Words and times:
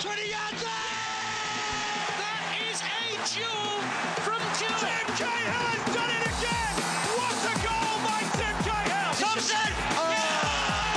20 0.00 0.30
yards 0.30 0.64
That 2.16 2.56
is 2.56 2.80
a 2.80 3.20
jewel 3.36 3.84
from 4.24 4.40
Tim 4.56 4.72
Cahill 5.12 5.60
has 5.60 5.84
done 5.92 6.08
it 6.08 6.24
again! 6.24 6.72
What 7.20 7.36
a 7.44 7.54
goal 7.60 8.00
by 8.08 8.24
Tim 8.32 8.56
Cahill! 8.64 9.12
Thompson. 9.20 9.68
Oh. 10.00 10.08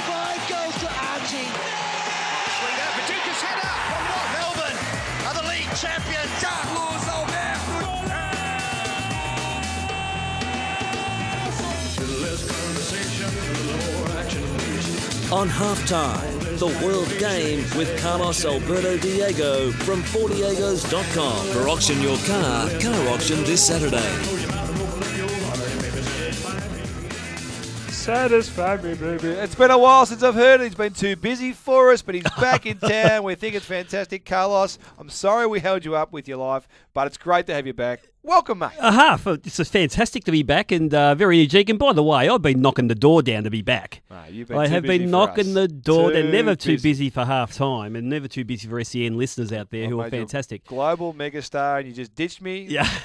Five 0.07 0.39
goals 0.47 0.75
to 0.79 0.87
Archie. 0.87 1.51
Swing 1.51 2.79
out, 2.79 2.95
Paducah's 2.95 3.43
header 3.43 3.75
from 3.91 4.07
what? 4.07 4.23
Melbourne 4.39 4.79
are 5.27 5.35
the 5.35 5.51
league 5.51 5.67
champions. 5.75 6.31
Carlos 6.39 7.03
Alberto. 7.11 7.91
On 15.35 15.49
halftime, 15.49 16.32
the 16.57 16.67
World 16.85 17.09
Game 17.19 17.59
with 17.77 17.99
Carlos 18.01 18.45
Alberto 18.45 18.97
Diego 18.97 19.71
from 19.71 20.01
ForDiegos.com. 20.03 21.45
For 21.47 21.69
auction 21.69 22.01
your 22.01 22.17
car, 22.25 22.69
car 22.79 23.09
auction 23.09 23.43
this 23.43 23.65
Saturday. 23.65 24.42
Satisfy 28.03 28.75
me, 28.81 28.95
baby. 28.95 29.29
It's 29.29 29.55
been 29.55 29.71
a 29.71 29.77
while 29.77 30.05
since 30.05 30.23
I've 30.23 30.35
heard 30.35 30.59
it. 30.59 30.65
He's 30.65 30.75
been 30.75 30.91
too 30.91 31.15
busy 31.15 31.53
for 31.53 31.89
us, 31.89 32.01
but 32.01 32.15
he's 32.15 32.25
back 32.37 32.65
in 32.65 32.77
town. 32.79 33.23
We 33.23 33.35
think 33.35 33.55
it's 33.55 33.65
fantastic. 33.65 34.25
Carlos, 34.25 34.77
I'm 34.99 35.07
sorry 35.09 35.47
we 35.47 35.61
held 35.61 35.85
you 35.85 35.95
up 35.95 36.11
with 36.11 36.27
your 36.27 36.35
life, 36.35 36.67
but 36.93 37.07
it's 37.07 37.15
great 37.15 37.45
to 37.47 37.53
have 37.53 37.65
you 37.65 37.71
back. 37.71 38.01
Welcome, 38.21 38.59
mate. 38.59 38.71
Aha! 38.81 39.13
f- 39.13 39.39
It's 39.45 39.69
fantastic 39.69 40.25
to 40.25 40.31
be 40.33 40.43
back 40.43 40.73
and 40.73 40.93
uh, 40.93 41.15
very 41.15 41.39
energetic. 41.39 41.69
And 41.69 41.79
by 41.79 41.93
the 41.93 42.03
way, 42.03 42.27
I've 42.27 42.41
been 42.41 42.61
knocking 42.61 42.89
the 42.89 42.95
door 42.95 43.21
down 43.21 43.45
to 43.45 43.49
be 43.49 43.61
back. 43.61 44.01
Mate, 44.09 44.31
you've 44.33 44.49
been 44.49 44.57
I 44.57 44.65
too 44.67 44.73
have 44.73 44.83
been 44.83 45.09
knocking 45.09 45.53
the 45.53 45.69
door. 45.69 46.11
They're 46.11 46.23
Too 46.23 46.31
never 46.31 46.55
too 46.55 46.73
busy. 46.73 46.89
busy 46.89 47.09
for 47.09 47.23
half 47.23 47.53
time 47.53 47.95
and 47.95 48.09
never 48.09 48.27
too 48.27 48.43
busy 48.43 48.67
for 48.67 48.83
SEN 48.83 49.17
listeners 49.17 49.53
out 49.53 49.69
there 49.71 49.85
I've 49.85 49.89
who 49.89 50.01
are 50.01 50.03
made 50.09 50.13
you 50.17 50.23
a 50.23 50.27
fantastic. 50.27 50.65
Global 50.65 51.13
megastar, 51.13 51.79
and 51.79 51.87
you 51.87 51.93
just 51.93 52.13
ditched 52.15 52.41
me. 52.41 52.63
Yeah. 52.69 52.89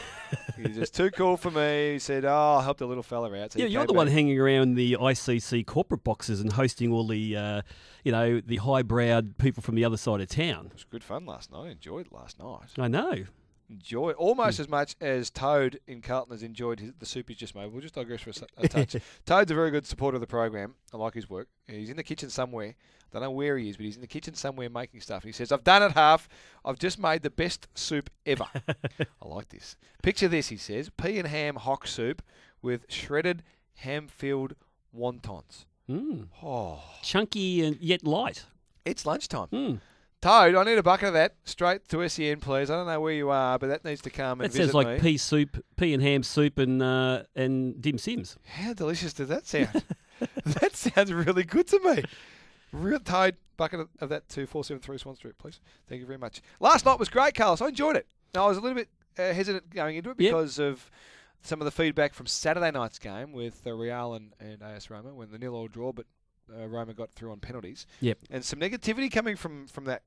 You're 0.56 0.68
just 0.68 0.94
too 0.94 1.10
cool 1.10 1.36
for 1.36 1.50
me. 1.50 1.92
He 1.92 1.98
said, 1.98 2.24
"Oh, 2.24 2.28
I'll 2.28 2.60
help 2.60 2.78
the 2.78 2.86
little 2.86 3.02
fella 3.02 3.28
out." 3.38 3.52
So 3.52 3.58
Yeah, 3.58 3.66
you 3.66 3.72
you're 3.72 3.86
the 3.86 3.92
one 3.92 4.08
hanging 4.08 4.38
around 4.38 4.74
the 4.74 4.96
ICC 5.00 5.64
corporate 5.66 6.04
boxes 6.04 6.40
and 6.40 6.52
hosting 6.52 6.92
all 6.92 7.06
the, 7.06 7.36
uh, 7.36 7.62
you 8.04 8.12
know, 8.12 8.40
the 8.40 8.56
highbrowed 8.56 9.38
people 9.38 9.62
from 9.62 9.74
the 9.74 9.84
other 9.84 9.96
side 9.96 10.20
of 10.20 10.28
town. 10.28 10.66
It 10.66 10.74
was 10.74 10.84
good 10.84 11.04
fun 11.04 11.26
last 11.26 11.52
night. 11.52 11.66
I 11.66 11.70
enjoyed 11.70 12.08
last 12.10 12.38
night. 12.38 12.70
I 12.78 12.88
know. 12.88 13.24
Enjoy 13.70 14.12
Hmm. 14.12 14.18
almost 14.20 14.60
as 14.60 14.68
much 14.68 14.96
as 15.00 15.28
Toad 15.30 15.78
in 15.86 16.00
Carlton 16.00 16.32
has 16.32 16.42
enjoyed 16.42 16.80
his, 16.80 16.92
the 16.98 17.04
soup 17.06 17.28
he's 17.28 17.36
just 17.36 17.54
made. 17.54 17.70
We'll 17.70 17.82
just 17.82 17.94
digress 17.94 18.22
for 18.22 18.30
a 18.56 18.68
touch. 18.68 18.96
Toad's 19.26 19.50
a 19.50 19.54
very 19.54 19.70
good 19.70 19.84
supporter 19.86 20.16
of 20.16 20.20
the 20.22 20.26
program. 20.26 20.74
I 20.92 20.96
like 20.96 21.14
his 21.14 21.28
work. 21.28 21.48
He's 21.66 21.90
in 21.90 21.96
the 21.96 22.02
kitchen 22.02 22.30
somewhere. 22.30 22.68
I 22.76 23.12
Don't 23.12 23.22
know 23.22 23.30
where 23.30 23.56
he 23.58 23.68
is, 23.70 23.76
but 23.76 23.84
he's 23.86 23.94
in 23.96 24.00
the 24.02 24.06
kitchen 24.06 24.34
somewhere 24.34 24.68
making 24.70 25.00
stuff. 25.00 25.22
And 25.22 25.28
He 25.28 25.32
says, 25.32 25.50
"I've 25.52 25.64
done 25.64 25.82
it 25.82 25.92
half. 25.92 26.28
I've 26.64 26.78
just 26.78 26.98
made 26.98 27.22
the 27.22 27.30
best 27.30 27.68
soup 27.74 28.10
ever." 28.26 28.46
I 29.22 29.26
like 29.28 29.48
this. 29.48 29.76
Picture 30.02 30.28
this, 30.28 30.48
he 30.48 30.56
says: 30.56 30.90
pea 30.96 31.18
and 31.18 31.26
ham 31.28 31.56
hock 31.56 31.86
soup 31.86 32.22
with 32.62 32.84
shredded 32.90 33.42
ham-filled 33.76 34.54
wontons. 34.96 35.64
Mm. 35.88 36.28
Oh, 36.42 36.82
Chunky 37.02 37.64
and 37.64 37.76
yet 37.80 38.04
light. 38.04 38.44
it's 38.84 39.06
lunchtime. 39.06 39.48
Mm. 39.52 39.80
Toad, 40.20 40.56
I 40.56 40.64
need 40.64 40.78
a 40.78 40.82
bucket 40.82 41.08
of 41.08 41.14
that 41.14 41.36
straight 41.44 41.88
to 41.90 42.08
SEN, 42.08 42.40
please. 42.40 42.70
I 42.70 42.74
don't 42.74 42.86
know 42.88 43.00
where 43.00 43.12
you 43.12 43.30
are, 43.30 43.56
but 43.58 43.68
that 43.68 43.84
needs 43.84 44.00
to 44.02 44.10
come 44.10 44.38
That 44.38 44.52
sounds 44.52 44.74
like 44.74 44.86
me. 44.88 44.98
pea 44.98 45.16
soup, 45.16 45.64
pea 45.76 45.94
and 45.94 46.02
ham 46.02 46.24
soup, 46.24 46.58
and 46.58 46.82
uh, 46.82 47.22
and 47.36 47.80
dim 47.80 47.98
sims. 47.98 48.36
How 48.46 48.72
delicious 48.72 49.12
does 49.12 49.28
that 49.28 49.46
sound? 49.46 49.84
that 50.44 50.74
sounds 50.74 51.12
really 51.12 51.44
good 51.44 51.68
to 51.68 51.78
me. 51.80 52.02
Real 52.72 52.98
Toad, 52.98 53.36
bucket 53.56 53.80
of, 53.80 53.88
of 54.00 54.08
that 54.08 54.28
to 54.30 54.46
473 54.46 54.98
Swan 54.98 55.14
Street, 55.14 55.38
please. 55.38 55.60
Thank 55.88 56.00
you 56.00 56.06
very 56.06 56.18
much. 56.18 56.42
Last 56.58 56.84
night 56.84 56.98
was 56.98 57.08
great, 57.08 57.34
Carlos. 57.34 57.60
I 57.62 57.68
enjoyed 57.68 57.94
it. 57.96 58.06
Now, 58.34 58.46
I 58.46 58.48
was 58.48 58.58
a 58.58 58.60
little 58.60 58.76
bit 58.76 58.88
uh, 59.18 59.32
hesitant 59.32 59.72
going 59.72 59.96
into 59.96 60.10
it 60.10 60.16
Yep. 60.18 60.30
because 60.32 60.58
of 60.58 60.90
some 61.42 61.60
of 61.60 61.64
the 61.64 61.70
feedback 61.70 62.12
from 62.12 62.26
Saturday 62.26 62.70
night's 62.72 62.98
game 62.98 63.32
with 63.32 63.64
uh, 63.66 63.72
Real 63.72 64.14
and, 64.14 64.32
and 64.40 64.62
AS 64.62 64.90
Roma 64.90 65.14
when 65.14 65.30
the 65.30 65.38
nil-all 65.38 65.68
draw, 65.68 65.92
but 65.92 66.06
uh, 66.56 66.66
Roma 66.66 66.94
got 66.94 67.12
through 67.12 67.32
on 67.32 67.40
penalties. 67.40 67.86
Yep. 68.00 68.18
And 68.30 68.44
some 68.44 68.58
negativity 68.58 69.10
coming 69.10 69.36
from, 69.36 69.66
from 69.66 69.84
that 69.84 70.02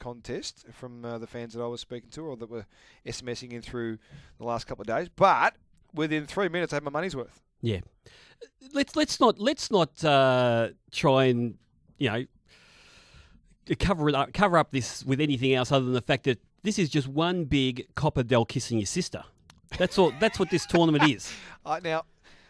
contest 0.00 0.64
from 0.72 1.04
uh, 1.04 1.18
the 1.18 1.26
fans 1.26 1.54
that 1.54 1.62
I 1.62 1.66
was 1.66 1.80
speaking 1.80 2.10
to 2.10 2.22
or 2.22 2.36
that 2.36 2.50
were 2.50 2.66
SMSing 3.06 3.52
in 3.52 3.62
through 3.62 3.98
the 4.38 4.44
last 4.44 4.66
couple 4.66 4.82
of 4.82 4.88
days. 4.88 5.08
But 5.14 5.54
within 5.94 6.26
three 6.26 6.48
minutes, 6.48 6.72
I 6.72 6.76
had 6.76 6.82
my 6.82 6.90
money's 6.90 7.14
worth. 7.14 7.40
Yeah. 7.60 7.80
Let's 8.72 8.96
let's 8.96 9.20
not 9.20 9.38
let's 9.38 9.70
not 9.70 10.02
uh, 10.02 10.68
try 10.90 11.24
and 11.24 11.58
you 11.98 12.10
know 12.10 12.24
cover 13.78 14.08
it 14.08 14.14
up, 14.14 14.32
cover 14.32 14.56
up 14.56 14.72
this 14.72 15.04
with 15.04 15.20
anything 15.20 15.52
else 15.54 15.70
other 15.70 15.84
than 15.84 15.94
the 15.94 16.00
fact 16.00 16.24
that 16.24 16.40
this 16.62 16.78
is 16.78 16.88
just 16.88 17.06
one 17.06 17.44
big 17.44 17.86
copper 17.94 18.22
del 18.22 18.44
kissing 18.44 18.78
your 18.78 18.86
sister. 18.86 19.22
That's 19.78 19.98
all. 19.98 20.12
That's 20.20 20.38
what 20.38 20.50
this 20.50 20.66
tournament 20.66 21.04
is. 21.08 21.32
Uh, 21.62 21.78
now, 21.84 22.04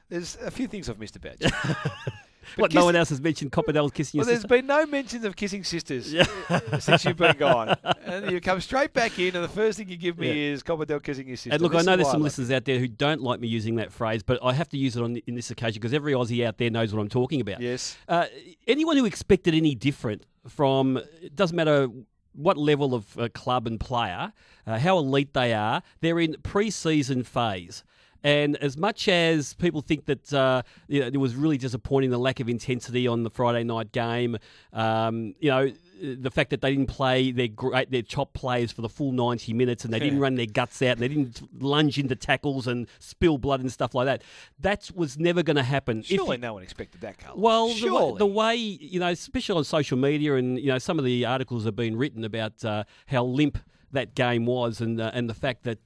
there's 0.09 0.39
a 0.41 0.53
few 0.53 0.69
things 0.69 0.89
I've 0.89 1.01
missed 1.01 1.17
about 1.17 1.41
you. 1.41 1.49
But 2.57 2.63
what? 2.63 2.75
No 2.75 2.85
one 2.85 2.97
else 2.97 3.11
has 3.11 3.21
mentioned 3.21 3.53
copper 3.53 3.73
del 3.73 3.91
kissing 3.91 4.19
your 4.19 4.25
Well, 4.27 4.35
there's 4.35 4.45
been 4.45 4.67
no 4.67 4.87
mentions 4.87 5.25
of 5.25 5.37
kissing 5.37 5.65
sisters 5.65 6.15
since 6.81 7.05
you've 7.05 7.17
been 7.17 7.37
gone. 7.37 7.77
And 8.05 8.31
you 8.33 8.41
come 8.41 8.61
straight 8.61 8.93
back 8.93 9.19
in, 9.19 9.37
and 9.37 9.45
the 9.45 9.49
first 9.49 9.79
thing 9.79 9.89
you 9.89 9.97
give 9.97 10.19
me 10.19 10.29
Yeah. 10.29 10.53
is 10.53 10.63
Copperdale 10.63 11.03
kissing 11.03 11.29
your 11.29 11.37
sister. 11.37 11.53
And 11.53 11.63
look, 11.63 11.73
This 11.73 11.83
I 11.83 11.91
know 11.91 11.97
there's 11.97 12.11
some 12.11 12.23
listeners 12.23 12.51
out 12.51 12.65
there 12.65 12.79
who 12.79 12.89
don't 12.89 13.21
like 13.21 13.39
me 13.41 13.47
using 13.47 13.77
that 13.77 13.93
phrase, 13.93 14.23
but 14.23 14.39
I 14.43 14.53
have 14.53 14.69
to 14.71 14.77
use 14.77 14.97
it 14.97 15.03
on 15.03 15.17
in 15.27 15.35
this 15.37 15.51
occasion 15.51 15.81
because 15.81 15.95
every 15.95 16.13
Aussie 16.13 16.45
out 16.45 16.59
there 16.59 16.71
knows 16.71 16.93
what 16.93 17.01
I'm 17.01 17.09
talking 17.09 17.41
about. 17.41 17.61
Yes. 17.61 17.97
Uh, 18.09 18.27
anyone 18.67 18.97
who 18.97 19.05
expected 19.05 19.55
any 19.55 19.75
different 19.75 20.25
from 20.49 20.97
it 21.23 21.37
doesn't 21.37 21.57
matter 21.57 21.89
what 22.33 22.57
level 22.57 22.95
of 22.95 23.19
uh, 23.19 23.29
club 23.35 23.67
and 23.67 23.79
player, 23.79 24.33
uh, 24.67 24.79
how 24.79 24.99
elite 24.99 25.35
they 25.35 25.53
are, 25.53 25.83
they're 26.01 26.19
in 26.21 26.37
pre-season 26.43 27.23
phase. 27.23 27.85
And 28.23 28.57
as 28.59 28.77
much 28.77 29.09
as 29.09 29.55
people 29.55 29.81
think 29.81 30.05
that 30.07 30.33
uh, 30.33 30.63
you 30.89 31.01
know, 31.01 31.07
it 31.07 31.17
was 31.17 31.35
really 31.35 31.59
disappointing 31.59 32.11
the 32.11 32.19
lack 32.19 32.41
of 32.41 32.49
intensity 32.49 33.07
on 33.07 33.23
the 33.23 33.31
Friday 33.31 33.65
night 33.65 33.93
game, 33.93 34.37
um, 34.73 35.35
you 35.41 35.51
know 35.51 35.71
the 36.03 36.31
fact 36.31 36.49
that 36.49 36.63
they 36.63 36.71
didn't 36.75 36.87
play 36.87 37.31
their 37.31 37.49
great 37.49 37.91
their 37.91 38.01
top 38.01 38.33
players 38.33 38.73
for 38.73 38.81
the 38.81 38.89
full 38.89 39.13
ninety 39.13 39.53
minutes 39.53 39.85
and 39.85 39.93
they 39.93 39.99
didn't 39.99 40.19
run 40.19 40.35
their 40.35 40.47
guts 40.47 40.81
out 40.81 40.93
and 40.93 41.01
they 41.01 41.09
didn't 41.09 41.43
lunge 41.63 41.99
into 41.99 42.17
tackles 42.17 42.67
and 42.67 42.89
spill 42.99 43.37
blood 43.37 43.61
and 43.61 43.71
stuff 43.71 43.95
like 43.95 44.07
that, 44.07 44.23
that 44.61 44.91
was 44.95 45.19
never 45.19 45.43
going 45.43 45.57
to 45.57 45.63
happen. 45.63 46.03
Surely 46.03 46.37
you- 46.37 46.41
no 46.41 46.55
one 46.55 46.63
expected 46.63 47.03
that, 47.03 47.19
Carl. 47.19 47.35
well, 47.37 47.69
the 47.69 47.93
way, 47.93 48.19
the 48.19 48.27
way 48.27 48.57
you 48.57 48.99
know, 48.99 49.09
especially 49.09 49.59
on 49.59 49.65
social 49.65 49.99
media, 49.99 50.37
and 50.37 50.59
you 50.59 50.69
know, 50.69 50.79
some 50.79 50.99
of 50.99 51.05
the 51.05 51.27
articles 51.27 51.65
have 51.67 51.77
been 51.77 51.97
written 51.97 52.25
about 52.25 52.65
uh, 52.65 52.85
how 53.07 53.23
limp 53.25 53.59
that 53.93 54.15
game 54.15 54.47
was, 54.47 54.81
and 54.81 55.01
uh, 55.01 55.11
and 55.15 55.29
the 55.29 55.35
fact 55.35 55.65
that. 55.65 55.79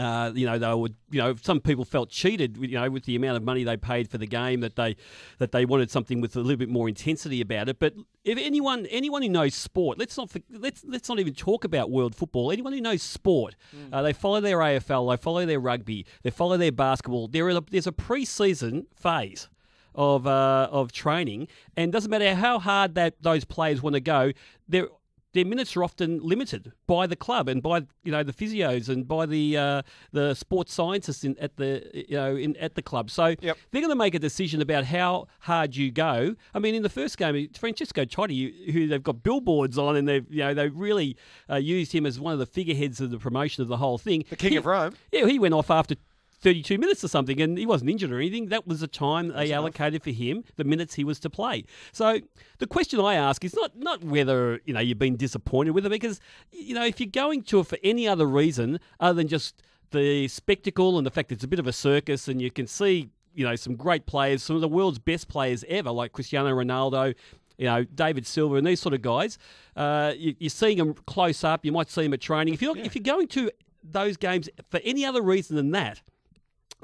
Uh, 0.00 0.32
you 0.34 0.46
know, 0.46 0.58
they 0.58 0.72
would. 0.72 0.94
You 1.10 1.20
know, 1.20 1.34
some 1.42 1.60
people 1.60 1.84
felt 1.84 2.08
cheated. 2.08 2.56
You 2.56 2.80
know, 2.80 2.88
with 2.88 3.04
the 3.04 3.16
amount 3.16 3.36
of 3.36 3.42
money 3.42 3.64
they 3.64 3.76
paid 3.76 4.08
for 4.08 4.16
the 4.16 4.26
game, 4.26 4.60
that 4.60 4.76
they 4.76 4.96
that 5.38 5.52
they 5.52 5.66
wanted 5.66 5.90
something 5.90 6.22
with 6.22 6.36
a 6.36 6.40
little 6.40 6.56
bit 6.56 6.70
more 6.70 6.88
intensity 6.88 7.42
about 7.42 7.68
it. 7.68 7.78
But 7.78 7.94
if 8.24 8.38
anyone 8.38 8.86
anyone 8.86 9.20
who 9.20 9.28
knows 9.28 9.54
sport, 9.54 9.98
let's 9.98 10.16
not 10.16 10.34
let's 10.50 10.84
let's 10.86 11.08
not 11.10 11.18
even 11.18 11.34
talk 11.34 11.64
about 11.64 11.90
world 11.90 12.14
football. 12.14 12.50
Anyone 12.50 12.72
who 12.72 12.80
knows 12.80 13.02
sport, 13.02 13.56
uh, 13.92 14.00
they 14.00 14.14
follow 14.14 14.40
their 14.40 14.58
AFL, 14.58 15.12
they 15.12 15.20
follow 15.20 15.44
their 15.44 15.60
rugby, 15.60 16.06
they 16.22 16.30
follow 16.30 16.56
their 16.56 16.72
basketball. 16.72 17.28
There 17.28 17.50
is 17.50 17.56
a, 17.56 17.64
there's 17.70 17.86
a 17.86 17.92
pre-season 17.92 18.86
phase 18.94 19.48
of 19.94 20.26
uh, 20.26 20.68
of 20.70 20.92
training, 20.92 21.48
and 21.76 21.92
doesn't 21.92 22.10
matter 22.10 22.34
how 22.34 22.58
hard 22.58 22.94
that 22.94 23.20
those 23.20 23.44
players 23.44 23.82
want 23.82 23.94
to 23.94 24.00
go, 24.00 24.32
their 24.66 24.88
their 25.32 25.44
minutes 25.44 25.76
are 25.76 25.84
often 25.84 26.18
limited 26.22 26.72
by 26.86 27.06
the 27.06 27.14
club 27.16 27.48
and 27.48 27.62
by 27.62 27.78
you 28.02 28.10
know 28.12 28.22
the 28.22 28.32
physios 28.32 28.88
and 28.88 29.06
by 29.06 29.26
the 29.26 29.56
uh, 29.56 29.82
the 30.12 30.34
sports 30.34 30.74
scientists 30.74 31.22
in, 31.24 31.36
at 31.38 31.56
the 31.56 31.88
you 31.94 32.16
know 32.16 32.34
in, 32.36 32.56
at 32.56 32.74
the 32.74 32.82
club. 32.82 33.10
So 33.10 33.34
Yep. 33.40 33.56
they're 33.70 33.80
going 33.82 33.90
to 33.90 33.94
make 33.96 34.14
a 34.14 34.18
decision 34.18 34.60
about 34.60 34.84
how 34.84 35.28
hard 35.40 35.76
you 35.76 35.90
go. 35.92 36.34
I 36.54 36.58
mean, 36.58 36.74
in 36.74 36.82
the 36.82 36.88
first 36.88 37.16
game, 37.18 37.48
Francesco 37.56 38.04
Totti, 38.04 38.72
who 38.72 38.86
they've 38.88 39.02
got 39.02 39.22
billboards 39.22 39.78
on, 39.78 39.96
and 39.96 40.08
they've 40.08 40.26
you 40.30 40.40
know 40.40 40.54
they 40.54 40.68
really 40.68 41.16
uh, 41.48 41.56
used 41.56 41.92
him 41.92 42.06
as 42.06 42.18
one 42.18 42.32
of 42.32 42.38
the 42.38 42.46
figureheads 42.46 43.00
of 43.00 43.10
the 43.10 43.18
promotion 43.18 43.62
of 43.62 43.68
the 43.68 43.76
whole 43.76 43.98
thing. 43.98 44.24
the 44.30 44.36
king 44.36 44.50
He- 44.52 44.56
of 44.56 44.66
Rome. 44.66 44.94
yeah, 45.12 45.26
he 45.26 45.38
went 45.38 45.54
off 45.54 45.70
after 45.70 45.94
32 46.40 46.78
minutes 46.78 47.04
or 47.04 47.08
something, 47.08 47.40
and 47.40 47.58
he 47.58 47.66
wasn't 47.66 47.90
injured 47.90 48.12
or 48.12 48.16
anything. 48.16 48.46
That 48.48 48.66
was 48.66 48.80
the 48.80 48.86
time 48.86 49.28
they 49.28 49.52
allocated 49.52 50.02
for 50.02 50.10
him, 50.10 50.44
the 50.56 50.64
minutes 50.64 50.94
he 50.94 51.04
was 51.04 51.20
to 51.20 51.30
play. 51.30 51.64
So 51.92 52.20
the 52.58 52.66
question 52.66 53.00
I 53.00 53.14
ask 53.14 53.44
is 53.44 53.54
not 53.54 53.76
not 53.76 54.02
whether 54.02 54.60
you 54.64 54.74
know 54.74 54.80
you've 54.80 54.98
been 54.98 55.16
disappointed 55.16 55.72
with 55.72 55.86
it, 55.86 55.90
because 55.90 56.20
you 56.50 56.74
know 56.74 56.84
if 56.84 57.00
you're 57.00 57.08
going 57.10 57.42
to 57.44 57.60
it 57.60 57.66
for 57.66 57.78
any 57.82 58.08
other 58.08 58.26
reason 58.26 58.80
other 58.98 59.16
than 59.16 59.28
just 59.28 59.62
the 59.90 60.28
spectacle 60.28 60.96
and 60.96 61.06
the 61.06 61.10
fact 61.10 61.32
it's 61.32 61.44
a 61.44 61.48
bit 61.48 61.58
of 61.58 61.66
a 61.66 61.72
circus, 61.72 62.28
and 62.28 62.40
you 62.40 62.50
can 62.50 62.66
see 62.66 63.10
you 63.34 63.46
know 63.46 63.56
some 63.56 63.76
great 63.76 64.06
players, 64.06 64.42
some 64.42 64.56
of 64.56 64.62
the 64.62 64.68
world's 64.68 64.98
best 64.98 65.28
players 65.28 65.64
ever, 65.68 65.90
like 65.90 66.12
Cristiano 66.12 66.50
Ronaldo. 66.50 67.14
You 67.58 67.66
know, 67.66 67.84
David 67.84 68.26
Silva 68.26 68.54
and 68.54 68.66
these 68.66 68.80
sort 68.80 68.94
of 68.94 69.02
guys. 69.02 69.36
Uh, 69.76 70.14
you, 70.16 70.34
you're 70.38 70.48
seeing 70.48 70.78
them 70.78 70.94
close 70.94 71.44
up. 71.44 71.62
You 71.62 71.72
might 71.72 71.90
see 71.90 72.04
them 72.04 72.14
at 72.14 72.20
training. 72.22 72.54
If 72.54 72.62
you're 72.62 72.74
if 72.78 72.94
you're 72.94 73.02
going 73.02 73.28
to 73.28 73.50
those 73.84 74.16
games 74.16 74.48
for 74.70 74.80
any 74.82 75.04
other 75.04 75.20
reason 75.20 75.56
than 75.56 75.70
that, 75.72 76.00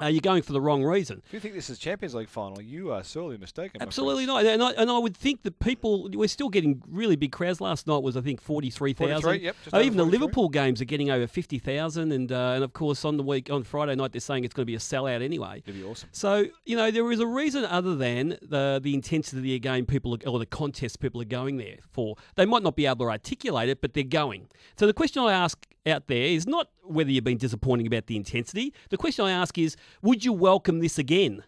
uh, 0.01 0.07
you're 0.07 0.21
going 0.21 0.41
for 0.41 0.53
the 0.53 0.61
wrong 0.61 0.83
reason. 0.83 1.21
If 1.25 1.33
you 1.33 1.39
think 1.39 1.53
this 1.53 1.69
is 1.69 1.79
Champions 1.79 2.13
League 2.15 2.29
final, 2.29 2.61
you 2.61 2.91
are 2.91 3.03
sorely 3.03 3.37
mistaken. 3.37 3.81
Absolutely 3.81 4.25
not. 4.25 4.45
And 4.45 4.61
I, 4.61 4.71
and 4.71 4.89
I 4.89 4.97
would 4.97 5.15
think 5.15 5.43
that 5.43 5.59
people, 5.59 6.09
we're 6.13 6.27
still 6.27 6.49
getting 6.49 6.81
really 6.87 7.15
big 7.15 7.31
crowds. 7.31 7.59
Last 7.61 7.87
night 7.87 8.03
was, 8.03 8.15
I 8.17 8.21
think, 8.21 8.41
43,000. 8.41 9.21
43, 9.21 9.43
yep, 9.45 9.55
just 9.63 9.73
Uh, 9.73 9.77
over 9.77 9.85
even 9.85 9.97
the 9.97 10.05
Liverpool 10.05 10.49
games 10.49 10.81
are 10.81 10.85
getting 10.85 11.09
over 11.09 11.27
50,000. 11.27 12.11
And, 12.11 12.31
uh, 12.31 12.51
and 12.55 12.63
of 12.63 12.73
course, 12.73 13.05
on 13.05 13.17
the 13.17 13.23
week, 13.23 13.49
on 13.49 13.63
Friday 13.63 13.95
night, 13.95 14.11
they're 14.11 14.21
saying 14.21 14.43
it's 14.43 14.53
going 14.53 14.63
to 14.63 14.67
be 14.71 14.75
a 14.75 14.79
sellout 14.79 15.21
anyway. 15.21 15.63
It'd 15.65 15.79
be 15.79 15.83
awesome. 15.87 16.09
So, 16.11 16.45
you 16.65 16.75
know, 16.77 16.91
there 16.91 17.11
is 17.11 17.19
a 17.19 17.27
reason 17.27 17.65
other 17.65 17.95
than 17.95 18.37
the 18.41 18.79
the 18.81 18.93
intensity 18.93 19.37
of 19.37 19.43
the 19.43 19.59
game 19.59 19.85
people 19.85 20.13
are, 20.15 20.29
or 20.29 20.39
the 20.39 20.45
contest 20.45 20.99
people 20.99 21.21
are 21.21 21.25
going 21.25 21.57
there 21.57 21.77
for. 21.91 22.15
They 22.35 22.45
might 22.45 22.63
not 22.63 22.75
be 22.75 22.85
able 22.85 23.05
to 23.05 23.09
articulate 23.09 23.69
it, 23.69 23.81
but 23.81 23.93
they're 23.93 24.03
going. 24.03 24.47
So 24.77 24.85
the 24.85 24.93
question 24.93 25.23
I 25.23 25.33
ask 25.33 25.65
out 25.87 26.07
there 26.07 26.23
is 26.23 26.47
not 26.47 26.69
whether 26.83 27.11
you've 27.11 27.23
been 27.23 27.37
disappointing 27.37 27.87
about 27.87 28.07
the 28.07 28.15
intensity. 28.15 28.73
The 28.89 28.97
question 28.97 29.25
I 29.25 29.31
ask 29.31 29.57
is, 29.57 29.75
would 30.01 30.23
you 30.23 30.33
welcome 30.33 30.79
this 30.79 30.97
again? 30.97 31.43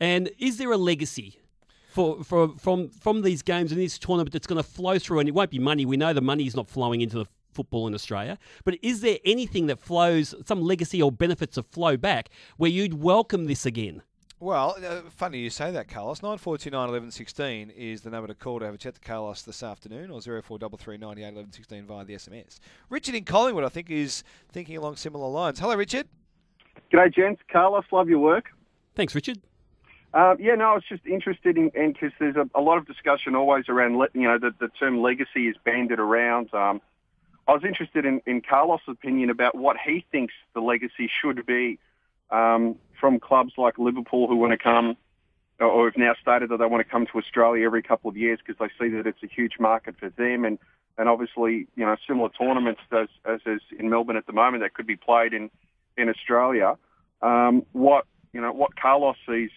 And 0.00 0.30
is 0.38 0.58
there 0.58 0.72
a 0.72 0.76
legacy 0.76 1.38
for, 1.92 2.22
for 2.22 2.48
from 2.58 2.90
from 2.90 3.22
these 3.22 3.42
games 3.42 3.72
and 3.72 3.80
this 3.80 3.98
tournament 3.98 4.32
that's 4.32 4.46
going 4.46 4.62
to 4.62 4.68
flow 4.68 4.98
through? 4.98 5.20
And 5.20 5.28
it 5.28 5.32
won't 5.32 5.50
be 5.50 5.58
money. 5.58 5.86
We 5.86 5.96
know 5.96 6.12
the 6.12 6.20
money 6.20 6.46
is 6.46 6.56
not 6.56 6.68
flowing 6.68 7.00
into 7.00 7.18
the 7.18 7.26
football 7.52 7.86
in 7.86 7.94
Australia. 7.94 8.38
But 8.64 8.78
is 8.82 9.00
there 9.00 9.18
anything 9.24 9.66
that 9.66 9.80
flows, 9.80 10.34
some 10.44 10.60
legacy 10.60 11.00
or 11.02 11.10
benefits 11.10 11.54
that 11.56 11.64
flow 11.64 11.96
back, 11.96 12.28
where 12.58 12.70
you'd 12.70 13.02
welcome 13.02 13.46
this 13.46 13.64
again? 13.64 14.02
Well, 14.38 14.76
uh, 14.86 15.00
funny 15.08 15.38
you 15.38 15.48
say 15.48 15.70
that, 15.70 15.88
Carlos. 15.88 16.22
Nine 16.22 16.36
four 16.36 16.58
two 16.58 16.68
nine 16.68 16.90
eleven 16.90 17.10
sixteen 17.10 17.70
is 17.70 18.02
the 18.02 18.10
number 18.10 18.28
to 18.28 18.34
call 18.34 18.58
to 18.58 18.66
have 18.66 18.74
a 18.74 18.78
chat 18.78 18.94
to 18.96 19.00
Carlos 19.00 19.40
this 19.40 19.62
afternoon, 19.62 20.10
or 20.10 20.20
zero 20.20 20.42
four 20.42 20.58
double 20.58 20.76
three 20.76 20.98
ninety 20.98 21.24
eight 21.24 21.32
eleven 21.32 21.52
sixteen 21.52 21.86
via 21.86 22.04
the 22.04 22.14
SMS. 22.14 22.58
Richard 22.90 23.14
in 23.14 23.24
Collingwood, 23.24 23.64
I 23.64 23.70
think, 23.70 23.90
is 23.90 24.24
thinking 24.52 24.76
along 24.76 24.96
similar 24.96 25.26
lines. 25.26 25.58
Hello, 25.58 25.74
Richard. 25.74 26.06
G'day, 26.92 27.14
gents. 27.14 27.40
Carlos, 27.50 27.84
love 27.90 28.10
your 28.10 28.18
work. 28.18 28.50
Thanks, 28.94 29.14
Richard. 29.14 29.38
Uh, 30.12 30.36
yeah, 30.38 30.54
no, 30.54 30.72
I 30.72 30.74
was 30.74 30.84
just 30.86 31.06
interested 31.06 31.56
in 31.56 31.70
because 31.70 32.12
there's 32.18 32.36
a, 32.36 32.48
a 32.54 32.60
lot 32.60 32.76
of 32.76 32.86
discussion 32.86 33.34
always 33.34 33.70
around, 33.70 33.96
le- 33.98 34.08
you 34.12 34.22
know, 34.22 34.38
the, 34.38 34.54
the 34.58 34.68
term 34.68 35.00
legacy 35.00 35.48
is 35.48 35.56
bandied 35.64 35.98
around. 35.98 36.52
Um, 36.54 36.80
I 37.48 37.52
was 37.52 37.64
interested 37.64 38.04
in, 38.04 38.20
in 38.26 38.42
Carlos' 38.42 38.80
opinion 38.86 39.30
about 39.30 39.54
what 39.54 39.76
he 39.78 40.04
thinks 40.12 40.34
the 40.54 40.60
legacy 40.60 41.10
should 41.20 41.44
be 41.46 41.78
um, 42.30 42.76
from 43.00 43.20
clubs 43.20 43.52
like 43.56 43.78
Liverpool 43.78 44.28
who 44.28 44.36
want 44.36 44.52
to 44.52 44.58
come 44.58 44.96
or- 45.60 45.86
have 45.86 45.96
now 45.96 46.14
stated 46.20 46.50
that 46.50 46.58
they 46.58 46.66
want 46.66 46.84
to 46.86 46.90
come 46.90 47.06
to 47.06 47.18
Australia 47.18 47.64
every 47.64 47.82
couple 47.82 48.10
of 48.10 48.16
years 48.16 48.38
because 48.44 48.58
they 48.58 48.84
see 48.84 48.90
that 48.94 49.06
it's 49.06 49.22
a 49.22 49.28
huge 49.28 49.54
market 49.58 49.96
for 49.98 50.10
them 50.10 50.44
and, 50.44 50.58
and 50.98 51.08
obviously, 51.08 51.66
you 51.76 51.84
know, 51.84 51.96
similar 52.06 52.28
tournaments 52.30 52.80
as, 52.92 53.08
as 53.24 53.40
is 53.46 53.60
in 53.78 53.90
Melbourne 53.90 54.16
at 54.16 54.26
the 54.26 54.32
moment 54.32 54.62
that 54.62 54.74
could 54.74 54.86
be 54.86 54.96
played 54.96 55.32
in, 55.32 55.50
in 55.96 56.08
Australia. 56.08 56.76
Um, 57.22 57.64
what, 57.72 58.06
you 58.32 58.40
know, 58.40 58.52
what 58.52 58.76
Carlos 58.76 59.16
sees 59.26 59.50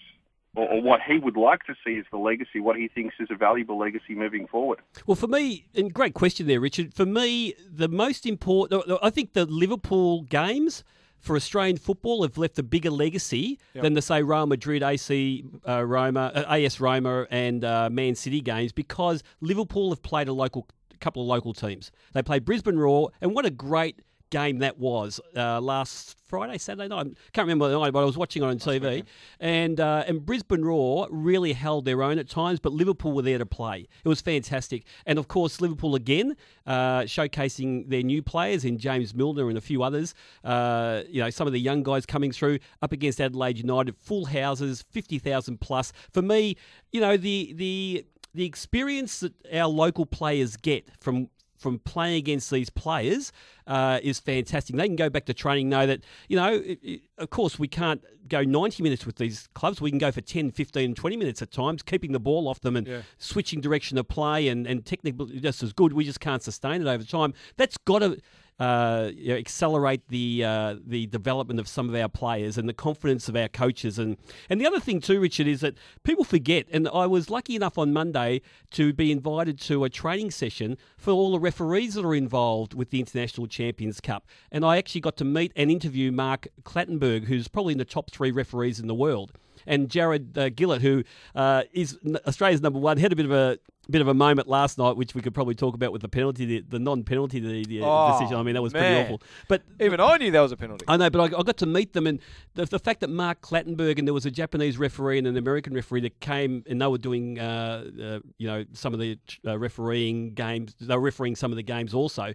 or, 0.55 0.67
or 0.67 0.81
what 0.81 1.01
he 1.05 1.17
would 1.17 1.37
like 1.37 1.63
to 1.65 1.75
see 1.85 1.97
as 1.97 2.05
the 2.11 2.17
legacy, 2.17 2.59
what 2.59 2.75
he 2.75 2.87
thinks 2.87 3.15
is 3.19 3.27
a 3.29 3.35
valuable 3.35 3.77
legacy 3.77 4.15
moving 4.15 4.47
forward. 4.47 4.79
Well, 5.05 5.15
for 5.15 5.27
me, 5.27 5.67
and 5.75 5.93
great 5.93 6.13
question 6.13 6.47
there, 6.47 6.59
Richard. 6.59 6.93
For 6.93 7.05
me, 7.05 7.53
the 7.69 7.87
most 7.87 8.25
important, 8.25 8.83
I 9.01 9.09
think 9.09 9.33
the 9.33 9.45
Liverpool 9.45 10.23
games 10.23 10.83
for 11.19 11.35
Australian 11.35 11.77
football 11.77 12.23
have 12.23 12.37
left 12.37 12.57
a 12.59 12.63
bigger 12.63 12.89
legacy 12.89 13.59
than 13.73 13.93
the 13.93 14.01
say 14.01 14.23
Real 14.23 14.45
Madrid, 14.45 14.83
AC 14.83 15.45
uh, 15.67 15.83
Roma, 15.85 16.31
uh, 16.33 16.55
AS 16.55 16.79
Roma, 16.79 17.27
and 17.29 17.63
uh, 17.63 17.89
Man 17.89 18.15
City 18.15 18.41
games 18.41 18.71
because 18.71 19.23
Liverpool 19.41 19.89
have 19.89 20.01
played 20.01 20.27
a 20.27 20.33
local 20.33 20.67
couple 20.99 21.21
of 21.21 21.27
local 21.27 21.53
teams. 21.53 21.91
They 22.13 22.21
played 22.21 22.43
Brisbane 22.45 22.77
Roar, 22.77 23.11
and 23.21 23.33
what 23.33 23.45
a 23.45 23.49
great 23.49 24.01
game 24.29 24.59
that 24.59 24.77
was 24.77 25.19
uh, 25.35 25.59
last 25.59 26.15
Friday, 26.27 26.57
Saturday 26.57 26.87
night. 26.87 27.07
I 27.07 27.31
can't 27.33 27.45
remember 27.45 27.69
the 27.69 27.79
night, 27.79 27.91
but 27.91 28.01
I 28.01 28.05
was 28.05 28.17
watching 28.17 28.43
it 28.43 28.45
on 28.45 28.57
TV. 28.57 29.03
And 29.39 29.79
uh, 29.79 30.03
and 30.07 30.25
Brisbane 30.25 30.63
Roar 30.63 31.07
really 31.09 31.53
held 31.53 31.85
their 31.85 32.03
own 32.03 32.19
at 32.19 32.29
times, 32.29 32.59
but 32.59 32.71
Liverpool 32.71 33.11
were 33.11 33.21
there 33.21 33.37
to 33.37 33.45
play. 33.45 33.87
It 34.03 34.07
was 34.07 34.21
fantastic. 34.21 34.83
And 35.05 35.17
of 35.17 35.27
course, 35.27 35.59
Liverpool 35.59 35.95
again 35.95 36.35
uh, 36.65 37.01
showcasing 37.01 37.89
their 37.89 38.03
new 38.03 38.21
players 38.21 38.65
in 38.65 38.77
James 38.77 39.13
Milner 39.13 39.49
and 39.49 39.57
a 39.57 39.61
few 39.61 39.83
others. 39.83 40.13
Uh, 40.43 41.01
you 41.09 41.21
know, 41.21 41.29
some 41.29 41.47
of 41.47 41.53
the 41.53 41.59
young 41.59 41.83
guys 41.83 42.05
coming 42.05 42.31
through 42.31 42.59
up 42.81 42.91
against 42.91 43.19
Adelaide 43.19 43.57
United, 43.57 43.95
full 43.97 44.25
houses, 44.25 44.83
fifty 44.91 45.19
thousand 45.19 45.59
plus. 45.59 45.91
For 46.11 46.21
me, 46.21 46.55
you 46.91 47.01
know, 47.01 47.17
the 47.17 47.53
the 47.55 48.05
the 48.33 48.45
experience 48.45 49.21
that 49.21 49.33
our 49.53 49.67
local 49.67 50.05
players 50.05 50.55
get 50.55 50.87
from 50.99 51.29
from 51.59 51.79
playing 51.79 52.15
against 52.15 52.49
these 52.49 52.69
players 52.69 53.31
uh, 53.67 53.99
is 54.01 54.19
fantastic. 54.19 54.75
They 54.75 54.87
can 54.87 54.95
go 54.95 55.09
back 55.09 55.25
to 55.25 55.33
training, 55.33 55.69
know 55.69 55.85
that, 55.85 56.01
you 56.27 56.35
know, 56.37 56.53
it, 56.53 56.79
it- 56.81 57.01
of 57.17 57.29
course, 57.29 57.59
we 57.59 57.67
can't 57.67 58.01
go 58.29 58.43
90 58.43 58.81
minutes 58.81 59.05
with 59.05 59.17
these 59.17 59.49
clubs. 59.53 59.81
We 59.81 59.89
can 59.89 59.99
go 59.99 60.09
for 60.09 60.21
10, 60.21 60.51
15, 60.51 60.95
20 60.95 61.17
minutes 61.17 61.41
at 61.41 61.51
times, 61.51 61.83
keeping 61.83 62.13
the 62.13 62.19
ball 62.19 62.47
off 62.47 62.61
them 62.61 62.77
and 62.77 62.87
Yeah. 62.87 63.01
switching 63.17 63.59
direction 63.59 63.97
of 63.97 64.07
play 64.07 64.47
and, 64.47 64.65
and 64.65 64.85
technically 64.85 65.39
just 65.41 65.61
as 65.61 65.73
good. 65.73 65.91
We 65.91 66.05
just 66.05 66.21
can't 66.21 66.41
sustain 66.41 66.81
it 66.81 66.87
over 66.87 67.03
time. 67.03 67.33
That's 67.57 67.77
got 67.77 67.99
to. 67.99 68.19
Uh, 68.59 69.11
you 69.15 69.29
know, 69.29 69.35
accelerate 69.35 70.01
the 70.09 70.43
uh, 70.43 70.75
the 70.85 71.07
development 71.07 71.59
of 71.59 71.67
some 71.67 71.87
of 71.87 71.95
our 71.95 72.09
players 72.09 72.57
and 72.57 72.67
the 72.67 72.73
confidence 72.73 73.29
of 73.29 73.35
our 73.35 73.47
coaches 73.47 73.97
and 73.97 74.17
and 74.49 74.59
the 74.59 74.67
other 74.67 74.79
thing 74.79 74.99
too, 74.99 75.19
Richard, 75.19 75.47
is 75.47 75.61
that 75.61 75.75
people 76.03 76.25
forget. 76.25 76.65
And 76.71 76.87
I 76.93 77.05
was 77.05 77.29
lucky 77.29 77.55
enough 77.55 77.77
on 77.77 77.93
Monday 77.93 78.41
to 78.71 78.91
be 78.91 79.11
invited 79.11 79.59
to 79.61 79.85
a 79.85 79.89
training 79.89 80.31
session 80.31 80.77
for 80.97 81.11
all 81.11 81.31
the 81.31 81.39
referees 81.39 81.93
that 81.93 82.03
are 82.03 82.15
involved 82.15 82.73
with 82.73 82.89
the 82.89 82.99
International 82.99 83.47
Champions 83.47 84.01
Cup, 84.01 84.27
and 84.51 84.65
I 84.65 84.77
actually 84.77 85.01
got 85.01 85.15
to 85.17 85.25
meet 85.25 85.53
and 85.55 85.71
interview 85.71 86.11
Mark 86.11 86.47
Clattenburg, 86.63 87.25
who's 87.25 87.47
probably 87.47 87.71
in 87.71 87.77
the 87.79 87.85
top 87.85 88.11
three 88.11 88.31
referees 88.31 88.79
in 88.79 88.87
the 88.87 88.95
world. 88.95 89.31
And 89.69 89.89
Jarred 89.89 90.37
uh, 90.37 90.49
Gillett, 90.49 90.81
who 90.81 91.03
uh, 91.35 91.63
is 91.71 91.97
Australia's 92.27 92.61
number 92.61 92.79
one, 92.79 92.97
had 92.97 93.13
a 93.13 93.15
bit 93.15 93.25
of 93.25 93.31
a 93.31 93.57
bit 93.89 94.01
of 94.01 94.07
a 94.07 94.13
moment 94.13 94.47
last 94.47 94.77
night, 94.77 94.95
which 94.97 95.15
we 95.15 95.21
could 95.21 95.33
probably 95.33 95.55
talk 95.55 95.73
about 95.73 95.91
with 95.91 96.01
the 96.03 96.07
penalty, 96.09 96.45
the, 96.45 96.63
the 96.69 96.77
non-penalty 96.77 97.39
the, 97.39 97.65
the 97.65 97.81
Oh, 97.83 98.11
decision. 98.11 98.37
I 98.37 98.43
mean, 98.43 98.53
that 98.53 98.61
was 98.61 98.71
man. 98.71 98.81
pretty 98.83 99.05
awful. 99.15 99.27
But 99.47 99.63
Even 99.79 99.99
I 99.99 100.17
knew 100.17 100.29
that 100.31 100.41
was 100.41 100.51
a 100.51 100.57
penalty. 100.57 100.85
I 100.87 100.95
know, 100.97 101.09
but 101.09 101.19
I, 101.21 101.39
I 101.39 101.41
got 101.43 101.57
to 101.57 101.65
meet 101.65 101.93
them, 101.93 102.05
and 102.05 102.19
the, 102.53 102.65
the 102.65 102.77
fact 102.77 102.99
that 102.99 103.09
Mark 103.09 103.41
Clattenburg 103.41 103.97
and 103.97 104.07
there 104.07 104.13
was 104.13 104.27
a 104.27 104.31
Japanese 104.31 104.77
referee 104.77 105.17
and 105.17 105.25
an 105.25 105.37
American 105.37 105.73
referee 105.73 106.01
that 106.01 106.19
came, 106.19 106.63
and 106.69 106.79
they 106.79 106.85
were 106.87 106.99
doing, 106.99 107.39
uh, 107.39 107.83
uh, 107.99 108.19
you 108.37 108.47
know, 108.47 108.63
some 108.73 108.93
of 108.93 108.99
the 108.99 109.17
uh, 109.47 109.57
refereeing 109.57 110.33
games. 110.35 110.75
They 110.79 110.93
were 110.95 111.01
refereeing 111.01 111.35
some 111.35 111.51
of 111.51 111.55
the 111.55 111.63
games 111.63 111.93
also. 111.93 112.33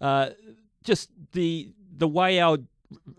Uh, 0.00 0.30
just 0.84 1.10
the 1.32 1.72
the 1.96 2.08
way 2.08 2.40
our 2.40 2.58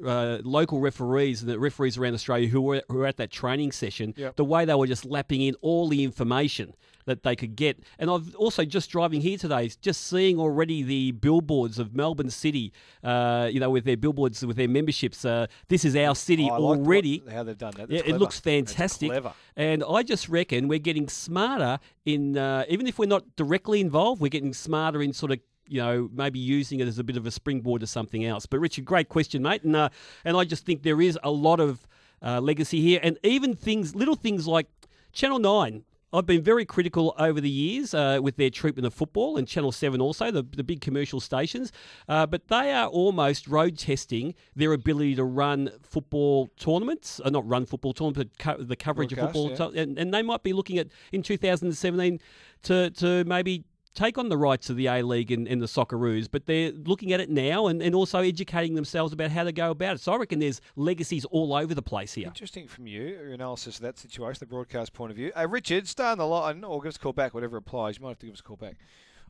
uh, 0.06 0.40
local 0.44 0.80
referees 0.80 1.42
and 1.42 1.50
the 1.50 1.60
referees 1.60 1.98
around 1.98 2.14
Australia 2.14 2.48
who 2.48 2.62
were, 2.62 2.82
who 2.90 2.98
were 3.00 3.06
at 3.06 3.18
that 3.18 3.32
training 3.32 3.72
session, 3.72 4.14
Yep. 4.18 4.36
the 4.36 4.46
way 4.46 4.66
they 4.66 4.74
were 4.76 4.88
just 4.88 5.06
lapping 5.06 5.42
in 5.42 5.56
all 5.62 5.88
the 5.88 6.04
information 6.04 6.74
that 7.06 7.22
they 7.24 7.36
could 7.36 7.56
get. 7.56 7.80
And 8.00 8.10
I've 8.10 8.34
also 8.36 8.66
just 8.66 8.90
driving 8.90 9.22
here 9.22 9.38
today, 9.38 9.70
just 9.82 10.08
seeing 10.08 10.40
already 10.40 10.82
the 10.82 11.12
billboards 11.12 11.78
of 11.78 11.96
Melbourne 11.96 12.32
City, 12.32 12.74
uh, 13.04 13.48
you 13.52 13.60
know, 13.60 13.70
with 13.70 13.86
their 13.86 13.98
billboards, 13.98 14.44
with 14.44 14.58
their 14.58 14.68
memberships. 14.68 15.24
Uh, 15.24 15.46
this 15.68 15.86
is 15.86 15.96
our 15.96 16.16
city 16.16 16.46
Oh, 16.50 16.54
like 16.54 16.62
what- 16.62 16.80
already. 16.80 17.24
how 17.32 17.44
they've 17.44 17.58
done 17.58 17.74
that. 17.78 17.92
Yeah, 17.92 18.02
it 18.06 18.18
looks 18.18 18.40
fantastic. 18.40 19.12
And 19.56 19.84
I 19.88 20.02
just 20.04 20.30
reckon 20.30 20.68
we're 20.68 20.80
getting 20.80 21.08
smarter 21.08 21.80
in, 22.06 22.38
uh, 22.38 22.66
even 22.70 22.88
if 22.88 22.98
we're 22.98 23.06
not 23.08 23.36
directly 23.36 23.82
involved, 23.82 24.20
we're 24.22 24.30
getting 24.30 24.54
smarter 24.54 25.02
in 25.04 25.14
sort 25.14 25.32
of, 25.32 25.40
you 25.68 25.82
know, 25.82 26.10
maybe 26.14 26.40
using 26.40 26.80
it 26.80 26.88
as 26.88 27.00
a 27.00 27.04
bit 27.04 27.18
of 27.18 27.26
a 27.26 27.32
springboard 27.32 27.82
to 27.82 27.88
something 27.88 28.26
else. 28.26 28.46
But 28.46 28.60
Richard, 28.60 28.86
great 28.86 29.10
question, 29.10 29.42
mate. 29.42 29.64
And 29.64 29.76
uh, 29.76 29.90
and 30.24 30.38
I 30.38 30.44
just 30.44 30.66
think 30.66 30.84
there 30.84 31.02
is 31.02 31.18
a 31.24 31.32
lot 31.32 31.60
of 31.60 31.88
uh, 32.22 32.40
legacy 32.40 32.82
here, 32.82 33.00
and 33.04 33.18
even 33.24 33.56
things, 33.56 33.96
little 33.96 34.16
things 34.16 34.48
like 34.48 34.68
Channel 35.14 35.40
Nine. 35.40 35.84
I've 36.14 36.26
been 36.26 36.44
very 36.44 36.64
critical 36.64 37.14
over 37.20 37.42
the 37.42 37.50
years 37.50 37.94
uh, 37.94 38.20
with 38.24 38.38
their 38.38 38.50
treatment 38.50 38.86
of 38.86 38.94
football, 38.94 39.36
and 39.36 39.46
Channel 39.46 39.74
7 39.74 40.00
also, 40.00 40.32
the, 40.32 40.44
the 40.44 40.64
big 40.64 40.80
commercial 40.80 41.20
stations. 41.20 41.74
Uh, 42.08 42.26
but 42.26 42.48
they 42.48 42.72
are 42.72 42.88
almost 42.88 43.50
road 43.50 43.78
testing 43.78 44.34
their 44.56 44.72
ability 44.72 45.16
to 45.16 45.26
run 45.26 45.72
football 45.84 46.48
tournaments, 46.58 47.20
uh, 47.26 47.30
not 47.30 47.46
run 47.46 47.66
football 47.66 47.92
tournaments, 47.94 48.18
but 48.18 48.38
co- 48.58 48.64
the 48.64 48.78
coverage 48.78 49.12
of 49.12 49.20
football. 49.20 49.50
yeah. 49.50 49.56
to- 49.58 49.82
and, 49.82 49.98
and 50.00 50.14
they 50.14 50.22
might 50.22 50.42
be 50.42 50.54
looking 50.54 50.78
at 50.78 50.88
in 51.12 51.22
2017 51.22 52.22
to, 52.64 52.92
to 52.92 53.26
maybe 53.26 53.66
take 53.96 54.18
on 54.18 54.30
the 54.30 54.38
rights 54.38 54.70
of 54.70 54.76
the 54.76 54.88
A 54.88 55.02
League 55.02 55.32
and, 55.32 55.48
and 55.48 55.62
the 55.62 55.66
Socceroos, 55.66 56.28
but 56.30 56.46
they're 56.46 56.72
looking 56.72 57.14
at 57.14 57.20
it 57.20 57.30
now 57.30 57.68
and, 57.68 57.82
and 57.82 57.96
also 57.96 58.20
educating 58.20 58.76
themselves 58.76 59.14
about 59.14 59.32
how 59.32 59.44
to 59.44 59.52
go 59.52 59.72
about 59.72 59.96
it. 59.96 60.02
So 60.02 60.14
I 60.14 60.18
reckon 60.18 60.40
there's 60.40 60.62
legacies 60.76 61.26
all 61.26 61.56
over 61.56 61.74
the 61.74 61.82
place 61.82 62.14
here. 62.14 62.28
Interesting 62.28 62.68
from 62.68 62.86
you, 62.86 63.02
your 63.02 63.34
analysis 63.34 63.78
of 63.78 63.82
that 63.84 63.98
situation, 63.98 64.40
the 64.40 64.46
broadcast 64.46 64.94
point 64.94 65.12
of 65.12 65.18
view. 65.18 65.32
Uh, 65.36 65.48
Richard, 65.48 65.88
stay 65.88 66.04
on 66.04 66.18
the 66.18 66.28
line 66.28 66.64
or 66.64 66.82
give 66.82 66.90
us 66.90 66.98
a 66.98 67.00
call 67.00 67.14
back, 67.14 67.34
whatever 67.34 67.58
applies. 67.58 67.98
You 67.98 68.04
might 68.04 68.10
have 68.10 68.20
to 68.20 68.26
give 68.28 68.34
us 68.34 68.42
a 68.42 68.44
call 68.44 68.58
back. 68.58 68.76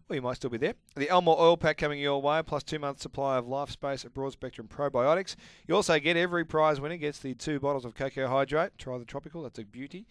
Well, 0.08 0.16
you 0.16 0.22
might 0.22 0.36
still 0.36 0.52
be 0.52 0.58
there. 0.58 0.76
The 0.96 1.10
Elmore 1.10 1.40
Oil 1.40 1.58
Pack 1.58 1.78
coming 1.78 2.00
your 2.00 2.22
way, 2.22 2.42
plus 2.44 2.62
two 2.62 2.78
months 2.78 3.02
supply 3.02 3.38
of 3.38 3.48
Life 3.48 3.72
Space 3.72 4.06
at 4.06 4.14
Broad 4.14 4.34
Spectrum 4.34 4.68
Probiotics. 4.68 5.36
You 5.68 5.76
also 5.76 5.98
get 6.00 6.16
every 6.16 6.46
prize 6.46 6.80
winner 6.80 6.98
gets 6.98 7.20
the 7.20 7.34
two 7.34 7.60
bottles 7.60 7.86
of 7.86 7.96
cocoa 7.96 8.28
hydrate. 8.28 8.78
Try 8.78 9.00
the 9.00 9.06
tropical, 9.06 9.42
that's 9.44 9.58
a 9.58 9.64
beauty. 9.64 10.06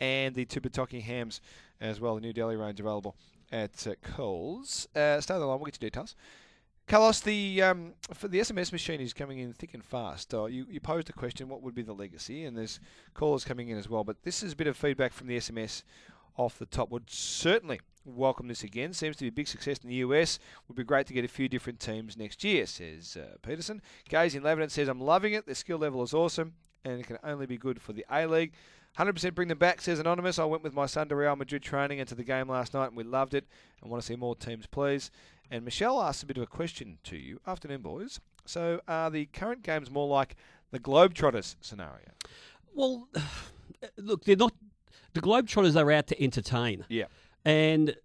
And 0.00 0.34
the 0.34 0.46
two 0.46 0.60
hams 1.00 1.40
as 1.78 2.00
well, 2.00 2.14
the 2.14 2.20
New 2.22 2.32
Delhi 2.32 2.56
range 2.56 2.80
available 2.80 3.16
at 3.54 3.86
uh, 3.86 3.94
Coles. 4.02 4.88
Uh, 4.94 5.20
stay 5.20 5.34
on 5.34 5.40
the 5.40 5.46
line, 5.46 5.60
we'll 5.60 5.66
get 5.66 5.80
your 5.80 5.88
details. 5.88 6.16
Carlos, 6.86 7.20
the 7.20 7.62
um, 7.62 7.94
for 8.12 8.28
the 8.28 8.40
SMS 8.40 8.70
machine 8.70 9.00
is 9.00 9.14
coming 9.14 9.38
in 9.38 9.54
thick 9.54 9.72
and 9.72 9.82
fast. 9.82 10.34
Uh, 10.34 10.44
you, 10.44 10.66
you 10.68 10.80
posed 10.80 11.08
a 11.08 11.14
question: 11.14 11.48
what 11.48 11.62
would 11.62 11.74
be 11.74 11.82
the 11.82 11.94
legacy? 11.94 12.44
And 12.44 12.58
there's 12.58 12.78
callers 13.14 13.44
coming 13.44 13.68
in 13.68 13.78
as 13.78 13.88
well. 13.88 14.04
But 14.04 14.22
this 14.22 14.42
is 14.42 14.52
a 14.52 14.56
bit 14.56 14.66
of 14.66 14.76
feedback 14.76 15.14
from 15.14 15.28
the 15.28 15.38
SMS 15.38 15.82
off 16.36 16.58
the 16.58 16.66
top. 16.66 16.90
Would 16.90 17.08
certainly 17.08 17.80
welcome 18.04 18.48
this 18.48 18.64
again. 18.64 18.92
Seems 18.92 19.16
to 19.16 19.24
be 19.24 19.28
a 19.28 19.32
big 19.32 19.48
success 19.48 19.78
in 19.82 19.88
the 19.88 19.96
US. 19.96 20.38
Would 20.68 20.76
be 20.76 20.84
great 20.84 21.06
to 21.06 21.14
get 21.14 21.24
a 21.24 21.28
few 21.28 21.48
different 21.48 21.80
teams 21.80 22.18
next 22.18 22.44
year, 22.44 22.66
says 22.66 23.16
uh, 23.16 23.36
Peterson. 23.40 23.80
Gaze 24.08 24.34
in 24.34 24.42
Lebanon 24.42 24.68
says, 24.68 24.88
I'm 24.88 25.00
loving 25.00 25.32
it. 25.32 25.46
The 25.46 25.54
skill 25.54 25.78
level 25.78 26.02
is 26.02 26.12
awesome, 26.12 26.54
and 26.84 27.00
it 27.00 27.06
can 27.06 27.18
only 27.24 27.46
be 27.46 27.56
good 27.56 27.80
for 27.80 27.92
the 27.92 28.04
A 28.10 28.26
League. 28.26 28.52
100% 28.98 29.34
bring 29.34 29.48
them 29.48 29.58
back, 29.58 29.80
says 29.80 29.98
Anonymous. 29.98 30.38
I 30.38 30.44
went 30.44 30.62
with 30.62 30.72
my 30.72 30.86
son 30.86 31.08
to 31.08 31.16
Real 31.16 31.34
Madrid 31.34 31.62
training 31.62 31.98
and 31.98 32.08
to 32.08 32.14
the 32.14 32.22
game 32.22 32.48
last 32.48 32.74
night, 32.74 32.88
and 32.88 32.96
we 32.96 33.02
loved 33.02 33.34
it. 33.34 33.44
And 33.82 33.90
want 33.90 34.02
to 34.02 34.06
see 34.06 34.14
more 34.14 34.36
teams, 34.36 34.66
please. 34.66 35.10
And 35.50 35.64
Michelle 35.64 36.00
asked 36.00 36.22
a 36.22 36.26
bit 36.26 36.36
of 36.36 36.44
a 36.44 36.46
question 36.46 36.98
to 37.04 37.16
you. 37.16 37.40
Afternoon, 37.46 37.82
boys. 37.82 38.20
So, 38.46 38.80
are 38.86 39.10
the 39.10 39.26
current 39.26 39.62
games 39.62 39.90
more 39.90 40.06
like 40.06 40.36
the 40.70 40.78
Globetrotters 40.78 41.56
scenario? 41.60 42.10
Well, 42.72 43.08
look, 43.96 44.24
they're 44.24 44.36
not. 44.36 44.52
The 45.12 45.20
Globetrotters 45.20 45.80
are 45.80 45.90
out 45.90 46.06
to 46.08 46.22
entertain. 46.22 46.84
Yeah. 46.88 47.06
And 47.44 47.96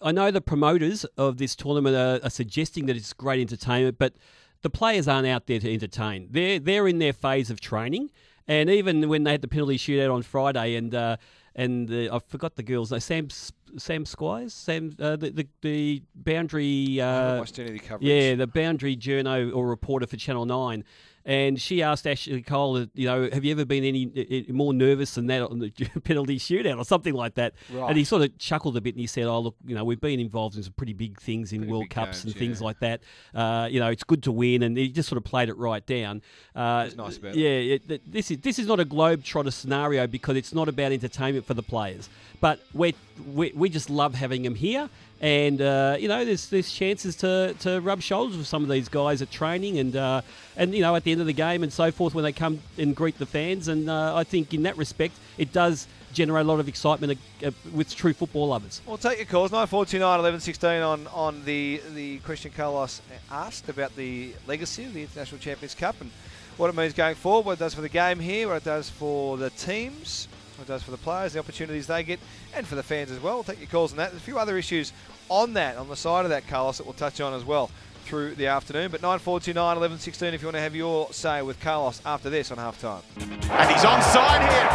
I 0.00 0.12
know 0.12 0.30
the 0.30 0.40
promoters 0.40 1.04
of 1.16 1.38
this 1.38 1.56
tournament 1.56 1.96
are, 1.96 2.26
are, 2.26 2.30
suggesting 2.30 2.86
that 2.86 2.96
it's 2.96 3.12
great 3.12 3.40
entertainment, 3.40 3.98
but 3.98 4.14
the 4.62 4.70
players 4.70 5.08
aren't 5.08 5.26
out 5.26 5.46
there 5.46 5.58
to 5.58 5.72
entertain. 5.72 6.28
They're 6.30 6.58
they're 6.58 6.86
in 6.86 6.98
their 6.98 7.12
phase 7.12 7.50
of 7.50 7.60
training, 7.60 8.10
and 8.46 8.70
even 8.70 9.08
when 9.08 9.24
they 9.24 9.32
had 9.32 9.42
the 9.42 9.48
penalty 9.48 9.78
shootout 9.78 10.12
on 10.12 10.22
Friday, 10.22 10.76
and 10.76 10.94
uh, 10.94 11.16
and 11.54 11.90
I 11.90 12.18
forgot 12.18 12.56
the 12.56 12.62
girls' 12.62 12.90
name, 12.90 13.00
Sam 13.00 13.28
Sam 13.76 14.04
Squiers, 14.04 14.52
Sam 14.52 14.94
uh, 15.00 15.16
the, 15.16 15.30
the, 15.30 15.48
the 15.62 16.02
boundary. 16.14 17.00
Uh, 17.00 17.38
watched 17.38 17.58
any 17.58 17.68
of 17.68 17.74
the 17.74 17.80
coverage. 17.80 18.08
Yeah, 18.08 18.34
the 18.34 18.46
boundary 18.46 18.96
journo 18.96 19.54
or 19.54 19.66
reporter 19.68 20.06
for 20.06 20.16
Channel 20.16 20.46
Nine 20.46 20.84
and 21.26 21.60
she 21.60 21.82
asked 21.82 22.06
Ashley 22.06 22.42
Cole, 22.42 22.86
you 22.94 23.06
know, 23.06 23.30
have 23.32 23.44
you 23.44 23.52
ever 23.52 23.64
been 23.64 23.84
any 23.84 24.46
more 24.48 24.74
nervous 24.74 25.14
than 25.14 25.26
that 25.28 25.42
on 25.42 25.58
the 25.58 25.70
penalty 26.04 26.38
shootout 26.38 26.78
or 26.78 26.84
something 26.84 27.14
like 27.14 27.34
that? 27.36 27.54
Right. 27.72 27.88
And 27.88 27.96
he 27.96 28.04
sort 28.04 28.22
of 28.22 28.36
chuckled 28.38 28.76
a 28.76 28.80
bit 28.80 28.94
and 28.94 29.00
he 29.00 29.06
said, 29.06 29.24
oh, 29.24 29.40
look, 29.40 29.56
you 29.64 29.74
know, 29.74 29.84
we've 29.84 30.00
been 30.00 30.20
involved 30.20 30.56
in 30.56 30.62
some 30.62 30.74
pretty 30.74 30.92
big 30.92 31.20
things 31.20 31.52
in 31.52 31.60
Pretty 31.60 31.72
World 31.72 31.90
Cups 31.90 32.22
games, 32.22 32.24
and 32.24 32.34
things 32.34 32.60
like 32.60 32.78
that. 32.80 33.00
Uh, 33.34 33.68
you 33.70 33.80
know, 33.80 33.88
it's 33.88 34.04
good 34.04 34.22
to 34.24 34.32
win. 34.32 34.62
And 34.62 34.76
he 34.76 34.88
just 34.88 35.08
sort 35.08 35.16
of 35.16 35.24
played 35.24 35.48
it 35.48 35.56
right 35.56 35.84
down. 35.86 36.20
Uh, 36.54 36.90
nice 36.96 37.16
about 37.16 37.34
it. 37.34 37.36
yeah, 37.36 37.74
it, 37.74 37.88
th- 37.88 38.02
this 38.06 38.30
is 38.30 38.38
this 38.38 38.58
is 38.58 38.66
not 38.66 38.80
a 38.80 38.84
globetrotter 38.84 39.52
scenario 39.52 40.06
because 40.06 40.36
it's 40.36 40.52
not 40.52 40.68
about 40.68 40.92
entertainment 40.92 41.46
for 41.46 41.54
the 41.54 41.62
players. 41.62 42.08
But 42.40 42.60
we 42.74 42.94
we 43.24 43.70
just 43.70 43.88
love 43.88 44.14
having 44.14 44.42
them 44.42 44.54
here, 44.54 44.90
and 45.24 45.62
uh, 45.62 45.96
you 45.98 46.06
know, 46.06 46.22
there's 46.22 46.50
there's 46.50 46.70
chances 46.70 47.16
to, 47.16 47.54
to 47.60 47.80
rub 47.80 48.02
shoulders 48.02 48.36
with 48.36 48.46
some 48.46 48.62
of 48.62 48.68
these 48.68 48.90
guys 48.90 49.22
at 49.22 49.30
training, 49.30 49.78
and 49.78 49.96
uh, 49.96 50.20
and 50.54 50.74
you 50.74 50.82
know, 50.82 50.94
at 50.96 51.04
the 51.04 51.12
end 51.12 51.22
of 51.22 51.26
the 51.26 51.32
game 51.32 51.62
and 51.62 51.72
so 51.72 51.90
forth 51.90 52.14
when 52.14 52.24
they 52.24 52.32
come 52.32 52.60
and 52.76 52.94
greet 52.94 53.16
the 53.16 53.24
fans. 53.24 53.68
And 53.68 53.88
uh, 53.88 54.14
I 54.14 54.24
think 54.24 54.52
in 54.52 54.64
that 54.64 54.76
respect, 54.76 55.14
it 55.38 55.50
does 55.50 55.88
generate 56.12 56.44
a 56.44 56.48
lot 56.48 56.60
of 56.60 56.68
excitement 56.68 57.18
uh, 57.42 57.50
with 57.72 57.96
true 57.96 58.12
football 58.12 58.48
lovers. 58.48 58.82
We'll 58.84 58.98
take 58.98 59.16
your 59.16 59.26
calls. 59.26 59.50
9429 59.50 60.20
11 60.20 60.40
16 60.40 60.70
on, 60.82 61.06
on 61.06 61.42
the, 61.46 61.80
the 61.94 62.18
question 62.18 62.52
Carlos 62.54 63.00
asked 63.30 63.70
about 63.70 63.96
the 63.96 64.34
legacy 64.46 64.84
of 64.84 64.92
the 64.92 65.00
International 65.00 65.40
Champions 65.40 65.74
Cup 65.74 65.98
and 66.02 66.10
what 66.58 66.68
it 66.68 66.76
means 66.76 66.92
going 66.92 67.14
forward, 67.14 67.46
what 67.46 67.52
it 67.52 67.60
does 67.60 67.72
for 67.72 67.80
the 67.80 67.88
game 67.88 68.20
here, 68.20 68.48
what 68.48 68.58
it 68.58 68.64
does 68.64 68.90
for 68.90 69.38
the 69.38 69.48
teams, 69.48 70.28
it 70.62 70.68
does 70.68 70.82
for 70.82 70.90
the 70.90 70.96
players, 70.96 71.32
the 71.32 71.38
opportunities 71.38 71.86
they 71.86 72.02
get, 72.02 72.20
and 72.54 72.66
for 72.66 72.74
the 72.74 72.82
fans 72.82 73.10
as 73.10 73.20
well. 73.20 73.34
We'll 73.34 73.44
take 73.44 73.58
your 73.58 73.68
calls 73.68 73.92
on 73.92 73.98
that. 73.98 74.10
There's 74.10 74.22
a 74.22 74.24
few 74.24 74.38
other 74.38 74.56
issues 74.56 74.92
on 75.28 75.54
that, 75.54 75.76
on 75.76 75.88
the 75.88 75.96
side 75.96 76.24
of 76.24 76.30
that, 76.30 76.46
Carlos, 76.48 76.78
that 76.78 76.84
we'll 76.84 76.94
touch 76.94 77.20
on 77.20 77.34
as 77.34 77.44
well 77.44 77.70
through 78.04 78.34
the 78.34 78.46
afternoon. 78.46 78.90
But 78.90 79.02
9429 79.02 79.76
11 79.76 79.98
16 79.98 80.34
if 80.34 80.42
you 80.42 80.46
want 80.46 80.56
to 80.56 80.60
have 80.60 80.74
your 80.74 81.12
say 81.12 81.42
with 81.42 81.58
Carlos 81.60 82.00
after 82.04 82.30
this 82.30 82.50
on 82.50 82.58
halftime. 82.58 83.02
And 83.20 83.70
he's 83.70 83.82
onside 83.82 84.44
here. 84.44 84.68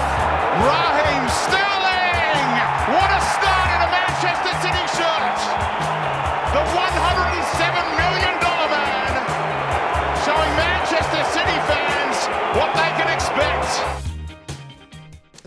Raheem 0.65 1.29
Sterling! 1.29 2.49
What 2.89 3.09
a 3.13 3.21
start 3.21 3.69
in 3.69 3.79
a 3.85 3.89
Manchester 3.93 4.53
City 4.65 4.85
shirt! 4.97 5.37
The 6.49 6.61
$107 6.73 7.28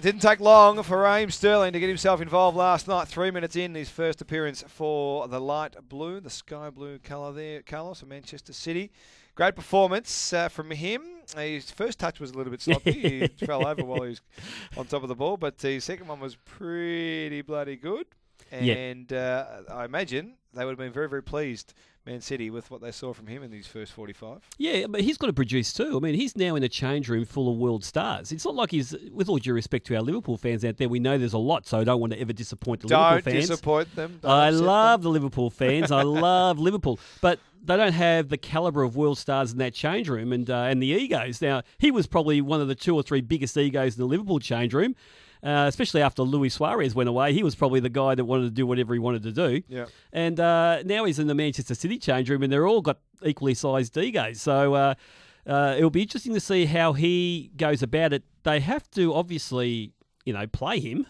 It 0.03 0.07
didn't 0.07 0.23
take 0.23 0.41
long 0.41 0.83
for 0.83 0.99
Raheem 0.99 1.31
Sterling 1.31 1.73
to 1.75 1.79
get 1.79 1.87
himself 1.87 2.21
involved 2.21 2.57
last 2.57 2.89
night. 2.89 3.07
Three 3.07 3.31
minutes 3.31 3.55
in, 3.55 3.77
his 3.77 3.89
first 3.89 4.21
appearance 4.21 4.65
for 4.67 5.29
the 5.29 5.41
light 5.41 5.77
blue, 5.89 6.19
the 6.19 6.29
sky 6.29 6.71
blue 6.71 6.99
colour 6.99 7.31
there, 7.33 7.63
Carlos 7.63 8.03
of 8.03 8.09
Manchester 8.09 8.53
City. 8.53 8.91
Great 9.37 9.55
performance 9.55 10.33
uh, 10.33 10.49
from 10.49 10.73
him. 10.73 11.05
His 11.37 11.71
first 11.71 12.01
touch 12.01 12.19
was 12.19 12.33
a 12.33 12.35
little 12.35 12.51
bit 12.51 12.61
sloppy. 12.63 12.91
he 12.91 13.47
fell 13.47 13.65
over 13.65 13.85
while 13.85 14.03
he 14.03 14.09
was 14.09 14.23
on 14.77 14.87
top 14.87 15.05
of 15.05 15.09
the 15.09 15.15
ball, 15.15 15.37
but 15.37 15.63
his 15.63 15.85
second 15.85 16.09
one 16.09 16.19
was 16.19 16.35
pretty 16.35 17.41
bloody 17.43 17.77
good. 17.77 18.07
Yeah. 18.51 18.75
And 18.75 19.13
uh, 19.13 19.63
I 19.71 19.85
imagine 19.85 20.35
they 20.53 20.65
would 20.65 20.73
have 20.73 20.79
been 20.79 20.93
very, 20.93 21.09
very 21.09 21.23
pleased, 21.23 21.75
Man 22.05 22.21
City, 22.21 22.51
with 22.51 22.69
what 22.71 22.81
they 22.81 22.91
saw 22.91 23.13
from 23.13 23.29
him 23.29 23.43
in 23.45 23.51
these 23.53 23.67
first 23.69 23.93
45. 23.93 24.41
Yeah, 24.59 24.87
but 24.89 25.03
he's 25.03 25.17
got 25.17 25.29
to 25.29 25.33
produce 25.33 25.73
too. 25.73 25.97
I 25.97 26.01
mean, 26.01 26.15
he's 26.17 26.37
now 26.37 26.57
in 26.57 26.63
a 26.65 26.69
change 26.69 27.09
room 27.09 27.25
full 27.25 27.51
of 27.51 27.57
world 27.59 27.85
stars. 27.85 28.33
It's 28.33 28.45
not 28.45 28.57
like 28.57 28.73
he's, 28.73 28.95
with 29.13 29.29
all 29.29 29.39
due 29.39 29.55
respect 29.55 29.87
to 29.87 29.95
our 29.95 30.03
Liverpool 30.03 30.37
fans 30.37 30.65
out 30.65 30.79
there, 30.79 30.89
we 30.89 30.99
know 30.99 31.17
there's 31.17 31.33
a 31.33 31.39
lot, 31.39 31.67
so 31.67 31.79
I 31.79 31.85
don't 31.85 32.01
want 32.01 32.13
to 32.13 32.21
ever 32.21 32.33
disappoint 32.33 32.81
the 32.81 32.89
Don't 32.89 33.01
Liverpool 33.15 33.33
fans. 33.33 33.49
disappoint 33.49 33.95
them. 33.95 34.19
Don't 34.21 34.31
I 34.31 34.49
upset 34.49 34.59
them. 34.59 34.67
love 34.67 35.03
the 35.03 35.11
Liverpool 35.11 35.51
fans. 35.51 35.93
I 35.93 36.03
love 36.03 36.59
Liverpool, 36.59 36.99
but 37.21 37.39
they 37.65 37.77
don't 37.77 37.93
have 37.93 38.29
the 38.29 38.37
caliber 38.39 38.83
of 38.83 38.97
world 38.97 39.19
stars 39.19 39.53
in 39.53 39.59
that 39.59 39.73
change 39.73 40.09
room 40.09 40.33
and 40.33 40.51
uh, 40.51 40.63
and 40.63 40.83
the 40.83 40.89
egos. 40.89 41.41
Now 41.41 41.63
he 41.79 41.93
was 41.93 42.09
probably 42.09 42.41
one 42.41 42.61
of 42.61 42.67
the 42.67 42.75
two 42.75 42.97
or 42.97 43.05
three 43.05 43.21
biggest 43.21 43.57
egos 43.57 43.95
in 43.95 44.01
the 44.01 44.09
Liverpool 44.09 44.41
change 44.41 44.75
room, 44.75 44.97
uh, 45.43 45.67
especially 45.69 46.03
after 46.03 46.23
Luis 46.23 46.55
Suarez 46.55 46.95
went 46.95 47.09
away. 47.09 47.33
He 47.33 47.43
was 47.43 47.55
probably 47.55 47.81
the 47.81 47.89
guy 47.89 48.15
that 48.15 48.25
wanted 48.25 48.45
to 48.45 48.51
do 48.51 48.67
whatever 48.67 48.95
he 48.95 49.01
wanted 49.01 49.23
to 49.25 49.33
do. 49.33 49.63
Yeah. 49.69 49.87
And 50.13 50.39
uh, 50.39 50.83
now 50.85 51.05
he's 51.05 51.19
in 51.19 51.27
the 51.27 51.35
Manchester 51.35 51.75
City 51.75 51.99
change 51.99 52.31
room, 52.31 52.43
and 52.43 52.53
they're 52.53 52.67
all 52.67 52.83
got 52.83 52.99
equally 53.25 53.55
sized 53.55 53.97
egos. 53.97 54.41
So. 54.41 54.75
Uh, 54.75 54.95
uh, 55.45 55.75
it'll 55.77 55.91
be 55.91 56.03
interesting 56.03 56.35
to 56.35 56.41
see 56.41 56.67
how 56.67 56.93
he 56.93 57.51
goes 57.57 57.83
about 57.83 58.13
it. 58.13 58.23
They 58.45 58.61
have 58.61 58.89
to 58.93 59.13
obviously, 59.13 59.93
you 60.25 60.33
know, 60.33 60.47
play 60.47 60.79
him, 60.79 61.05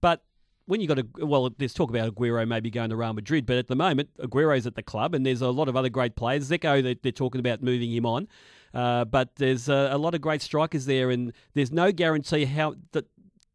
but 0.00 0.22
when 0.66 0.80
you 0.80 0.86
got 0.86 0.98
a 0.98 1.26
well, 1.26 1.50
there's 1.58 1.74
talk 1.74 1.90
about 1.90 2.14
Aguero 2.14 2.46
maybe 2.46 2.70
going 2.70 2.90
to 2.90 2.96
Real 2.96 3.12
Madrid, 3.12 3.46
but 3.46 3.56
at 3.56 3.68
the 3.68 3.74
moment 3.74 4.10
Aguero's 4.18 4.66
at 4.66 4.74
the 4.74 4.82
club, 4.82 5.14
and 5.14 5.26
there's 5.26 5.42
a 5.42 5.50
lot 5.50 5.68
of 5.68 5.76
other 5.76 5.88
great 5.88 6.14
players. 6.16 6.48
Dzeko, 6.48 6.82
they, 6.82 6.94
they're 6.94 7.12
talking 7.12 7.40
about 7.40 7.62
moving 7.62 7.92
him 7.92 8.06
on, 8.06 8.28
uh, 8.72 9.04
but 9.04 9.34
there's 9.36 9.68
a, 9.68 9.90
a 9.92 9.98
lot 9.98 10.14
of 10.14 10.20
great 10.20 10.42
strikers 10.42 10.86
there, 10.86 11.10
and 11.10 11.32
there's 11.54 11.72
no 11.72 11.92
guarantee 11.92 12.44
how 12.44 12.74
that. 12.92 13.06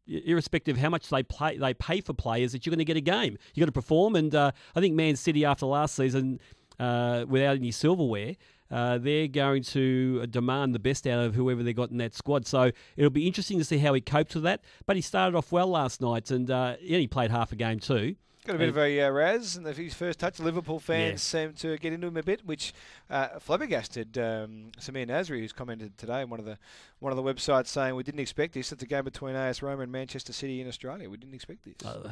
Irrespective 0.08 0.76
of 0.76 0.80
how 0.80 0.88
much 0.88 1.08
they 1.08 1.22
play, 1.22 1.58
they 1.58 1.74
pay 1.74 2.00
for 2.00 2.14
players 2.14 2.52
that 2.52 2.64
you're 2.64 2.70
going 2.70 2.78
to 2.78 2.84
get 2.84 2.96
a 2.96 3.00
game. 3.00 3.36
You 3.54 3.60
got 3.60 3.66
to 3.66 3.72
perform, 3.72 4.16
and 4.16 4.34
uh, 4.34 4.52
I 4.74 4.80
think 4.80 4.94
Man 4.94 5.16
City 5.16 5.44
after 5.44 5.66
last 5.66 5.94
season, 5.94 6.40
uh, 6.78 7.24
without 7.28 7.56
any 7.56 7.70
silverware, 7.70 8.36
uh, 8.70 8.98
they're 8.98 9.28
going 9.28 9.62
to 9.62 10.26
demand 10.26 10.74
the 10.74 10.78
best 10.78 11.06
out 11.06 11.24
of 11.24 11.34
whoever 11.34 11.62
they 11.62 11.72
got 11.72 11.90
in 11.90 11.98
that 11.98 12.14
squad. 12.14 12.46
So 12.46 12.70
it'll 12.96 13.10
be 13.10 13.26
interesting 13.26 13.58
to 13.58 13.64
see 13.64 13.78
how 13.78 13.94
he 13.94 14.00
copes 14.00 14.34
with 14.34 14.44
that. 14.44 14.62
But 14.86 14.96
he 14.96 15.02
started 15.02 15.36
off 15.36 15.52
well 15.52 15.68
last 15.68 16.00
night, 16.00 16.30
and 16.30 16.50
uh, 16.50 16.76
he 16.80 17.06
played 17.06 17.30
half 17.30 17.52
a 17.52 17.56
game 17.56 17.78
too. 17.78 18.16
Got 18.48 18.54
a 18.54 18.58
bit 18.60 18.70
of 18.70 18.78
a 18.78 19.02
uh, 19.02 19.10
Raz, 19.10 19.56
and 19.56 19.66
his 19.66 19.92
first 19.92 20.18
touch, 20.18 20.40
Liverpool 20.40 20.80
fans 20.80 21.10
Yeah. 21.34 21.42
seem 21.48 21.52
to 21.56 21.76
get 21.76 21.92
into 21.92 22.06
him 22.06 22.16
a 22.16 22.22
bit, 22.22 22.46
which 22.46 22.72
uh, 23.10 23.38
flabbergasted 23.38 24.16
um, 24.16 24.70
Samir 24.80 25.06
Nasri, 25.06 25.40
who's 25.40 25.52
commented 25.52 25.98
today 25.98 26.22
on 26.22 26.30
one 26.30 26.40
of 26.40 26.46
the 26.46 26.56
one 26.98 27.12
of 27.12 27.16
the 27.16 27.22
websites 27.22 27.66
saying 27.66 27.94
we 27.94 28.02
didn't 28.04 28.20
expect 28.20 28.54
this. 28.54 28.72
It's 28.72 28.82
a 28.82 28.86
game 28.86 29.04
between 29.04 29.36
AS 29.36 29.62
Roma 29.62 29.82
and 29.82 29.92
Manchester 29.92 30.32
City 30.32 30.62
in 30.62 30.66
Australia. 30.66 31.10
We 31.10 31.18
didn't 31.18 31.34
expect 31.34 31.62
this. 31.66 31.74
Uh, 31.86 32.10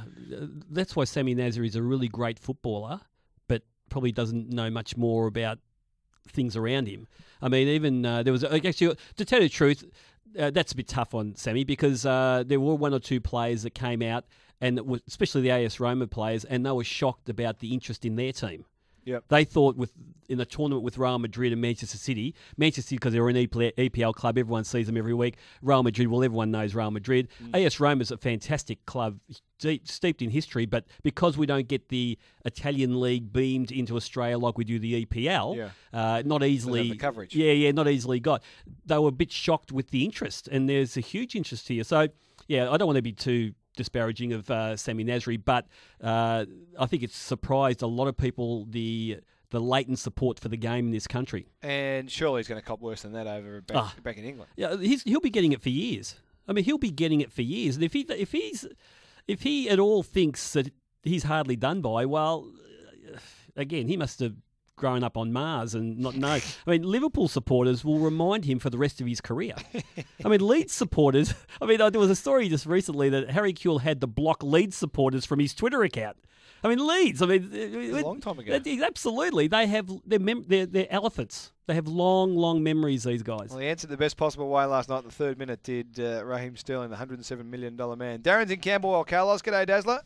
that's 0.71 0.95
why 0.95 1.05
Sammy 1.05 1.35
Nasri 1.35 1.67
is 1.69 1.75
a 1.75 1.83
really 1.83 2.09
great 2.09 2.39
footballer, 2.39 3.01
but 3.49 3.63
probably 3.89 4.13
doesn't 4.13 4.51
know 4.51 4.69
much 4.69 4.95
more 4.95 5.27
about 5.29 5.59
things 6.29 6.55
around 6.55 6.87
him. 6.87 7.07
I 7.41 7.49
mean, 7.49 7.67
even 7.69 8.05
uh, 8.05 8.23
there 8.23 8.35
was 8.35 8.45
actually 8.45 8.95
to 9.17 9.25
tell 9.25 9.41
you 9.41 9.49
the 9.49 9.55
truth, 9.55 9.85
uh, 10.39 10.51
that's 10.51 10.73
a 10.73 10.77
bit 10.77 10.89
tough 10.89 11.15
on 11.15 11.35
Sammy 11.35 11.65
because 11.65 12.05
uh, 12.05 12.45
there 12.47 12.61
were 12.61 12.75
one 12.75 12.93
or 12.93 12.99
two 13.01 13.23
players 13.23 13.63
that 13.63 13.75
came 13.75 14.03
out, 14.03 14.27
and 14.61 14.81
were, 14.81 15.01
especially 15.07 15.43
the 15.43 15.51
AS 15.51 15.81
Roma 15.81 16.07
players, 16.07 16.45
and 16.45 16.65
they 16.65 16.71
were 16.73 16.85
shocked 16.85 17.29
about 17.29 17.59
the 17.61 17.73
interest 17.75 18.05
in 18.05 18.17
their 18.17 18.33
team. 18.33 18.65
Yep. 19.07 19.25
They 19.29 19.45
thought 19.45 19.77
with 19.77 19.93
in 20.29 20.39
the 20.39 20.45
tournament 20.45 20.83
with 20.83 20.99
Real 20.99 21.21
Madrid 21.21 21.53
and 21.53 21.63
Manchester 21.63 21.97
City, 21.97 22.35
Manchester 22.57 22.83
City 22.83 22.97
because 22.97 23.13
they're 23.13 23.29
an 23.29 23.37
EPL, 23.37 24.13
club, 24.13 24.37
everyone 24.37 24.65
sees 24.65 24.87
them 24.89 24.97
every 24.97 25.15
week. 25.15 25.37
Real 25.63 25.85
Madrid, 25.85 26.09
well, 26.09 26.25
everyone 26.25 26.51
knows 26.51 26.75
Real 26.75 26.91
Madrid. 26.91 27.29
AS 27.55 27.79
Roma 27.79 28.01
is 28.03 28.11
a 28.11 28.17
fantastic 28.19 28.85
club, 28.85 29.21
deep, 29.61 29.87
steeped 29.87 30.23
in 30.23 30.31
history, 30.31 30.67
but 30.67 30.85
because 31.05 31.39
we 31.39 31.47
don't 31.47 31.69
get 31.69 31.89
the 31.89 32.19
Italian 32.45 33.01
league 33.01 33.33
beamed 33.33 33.71
into 33.71 33.95
Australia 33.95 34.39
like 34.39 34.59
we 34.59 34.65
do 34.65 34.81
the 34.81 35.07
EPL, 35.07 35.57
Yeah. 35.57 35.69
uh, 35.93 36.23
not 36.27 36.43
easily 36.43 36.91
the 36.91 36.97
coverage. 36.97 37.33
Yeah, 37.37 37.53
yeah, 37.53 37.71
not 37.71 37.87
easily 37.87 38.19
got. 38.19 38.43
They 38.87 38.99
were 38.99 39.11
a 39.11 39.13
bit 39.13 39.31
shocked 39.31 39.71
with 39.71 39.91
the 39.91 40.05
interest, 40.05 40.49
and 40.49 40.69
there's 40.69 40.97
a 40.97 41.01
huge 41.01 41.37
interest 41.37 41.69
here. 41.69 41.85
So, 41.85 42.09
yeah, 42.49 42.69
I 42.73 42.77
don't 42.77 42.87
want 42.87 42.97
to 42.97 43.03
be 43.03 43.13
too 43.13 43.53
disparaging 43.77 44.33
of 44.33 44.51
uh, 44.51 44.77
Sammy 44.77 45.05
Nasri, 45.05 45.41
but 45.43 45.67
uh, 46.03 46.45
I 46.79 46.87
think 46.87 47.03
it's 47.05 47.17
surprised 47.17 47.83
a 47.83 47.87
lot 47.87 48.09
of 48.09 48.17
people 48.17 48.65
the 48.65 49.19
the 49.51 49.61
latent 49.61 49.99
support 50.01 50.41
for 50.41 50.49
the 50.49 50.57
game 50.57 50.87
in 50.87 50.91
this 50.91 51.07
country. 51.07 51.47
And 51.63 52.11
surely 52.11 52.41
he's 52.41 52.49
going 52.49 52.61
to 52.61 52.67
cop 52.67 52.81
worse 52.81 53.03
than 53.03 53.13
that 53.13 53.29
over 53.29 53.61
back, 53.61 53.77
Ah. 53.77 53.95
back 54.03 54.19
in 54.19 54.25
England. 54.25 54.51
Yeah, 54.57 54.77
he's, 54.77 55.05
he'll 55.05 55.21
be 55.21 55.31
getting 55.31 55.53
it 55.53 55.63
for 55.63 55.69
years. 55.69 56.17
I 56.49 56.53
mean, 56.53 56.65
he'll 56.65 56.79
be 56.79 56.91
getting 56.91 57.21
it 57.21 57.31
for 57.31 57.43
years. 57.43 57.77
And 57.77 57.85
if 57.85 57.93
he 57.93 58.01
if 58.01 58.33
he's 58.33 58.67
if 59.29 59.43
he 59.43 59.69
at 59.71 59.79
all 59.79 60.03
thinks 60.03 60.53
that 60.55 60.73
he's 61.05 61.23
hardly 61.23 61.55
done 61.55 61.81
by, 61.81 62.07
well, 62.07 62.51
again, 63.57 63.89
he 63.89 63.97
must 63.97 64.21
have 64.21 64.35
grown 64.77 65.03
up 65.03 65.17
on 65.17 65.33
Mars 65.33 65.75
and 65.75 65.99
not 65.99 66.17
know. 66.17 66.39
I 66.67 66.71
mean, 66.71 66.83
Liverpool 66.83 67.29
supporters 67.29 67.85
will 67.85 67.99
remind 67.99 68.45
him 68.45 68.59
for 68.59 68.71
the 68.71 68.79
rest 68.79 69.01
of 69.01 69.07
his 69.07 69.21
career. 69.21 69.55
I 70.25 70.29
mean, 70.29 70.47
Leeds 70.47 70.73
supporters. 70.73 71.35
I 71.61 71.67
mean, 71.67 71.81
uh, 71.81 71.91
there 71.91 72.01
was 72.01 72.11
a 72.11 72.17
story 72.17 72.49
just 72.49 72.67
recently 72.67 73.09
that 73.11 73.31
Harry 73.31 73.53
Kewell 73.53 73.81
had 73.81 74.01
to 74.03 74.07
block 74.07 74.43
Leeds 74.43 74.77
supporters 74.77 75.25
from 75.25 75.41
his 75.41 75.55
Twitter 75.55 75.83
account. 75.83 76.17
I 76.63 76.69
mean, 76.69 76.87
Leeds. 76.87 77.23
I 77.23 77.27
mean, 77.27 77.51
a 77.53 78.03
long 78.03 78.21
time 78.21 78.39
ago. 78.39 78.59
Absolutely, 78.83 79.47
they 79.47 79.67
have 79.67 79.91
they're, 80.07 80.19
mem- 80.19 80.45
they're 80.49 80.67
they're 80.67 80.91
elephants. 80.91 81.53
They 81.67 81.75
have 81.75 81.87
long, 81.87 82.35
long 82.35 82.63
memories. 82.63 83.05
These 83.05 83.23
guys. 83.23 83.51
Well, 83.51 83.59
he 83.59 83.67
answered 83.69 83.91
the 83.91 83.97
best 83.97 84.17
possible 84.17 84.49
way 84.49 84.65
last 84.65 84.89
night 84.89 84.99
in 85.01 85.05
the 85.05 85.13
third 85.13 85.39
minute, 85.39 85.63
did 85.63 85.99
uh, 86.01 86.25
Raheem 86.25 86.57
Sterling, 86.57 86.91
the 86.91 86.97
$107 86.97 87.45
million 87.45 87.77
man. 87.99 88.21
Darren's 88.21 88.51
in 88.51 88.61
Camberwell, 88.61 89.05
Carlos. 89.05 89.43
G'day, 89.43 89.67
Dazzler. 89.67 90.01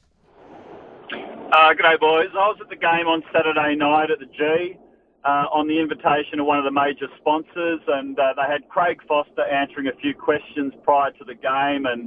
Uh, 1.50 1.74
g'day, 1.74 1.98
boys. 1.98 2.30
I 2.30 2.46
was 2.46 2.58
at 2.62 2.70
the 2.70 2.78
game 2.78 3.10
on 3.10 3.26
Saturday 3.34 3.74
night 3.74 4.06
at 4.06 4.22
the 4.22 4.30
G 4.30 4.78
uh, 5.26 5.50
on 5.50 5.66
the 5.66 5.82
invitation 5.82 6.38
of 6.38 6.46
one 6.46 6.62
of 6.62 6.64
the 6.64 6.70
major 6.70 7.10
sponsors, 7.18 7.82
and 7.90 8.14
uh, 8.14 8.38
they 8.38 8.46
had 8.46 8.70
Craig 8.70 9.02
Foster 9.10 9.42
answering 9.42 9.90
a 9.90 9.96
few 9.98 10.14
questions 10.14 10.70
prior 10.86 11.10
to 11.18 11.24
the 11.26 11.34
game. 11.34 11.90
And 11.90 12.06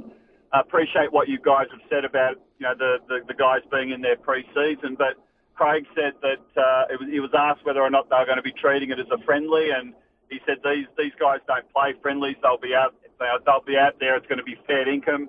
I 0.56 0.64
appreciate 0.64 1.12
what 1.12 1.28
you 1.28 1.36
guys 1.36 1.68
have 1.76 1.84
said 1.92 2.08
about 2.08 2.40
you 2.56 2.64
know 2.64 2.72
the, 2.72 3.04
the, 3.04 3.20
the 3.28 3.36
guys 3.36 3.60
being 3.68 3.92
in 3.92 4.00
their 4.00 4.16
pre-season, 4.16 4.96
but 4.96 5.20
Craig 5.52 5.84
said 5.92 6.16
that 6.24 6.40
uh, 6.56 6.88
it 6.88 6.96
was, 6.96 7.12
he 7.12 7.20
was 7.20 7.36
asked 7.36 7.68
whether 7.68 7.84
or 7.84 7.92
not 7.92 8.08
they 8.08 8.16
were 8.16 8.24
going 8.24 8.40
to 8.40 8.48
be 8.48 8.56
treating 8.56 8.96
it 8.96 8.98
as 8.98 9.12
a 9.12 9.20
friendly, 9.28 9.76
and 9.76 9.92
he 10.32 10.40
said 10.48 10.64
these 10.64 10.88
these 10.96 11.12
guys 11.20 11.44
don't 11.44 11.68
play 11.68 11.92
friendlies. 12.00 12.40
They'll 12.40 12.56
be 12.56 12.72
out. 12.72 12.96
They'll 13.20 13.60
be 13.60 13.76
out 13.76 14.00
there. 14.00 14.16
It's 14.16 14.26
going 14.26 14.40
to 14.40 14.48
be 14.48 14.56
fair 14.64 14.88
income. 14.88 15.28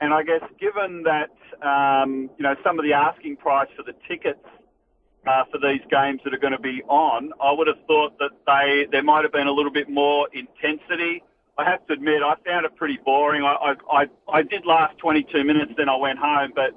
And 0.00 0.12
I 0.12 0.22
guess 0.22 0.42
given 0.58 1.04
that 1.04 1.30
um, 1.66 2.30
you 2.36 2.42
know 2.42 2.54
some 2.64 2.78
of 2.78 2.84
the 2.84 2.92
asking 2.92 3.36
price 3.36 3.68
for 3.76 3.82
the 3.82 3.94
tickets 4.08 4.44
uh, 5.26 5.44
for 5.50 5.58
these 5.58 5.80
games 5.90 6.20
that 6.24 6.34
are 6.34 6.38
going 6.38 6.52
to 6.52 6.60
be 6.60 6.82
on, 6.88 7.30
I 7.40 7.52
would 7.52 7.66
have 7.66 7.78
thought 7.86 8.18
that 8.18 8.30
they 8.46 8.86
there 8.90 9.02
might 9.02 9.22
have 9.24 9.32
been 9.32 9.46
a 9.46 9.52
little 9.52 9.72
bit 9.72 9.88
more 9.88 10.28
intensity. 10.32 11.22
I 11.56 11.64
have 11.64 11.86
to 11.86 11.92
admit, 11.92 12.22
I 12.22 12.34
found 12.44 12.66
it 12.66 12.74
pretty 12.76 12.98
boring. 13.04 13.42
I 13.44 13.74
I, 13.90 14.06
I, 14.28 14.42
did 14.42 14.66
last 14.66 14.98
22 14.98 15.44
minutes, 15.44 15.72
then 15.76 15.88
I 15.88 15.96
went 15.96 16.18
home, 16.18 16.52
but. 16.54 16.74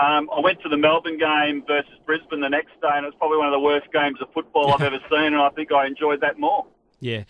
Um, 0.00 0.30
I 0.32 0.38
went 0.38 0.62
to 0.62 0.68
the 0.68 0.76
Melbourne 0.76 1.18
game 1.18 1.64
versus 1.66 1.90
Brisbane 2.06 2.38
the 2.38 2.48
next 2.48 2.70
day, 2.80 2.86
and 2.94 3.04
it 3.04 3.08
was 3.08 3.16
probably 3.18 3.38
one 3.38 3.48
of 3.48 3.52
the 3.52 3.58
worst 3.58 3.92
games 3.92 4.18
of 4.22 4.32
football 4.32 4.72
I've 4.72 4.82
ever 4.82 5.00
seen, 5.10 5.34
and 5.34 5.38
I 5.38 5.48
think 5.48 5.72
I 5.72 5.88
enjoyed 5.88 6.20
that 6.20 6.38
more. 6.38 6.66
Yeah. 7.00 7.24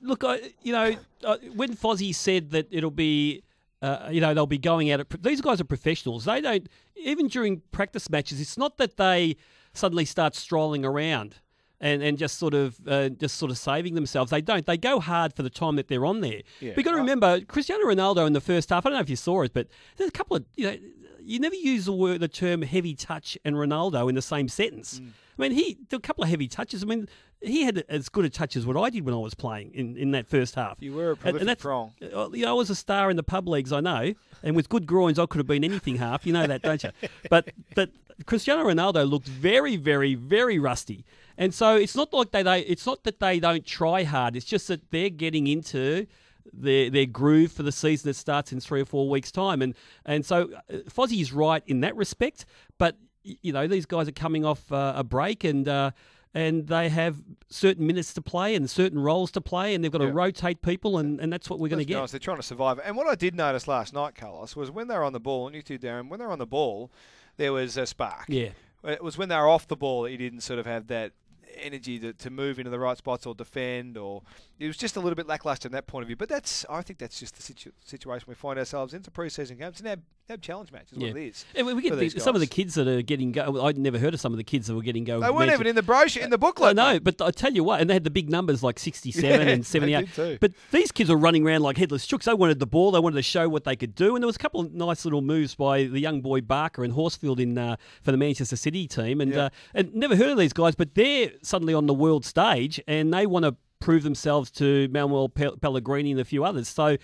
Look, 0.00 0.24
uh, 0.24 0.28
I, 0.28 0.52
you 0.62 0.72
know, 0.72 0.94
uh, 1.24 1.36
when 1.54 1.74
Fozzie 1.74 2.14
said 2.14 2.50
that 2.50 2.68
it'll 2.70 2.90
be, 2.90 3.42
uh, 3.82 4.08
you 4.10 4.20
know, 4.20 4.34
they'll 4.34 4.46
be 4.46 4.58
going 4.58 4.90
out. 4.90 5.00
At, 5.00 5.22
these 5.22 5.40
guys 5.40 5.60
are 5.60 5.64
professionals. 5.64 6.24
They 6.24 6.40
don't 6.40 6.68
even 6.96 7.28
during 7.28 7.62
practice 7.72 8.10
matches. 8.10 8.40
It's 8.40 8.58
not 8.58 8.76
that 8.78 8.96
they 8.96 9.36
suddenly 9.72 10.04
start 10.04 10.34
strolling 10.34 10.84
around. 10.84 11.36
And, 11.82 12.02
and 12.02 12.18
just 12.18 12.36
sort 12.36 12.52
of 12.52 12.78
uh, 12.86 13.08
just 13.08 13.38
sort 13.38 13.50
of 13.50 13.56
saving 13.56 13.94
themselves. 13.94 14.30
They 14.30 14.42
don't. 14.42 14.66
They 14.66 14.76
go 14.76 15.00
hard 15.00 15.32
for 15.32 15.42
the 15.42 15.48
time 15.48 15.76
that 15.76 15.88
they're 15.88 16.04
on 16.04 16.20
there. 16.20 16.42
Yeah. 16.60 16.72
But 16.74 16.76
you 16.76 16.82
got 16.82 16.90
to 16.90 16.98
remember, 16.98 17.40
Cristiano 17.40 17.86
Ronaldo 17.86 18.26
in 18.26 18.34
the 18.34 18.40
first 18.42 18.68
half. 18.68 18.84
I 18.84 18.90
don't 18.90 18.98
know 18.98 19.02
if 19.02 19.08
you 19.08 19.16
saw 19.16 19.40
it, 19.44 19.54
but 19.54 19.66
there's 19.96 20.08
a 20.08 20.12
couple 20.12 20.36
of 20.36 20.44
you 20.56 20.66
know. 20.66 20.76
You 21.22 21.38
never 21.40 21.54
use 21.54 21.86
the 21.86 21.94
word, 21.94 22.20
the 22.20 22.28
term 22.28 22.60
heavy 22.60 22.94
touch 22.94 23.38
and 23.46 23.56
Ronaldo 23.56 24.10
in 24.10 24.14
the 24.14 24.20
same 24.20 24.48
sentence. 24.48 25.00
Mm. 25.00 25.12
I 25.40 25.48
mean, 25.48 25.52
he 25.52 25.78
did 25.88 25.96
a 25.96 26.00
couple 26.00 26.22
of 26.24 26.30
heavy 26.30 26.48
touches. 26.48 26.82
I 26.82 26.86
mean, 26.86 27.08
he 27.40 27.62
had 27.64 27.84
as 27.88 28.08
good 28.08 28.24
a 28.24 28.30
touch 28.30 28.56
as 28.56 28.66
what 28.66 28.76
I 28.76 28.90
did 28.90 29.04
when 29.04 29.14
I 29.14 29.18
was 29.18 29.34
playing 29.34 29.72
in, 29.74 29.96
in 29.96 30.10
that 30.10 30.26
first 30.26 30.54
half. 30.54 30.76
You 30.80 30.92
were 30.92 31.08
a 31.08 31.10
And- 31.12 31.18
prolific 31.20 31.40
and 31.42 31.48
that's, 31.48 31.62
prong. 31.62 31.92
uh, 32.02 32.28
You 32.32 32.44
know, 32.44 32.50
I 32.50 32.52
was 32.52 32.68
a 32.70 32.74
star 32.74 33.10
in 33.10 33.16
the 33.16 33.22
pub 33.22 33.48
leagues, 33.48 33.72
I 33.72 33.80
know, 33.80 34.12
and 34.42 34.54
with 34.54 34.68
good 34.68 34.86
groins, 34.86 35.18
I 35.18 35.26
could 35.26 35.38
have 35.38 35.46
been 35.46 35.64
anything 35.64 35.96
half. 35.96 36.26
You 36.26 36.32
know 36.32 36.46
that, 36.46 36.62
don't 36.62 36.82
you? 36.82 36.90
But 37.30 37.50
but 37.74 37.90
Cristiano 38.26 38.64
Ronaldo 38.64 39.08
looked 39.08 39.28
very, 39.28 39.76
very, 39.76 40.14
very 40.14 40.58
rusty, 40.58 41.04
and 41.38 41.54
so 41.54 41.76
it's 41.76 41.94
not 41.96 42.12
like 42.12 42.32
they, 42.32 42.42
they 42.42 42.60
it's 42.60 42.84
not 42.84 43.04
that 43.04 43.18
they 43.20 43.40
don't 43.40 43.64
try 43.64 44.04
hard. 44.04 44.36
It's 44.36 44.44
just 44.44 44.68
that 44.68 44.90
they're 44.90 45.08
getting 45.08 45.46
into 45.46 46.06
their 46.52 46.90
their 46.90 47.06
groove 47.06 47.52
for 47.52 47.62
the 47.62 47.72
season 47.72 48.08
that 48.10 48.14
starts 48.14 48.52
in 48.52 48.60
three 48.60 48.82
or 48.82 48.84
four 48.84 49.08
weeks' 49.08 49.32
time, 49.32 49.62
and 49.62 49.74
and 50.04 50.26
so 50.26 50.50
uh, 50.70 50.78
Fozzie's 50.90 51.32
right 51.32 51.62
in 51.66 51.80
that 51.80 51.96
respect. 51.96 52.44
But 52.76 52.96
you 53.22 53.52
know, 53.52 53.66
these 53.66 53.86
guys 53.86 54.08
are 54.08 54.12
coming 54.12 54.44
off 54.44 54.70
uh, 54.72 54.94
a 54.96 55.04
break 55.04 55.44
and. 55.44 55.68
Uh, 55.68 55.90
and 56.32 56.68
they 56.68 56.88
have 56.88 57.16
certain 57.48 57.86
minutes 57.86 58.14
to 58.14 58.22
play 58.22 58.54
and 58.54 58.70
certain 58.70 59.00
roles 59.00 59.32
to 59.32 59.40
play, 59.40 59.74
and 59.74 59.82
they've 59.82 59.90
got 59.90 59.98
to 59.98 60.12
rotate 60.12 60.62
people, 60.62 60.98
and, 60.98 61.20
and 61.20 61.32
that's 61.32 61.50
what 61.50 61.58
we're 61.58 61.68
going 61.68 61.80
to 61.80 61.84
get. 61.84 61.96
honest, 61.96 62.12
they're 62.12 62.20
trying 62.20 62.36
to 62.36 62.42
survive. 62.44 62.78
And 62.84 62.96
what 62.96 63.08
I 63.08 63.16
did 63.16 63.34
notice 63.34 63.66
last 63.66 63.92
night, 63.92 64.14
Carlos, 64.14 64.54
was 64.54 64.70
when 64.70 64.86
they 64.86 64.96
were 64.96 65.02
on 65.02 65.12
the 65.12 65.20
ball, 65.20 65.48
and 65.48 65.56
you 65.56 65.62
too, 65.62 65.78
Darren, 65.78 66.08
when 66.08 66.20
they 66.20 66.26
were 66.26 66.32
on 66.32 66.38
the 66.38 66.46
ball, 66.46 66.92
there 67.36 67.52
was 67.52 67.76
a 67.76 67.84
spark. 67.84 68.26
Yeah. 68.28 68.50
It 68.84 69.02
was 69.02 69.18
when 69.18 69.28
they 69.28 69.36
were 69.36 69.48
off 69.48 69.66
the 69.66 69.76
ball 69.76 70.02
that 70.02 70.12
you 70.12 70.18
didn't 70.18 70.42
sort 70.42 70.58
of 70.58 70.66
have 70.66 70.86
that 70.86 71.12
energy 71.56 71.98
to, 71.98 72.12
to 72.12 72.30
move 72.30 72.58
into 72.58 72.70
the 72.70 72.78
right 72.78 72.96
spots 72.96 73.26
or 73.26 73.34
defend, 73.34 73.98
or 73.98 74.22
it 74.60 74.66
was 74.66 74.76
just 74.76 74.94
a 74.96 75.00
little 75.00 75.16
bit 75.16 75.26
lackluster 75.26 75.66
in 75.68 75.72
that 75.72 75.86
point 75.86 76.02
of 76.02 76.06
view. 76.06 76.16
But 76.16 76.28
that's, 76.28 76.64
I 76.70 76.82
think 76.82 76.98
that's 76.98 77.18
just 77.18 77.34
the 77.34 77.42
situ- 77.42 77.72
situation 77.84 78.26
we 78.28 78.34
find 78.34 78.58
ourselves 78.58 78.92
in. 78.94 78.98
It's 78.98 79.08
a 79.08 79.10
pre-season 79.10 79.56
game. 79.56 79.68
It's 79.68 79.80
an 79.80 79.86
ab, 79.86 80.02
ab 80.28 80.42
challenge 80.42 80.70
match, 80.70 80.92
is 80.92 80.98
what 80.98 81.08
it 81.08 81.16
is. 81.16 81.44
And 81.54 81.66
we 81.66 81.80
get 81.82 81.98
the, 81.98 82.10
some 82.10 82.34
of 82.36 82.40
the 82.40 82.46
kids 82.46 82.74
that 82.74 82.86
are 82.86 83.00
getting 83.02 83.32
go. 83.32 83.64
I'd 83.64 83.78
never 83.78 83.98
heard 83.98 84.12
of 84.14 84.20
some 84.20 84.32
of 84.32 84.36
the 84.36 84.44
kids 84.44 84.66
that 84.66 84.74
were 84.74 84.82
getting 84.82 85.04
go. 85.04 85.18
They 85.18 85.26
weren't 85.30 85.38
Manchester- 85.38 85.54
even 85.62 85.66
in 85.68 85.76
the 85.76 85.82
brochure, 85.82 86.22
in 86.22 86.28
the 86.30 86.36
I 86.36 86.38
booklet. 86.38 86.76
know, 86.76 86.92
mate. 86.92 87.04
but 87.04 87.22
I 87.22 87.30
tell 87.30 87.52
you 87.52 87.64
what, 87.64 87.80
and 87.80 87.88
they 87.88 87.94
had 87.94 88.04
the 88.04 88.10
big 88.10 88.28
numbers 88.28 88.62
like 88.62 88.78
67 88.78 89.24
Yeah, 89.30 89.36
and 89.38 89.60
they 89.64 89.64
78. 89.64 90.00
did 90.06 90.14
too. 90.14 90.38
But 90.40 90.52
these 90.72 90.92
kids 90.92 91.08
were 91.08 91.16
running 91.16 91.46
around 91.46 91.62
like 91.62 91.78
headless 91.78 92.06
chooks. 92.06 92.24
They 92.24 92.34
wanted 92.34 92.58
the 92.58 92.66
ball. 92.66 92.90
They 92.90 93.00
wanted 93.00 93.16
to 93.16 93.22
show 93.22 93.48
what 93.48 93.64
they 93.64 93.76
could 93.76 93.94
do. 93.94 94.14
And 94.14 94.22
there 94.22 94.26
was 94.26 94.36
a 94.36 94.40
couple 94.40 94.60
of 94.60 94.74
nice 94.74 95.04
little 95.06 95.22
moves 95.22 95.54
by 95.54 95.84
the 95.84 96.00
young 96.00 96.20
boy 96.20 96.42
Barker 96.42 96.84
and 96.84 96.92
Horsfield 96.92 97.40
in 97.40 97.56
uh, 97.56 97.76
for 98.02 98.12
the 98.12 98.18
Manchester 98.18 98.56
City 98.56 98.86
team. 98.86 99.22
And 99.22 99.32
Yeah. 99.32 99.44
uh, 99.44 99.48
and 99.74 99.94
never 99.94 100.16
heard 100.16 100.28
of 100.32 100.36
these 100.38 100.52
guys, 100.52 100.74
but 100.74 100.94
they're 100.94 101.30
suddenly 101.42 101.72
on 101.72 101.86
the 101.86 101.94
world 101.94 102.26
stage 102.26 102.78
and 102.86 103.12
they 103.14 103.26
want 103.26 103.46
to 103.46 103.56
prove 103.80 104.02
themselves 104.02 104.50
to 104.52 104.88
Manuel 104.88 105.28
Pellegrini 105.28 106.12
and 106.12 106.20
a 106.20 106.24
few 106.24 106.44
others. 106.44 106.68
So, 106.68 106.96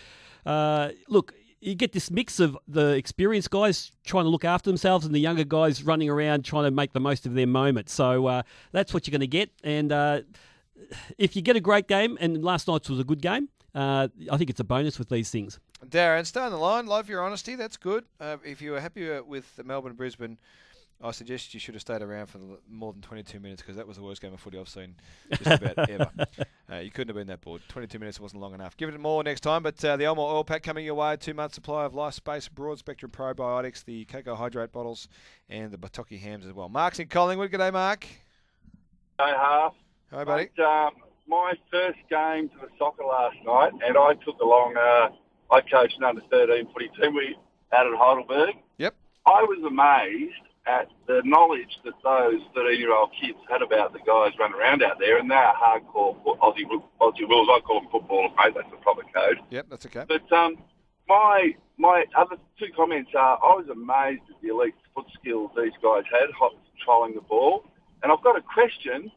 uh, 0.44 0.90
look. 1.08 1.34
You 1.58 1.74
get 1.74 1.92
this 1.92 2.10
mix 2.10 2.38
of 2.38 2.56
the 2.68 2.90
experienced 2.90 3.50
guys 3.50 3.90
trying 4.04 4.24
to 4.24 4.28
look 4.28 4.44
after 4.44 4.70
themselves 4.70 5.06
and 5.06 5.14
the 5.14 5.18
younger 5.18 5.42
guys 5.42 5.82
running 5.82 6.08
around 6.08 6.44
trying 6.44 6.64
to 6.64 6.70
make 6.70 6.92
the 6.92 7.00
most 7.00 7.26
of 7.26 7.34
their 7.34 7.46
moment. 7.46 7.88
So 7.88 8.26
uh, 8.26 8.42
that's 8.72 8.92
what 8.92 9.06
you're 9.06 9.12
going 9.12 9.22
to 9.22 9.26
get. 9.26 9.50
And 9.64 9.90
uh, 9.90 10.20
if 11.16 11.34
you 11.34 11.40
get 11.40 11.56
a 11.56 11.60
great 11.60 11.88
game, 11.88 12.18
and 12.20 12.44
last 12.44 12.68
night's 12.68 12.90
was 12.90 13.00
a 13.00 13.04
good 13.04 13.22
game, 13.22 13.48
uh, 13.74 14.08
I 14.30 14.36
think 14.36 14.50
it's 14.50 14.60
a 14.60 14.64
bonus 14.64 14.98
with 14.98 15.08
these 15.08 15.30
things. 15.30 15.58
Darren, 15.84 16.26
stay 16.26 16.40
on 16.40 16.52
the 16.52 16.58
line. 16.58 16.86
Love 16.86 17.08
your 17.08 17.22
honesty. 17.22 17.56
That's 17.56 17.78
good. 17.78 18.04
Uh, 18.20 18.36
if 18.44 18.60
you 18.60 18.72
were 18.72 18.80
happy 18.80 19.18
with 19.20 19.58
Melbourne 19.64 19.94
Brisbane, 19.94 20.38
I 21.02 21.10
suggest 21.10 21.52
you 21.52 21.60
should 21.60 21.74
have 21.74 21.82
stayed 21.82 22.00
around 22.00 22.26
for 22.26 22.38
the- 22.38 22.58
more 22.70 22.92
than 22.92 23.02
22 23.02 23.38
minutes 23.38 23.60
because 23.60 23.76
that 23.76 23.86
was 23.86 23.98
the 23.98 24.02
worst 24.02 24.22
game 24.22 24.32
of 24.32 24.40
footy 24.40 24.58
I've 24.58 24.68
seen 24.68 24.94
just 25.30 25.62
about 25.62 25.90
ever. 25.90 26.10
Uh, 26.72 26.76
you 26.78 26.90
couldn't 26.90 27.08
have 27.08 27.16
been 27.16 27.26
that 27.26 27.42
bored. 27.42 27.60
22 27.68 27.98
minutes 27.98 28.18
wasn't 28.18 28.40
long 28.40 28.54
enough. 28.54 28.76
Give 28.78 28.88
it 28.88 28.98
more 28.98 29.22
next 29.22 29.40
time. 29.42 29.62
But 29.62 29.84
uh, 29.84 29.96
the 29.98 30.04
Elmore 30.06 30.32
Oil 30.34 30.42
Pack 30.44 30.62
coming 30.62 30.86
your 30.86 30.94
way. 30.94 31.16
Two 31.16 31.34
month 31.34 31.52
supply 31.54 31.84
of 31.84 31.94
Life 31.94 32.14
Space 32.14 32.48
Broad 32.48 32.78
Spectrum 32.78 33.10
Probiotics, 33.12 33.84
the 33.84 34.06
Cocoa 34.06 34.34
Hydrate 34.34 34.72
bottles, 34.72 35.06
and 35.50 35.70
the 35.70 35.76
Bertocchi 35.78 36.18
hams 36.18 36.46
as 36.46 36.52
well. 36.54 36.68
Mark's 36.70 36.98
in 36.98 37.08
Collingwood. 37.08 37.50
G'day, 37.52 37.72
Mark. 37.72 38.04
Hey, 39.18 39.32
half. 39.36 39.74
Hi, 40.12 40.24
buddy. 40.24 40.48
Mate, 40.56 40.64
um, 40.64 40.92
my 41.28 41.52
first 41.70 41.98
game 42.08 42.48
to 42.48 42.54
the 42.62 42.68
soccer 42.78 43.04
last 43.04 43.36
night, 43.44 43.72
and 43.86 43.96
I 43.98 44.14
took 44.24 44.40
along. 44.40 44.76
Uh, 44.76 45.08
I 45.54 45.60
coached 45.60 45.98
an 45.98 46.04
under 46.04 46.22
thirteen 46.30 46.66
footy 46.72 46.88
team 47.00 47.14
we 47.14 47.36
out 47.72 47.86
at 47.86 47.92
Heidelberg. 47.98 48.54
Yep. 48.78 48.94
I 49.26 49.42
was 49.42 49.58
amazed 49.66 50.34
at 50.66 50.88
the 51.06 51.22
knowledge 51.24 51.78
that 51.84 51.94
those 52.02 52.40
thirteen-year-old 52.54 53.10
kids 53.20 53.38
had 53.48 53.62
about 53.62 53.92
the 53.92 54.00
guys 54.00 54.32
running 54.38 54.58
around 54.58 54.82
out 54.82 54.98
there, 54.98 55.18
and 55.18 55.30
they're 55.30 55.52
hardcore 55.54 56.16
Aussie 56.40 56.64
Aussie 57.00 57.28
rules. 57.28 57.48
I 57.50 57.60
call 57.60 57.80
them 57.80 57.90
footballers, 57.90 58.32
mate. 58.36 58.54
That's 58.54 58.70
the 58.70 58.76
proper 58.78 59.02
code. 59.14 59.38
Yep, 59.50 59.66
that's 59.70 59.86
okay. 59.86 60.04
But 60.08 60.30
um, 60.32 60.56
my 61.08 61.54
my 61.78 62.04
other 62.16 62.36
two 62.58 62.68
comments 62.74 63.10
are: 63.16 63.38
I 63.42 63.54
was 63.54 63.66
amazed 63.70 64.22
at 64.28 64.40
the 64.42 64.48
elite 64.48 64.74
foot 64.94 65.06
skills 65.20 65.50
these 65.56 65.72
guys 65.82 66.04
had, 66.10 66.30
hot 66.36 66.52
trolling 66.84 67.14
the 67.14 67.20
ball, 67.22 67.64
and 68.02 68.10
I've 68.12 68.22
got 68.22 68.36
a 68.36 68.42
question. 68.42 69.10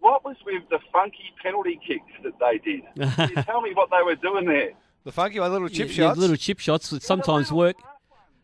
What 0.00 0.24
was 0.24 0.34
with 0.44 0.64
the 0.68 0.80
funky 0.92 1.32
penalty 1.40 1.78
kicks 1.86 2.10
that 2.24 2.32
they 2.40 2.58
did? 2.58 2.82
Can 3.16 3.30
you 3.36 3.42
tell 3.44 3.60
me 3.60 3.72
what 3.72 3.88
they 3.90 4.02
were 4.04 4.16
doing 4.16 4.46
there? 4.46 4.70
The 5.04 5.12
funky 5.12 5.38
one, 5.38 5.52
little 5.52 5.68
chip 5.68 5.88
Yeah, 5.88 6.08
shots. 6.08 6.18
little 6.18 6.34
chip 6.36 6.58
shots 6.58 6.90
that 6.90 7.02
sometimes 7.04 7.52
work. 7.52 7.76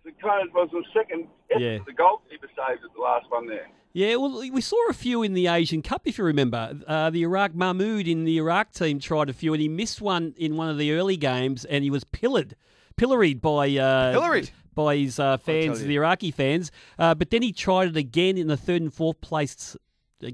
The 0.08 0.22
kind 0.26 0.48
of 0.48 0.54
was 0.54 0.70
the 0.72 0.82
second 0.94 1.28
Yeah. 1.50 1.78
the 1.84 1.92
goalkeeper 1.92 2.46
saved 2.48 2.82
at 2.82 2.94
the 2.94 3.00
last 3.00 3.30
one 3.30 3.46
there. 3.46 3.68
Yeah, 3.92 4.16
well, 4.16 4.38
we 4.38 4.60
saw 4.62 4.76
a 4.88 4.94
few 4.94 5.22
in 5.22 5.34
the 5.34 5.48
Asian 5.48 5.82
Cup, 5.82 6.02
if 6.06 6.16
you 6.16 6.24
remember. 6.24 6.78
Uh, 6.86 7.10
the 7.10 7.22
Iraq 7.22 7.54
Mahmood 7.54 8.08
in 8.08 8.24
the 8.24 8.38
Iraq 8.38 8.72
team 8.72 9.00
tried 9.00 9.28
a 9.28 9.34
few, 9.34 9.52
and 9.52 9.60
he 9.60 9.68
missed 9.68 10.00
one 10.00 10.34
in 10.38 10.56
one 10.56 10.70
of 10.70 10.78
the 10.78 10.92
early 10.92 11.16
games, 11.18 11.66
and 11.66 11.84
he 11.84 11.90
was 11.90 12.04
pillared, 12.04 12.54
pilloried 12.96 13.42
by 13.42 13.68
uh, 13.76 14.12
Pilloried? 14.12 14.50
by 14.74 14.96
his 14.96 15.18
uh, 15.18 15.36
fans, 15.36 15.82
the 15.82 15.96
Iraqi 15.96 16.30
fans. 16.30 16.70
Uh, 16.98 17.14
but 17.14 17.28
then 17.30 17.42
he 17.42 17.52
tried 17.52 17.88
it 17.88 17.96
again 17.96 18.38
in 18.38 18.46
the 18.46 18.56
third 18.56 18.80
and 18.80 18.94
fourth 18.94 19.20
place 19.20 19.76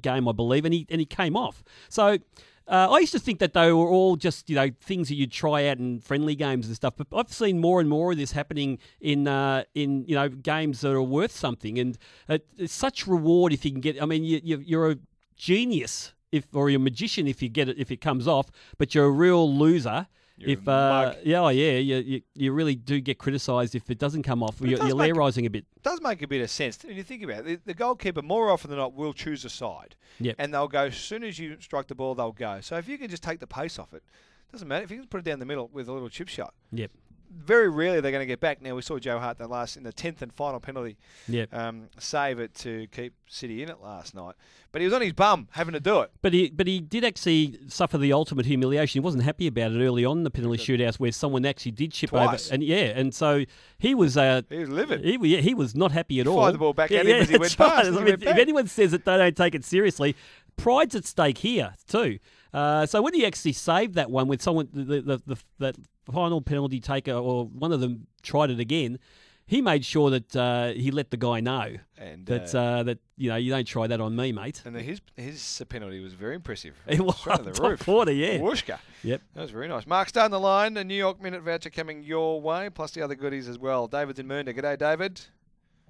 game, 0.02 0.28
I 0.28 0.32
believe, 0.32 0.64
and 0.64 0.72
he 0.74 0.86
and 0.88 1.00
he 1.00 1.06
came 1.06 1.36
off. 1.36 1.64
So. 1.88 2.18
Uh, 2.66 2.88
I 2.90 2.98
used 3.00 3.12
to 3.12 3.18
think 3.18 3.40
that 3.40 3.52
they 3.52 3.70
were 3.72 3.86
all 3.86 4.16
just 4.16 4.48
you 4.48 4.56
know 4.56 4.70
things 4.80 5.08
that 5.08 5.16
you'd 5.16 5.32
try 5.32 5.66
out 5.68 5.78
in 5.78 6.00
friendly 6.00 6.34
games 6.34 6.66
and 6.66 6.74
stuff, 6.74 6.94
but 6.96 7.06
I've 7.12 7.32
seen 7.32 7.60
more 7.60 7.78
and 7.80 7.88
more 7.88 8.12
of 8.12 8.18
this 8.18 8.32
happening 8.32 8.78
in 9.00 9.28
uh, 9.28 9.64
in 9.74 10.04
you 10.06 10.14
know 10.14 10.28
games 10.28 10.80
that 10.80 10.92
are 10.92 11.02
worth 11.02 11.32
something, 11.32 11.78
and 11.78 11.98
it's 12.28 12.72
such 12.72 13.06
reward 13.06 13.52
if 13.52 13.64
you 13.64 13.72
can 13.72 13.80
get. 13.80 14.02
I 14.02 14.06
mean, 14.06 14.24
you, 14.24 14.40
you're 14.42 14.92
a 14.92 14.96
genius 15.36 16.14
if 16.32 16.46
or 16.54 16.70
you're 16.70 16.80
a 16.80 16.82
magician 16.82 17.26
if 17.26 17.42
you 17.42 17.48
get 17.48 17.68
it 17.68 17.78
if 17.78 17.90
it 17.90 18.00
comes 18.00 18.26
off, 18.26 18.50
but 18.78 18.94
you're 18.94 19.06
a 19.06 19.10
real 19.10 19.52
loser. 19.54 20.06
You're 20.36 20.50
if 20.50 20.66
uh, 20.66 21.14
yeah, 21.22 21.40
oh, 21.42 21.48
yeah, 21.48 21.72
you, 21.78 21.96
you 21.96 22.22
you 22.34 22.52
really 22.52 22.74
do 22.74 23.00
get 23.00 23.18
criticised 23.18 23.74
if 23.76 23.88
it 23.88 23.98
doesn't 23.98 24.24
come 24.24 24.42
off. 24.42 24.58
But 24.58 24.68
You're, 24.68 24.78
you're 24.86 24.96
make- 24.96 25.46
a 25.46 25.48
bit. 25.50 25.64
does 25.82 26.00
make 26.00 26.22
a 26.22 26.26
bit 26.26 26.42
of 26.42 26.50
sense 26.50 26.82
when 26.82 26.96
you 26.96 27.04
think 27.04 27.22
about 27.22 27.40
it. 27.40 27.44
The, 27.44 27.60
the 27.66 27.74
goalkeeper 27.74 28.20
more 28.22 28.50
often 28.50 28.70
than 28.70 28.78
not 28.80 28.94
will 28.94 29.12
choose 29.12 29.44
a 29.44 29.48
side, 29.50 29.94
Yep. 30.18 30.34
and 30.38 30.52
they'll 30.52 30.66
go 30.66 30.86
as 30.86 30.96
soon 30.96 31.22
as 31.22 31.38
you 31.38 31.56
strike 31.60 31.86
the 31.86 31.94
ball, 31.94 32.16
they'll 32.16 32.32
go. 32.32 32.60
So 32.62 32.76
if 32.76 32.88
you 32.88 32.98
can 32.98 33.08
just 33.08 33.22
take 33.22 33.38
the 33.38 33.46
pace 33.46 33.78
off 33.78 33.94
it, 33.94 34.02
doesn't 34.50 34.66
matter 34.66 34.84
if 34.84 34.90
you 34.90 34.98
can 34.98 35.06
put 35.06 35.18
it 35.18 35.24
down 35.24 35.38
the 35.38 35.46
middle 35.46 35.68
with 35.72 35.88
a 35.88 35.92
little 35.92 36.08
chip 36.08 36.28
shot. 36.28 36.52
Yep. 36.72 36.90
Very 37.36 37.68
rarely 37.68 38.00
they're 38.00 38.10
going 38.12 38.22
to 38.22 38.26
get 38.26 38.40
back. 38.40 38.62
Now 38.62 38.74
we 38.74 38.82
saw 38.82 38.98
Joe 38.98 39.18
Hart 39.18 39.38
the 39.38 39.46
last 39.48 39.76
in 39.76 39.82
the 39.82 39.92
tenth 39.92 40.22
and 40.22 40.32
final 40.32 40.60
penalty 40.60 40.96
Yep. 41.28 41.52
um, 41.54 41.88
save 41.98 42.38
it 42.38 42.54
to 42.56 42.86
keep 42.92 43.12
City 43.26 43.62
in 43.62 43.68
it 43.70 43.80
last 43.82 44.14
night, 44.14 44.34
but 44.72 44.80
he 44.80 44.86
was 44.86 44.94
on 44.94 45.00
his 45.02 45.12
bum 45.12 45.48
having 45.52 45.72
to 45.74 45.80
do 45.80 46.00
it. 46.00 46.10
But 46.22 46.32
he, 46.32 46.50
but 46.50 46.66
he 46.66 46.80
did 46.80 47.04
actually 47.04 47.58
suffer 47.68 47.98
the 47.98 48.12
ultimate 48.12 48.46
humiliation. 48.46 49.00
He 49.00 49.04
wasn't 49.04 49.24
happy 49.24 49.46
about 49.46 49.72
it 49.72 49.82
early 49.84 50.04
on 50.04 50.18
in 50.18 50.24
the 50.24 50.30
penalty 50.30 50.58
shootouts, 50.62 50.96
where 51.00 51.10
someone 51.12 51.44
actually 51.44 51.72
did 51.72 51.92
chip 51.92 52.10
Twice. 52.10 52.46
over, 52.48 52.54
and 52.54 52.62
yeah, 52.62 52.92
and 52.94 53.14
so 53.14 53.44
he 53.78 53.94
was. 53.94 54.16
Uh, 54.16 54.42
He 54.48 54.58
was 54.58 54.68
livid. 54.68 55.04
He, 55.04 55.18
yeah, 55.22 55.40
he 55.40 55.54
was 55.54 55.74
not 55.74 55.90
happy 55.92 56.20
at 56.20 56.26
He 56.26 56.30
all. 56.30 56.40
fired 56.42 56.54
the 56.54 56.58
ball 56.58 56.72
back 56.74 56.90
yeah, 56.90 57.00
at 57.00 57.06
him 57.06 57.10
yeah, 57.16 57.22
as 57.22 57.28
he 57.30 57.38
went 57.38 57.58
right. 57.58 57.86
and 57.86 57.96
I 57.98 58.00
mean, 58.04 58.14
if 58.14 58.24
anyone 58.26 58.66
says 58.68 58.92
that 58.92 59.04
they 59.04 59.16
don't 59.16 59.36
take 59.36 59.54
it 59.54 59.64
seriously, 59.64 60.14
pride's 60.56 60.94
at 60.94 61.04
stake 61.04 61.38
here 61.38 61.74
too. 61.88 62.18
Uh, 62.54 62.86
so 62.86 63.02
when 63.02 63.12
he 63.14 63.26
actually 63.26 63.52
saved 63.52 63.94
that 63.94 64.10
one 64.10 64.28
with 64.28 64.40
someone, 64.40 64.68
the, 64.72 64.84
the, 64.84 65.00
the, 65.02 65.18
the 65.26 65.36
that 65.58 65.76
final 66.10 66.40
penalty 66.40 66.80
taker 66.80 67.12
or 67.12 67.46
one 67.46 67.72
of 67.72 67.80
them 67.80 68.06
tried 68.22 68.50
it 68.50 68.60
again. 68.60 68.98
He 69.46 69.60
made 69.60 69.84
sure 69.84 70.08
that 70.08 70.34
uh, 70.34 70.68
he 70.72 70.90
let 70.90 71.10
the 71.10 71.18
guy 71.18 71.40
know 71.40 71.76
And, 71.98 72.24
that 72.24 72.54
uh, 72.54 72.58
uh, 72.58 72.82
that 72.84 72.98
you 73.18 73.28
know 73.28 73.36
you 73.36 73.50
don't 73.50 73.66
try 73.66 73.86
that 73.86 74.00
on 74.00 74.16
me, 74.16 74.32
mate. 74.32 74.62
And 74.64 74.74
his 74.74 75.02
his 75.16 75.62
penalty 75.68 76.00
was 76.00 76.14
very 76.14 76.34
impressive. 76.34 76.74
It 76.86 77.00
was 77.00 77.18
Straight 77.18 77.36
to 77.38 77.42
the 77.42 77.50
top 77.60 77.70
roof. 77.70 77.86
order, 77.88 78.12
yeah. 78.12 78.38
Whooshka. 78.38 78.78
Yep. 79.02 79.20
That 79.34 79.42
was 79.42 79.50
very 79.50 79.68
nice. 79.68 79.86
Mark's 79.86 80.12
down 80.12 80.30
the 80.30 80.40
line. 80.40 80.78
A 80.78 80.84
New 80.84 80.94
York 80.94 81.20
minute 81.20 81.42
voucher 81.42 81.68
coming 81.68 82.02
your 82.02 82.40
way, 82.40 82.70
plus 82.70 82.92
the 82.92 83.02
other 83.02 83.14
goodies 83.14 83.46
as 83.46 83.58
well. 83.58 83.86
David's 83.86 84.18
in 84.18 84.26
Mernda. 84.26 84.56
G'day, 84.58 84.78
David. 84.78 85.20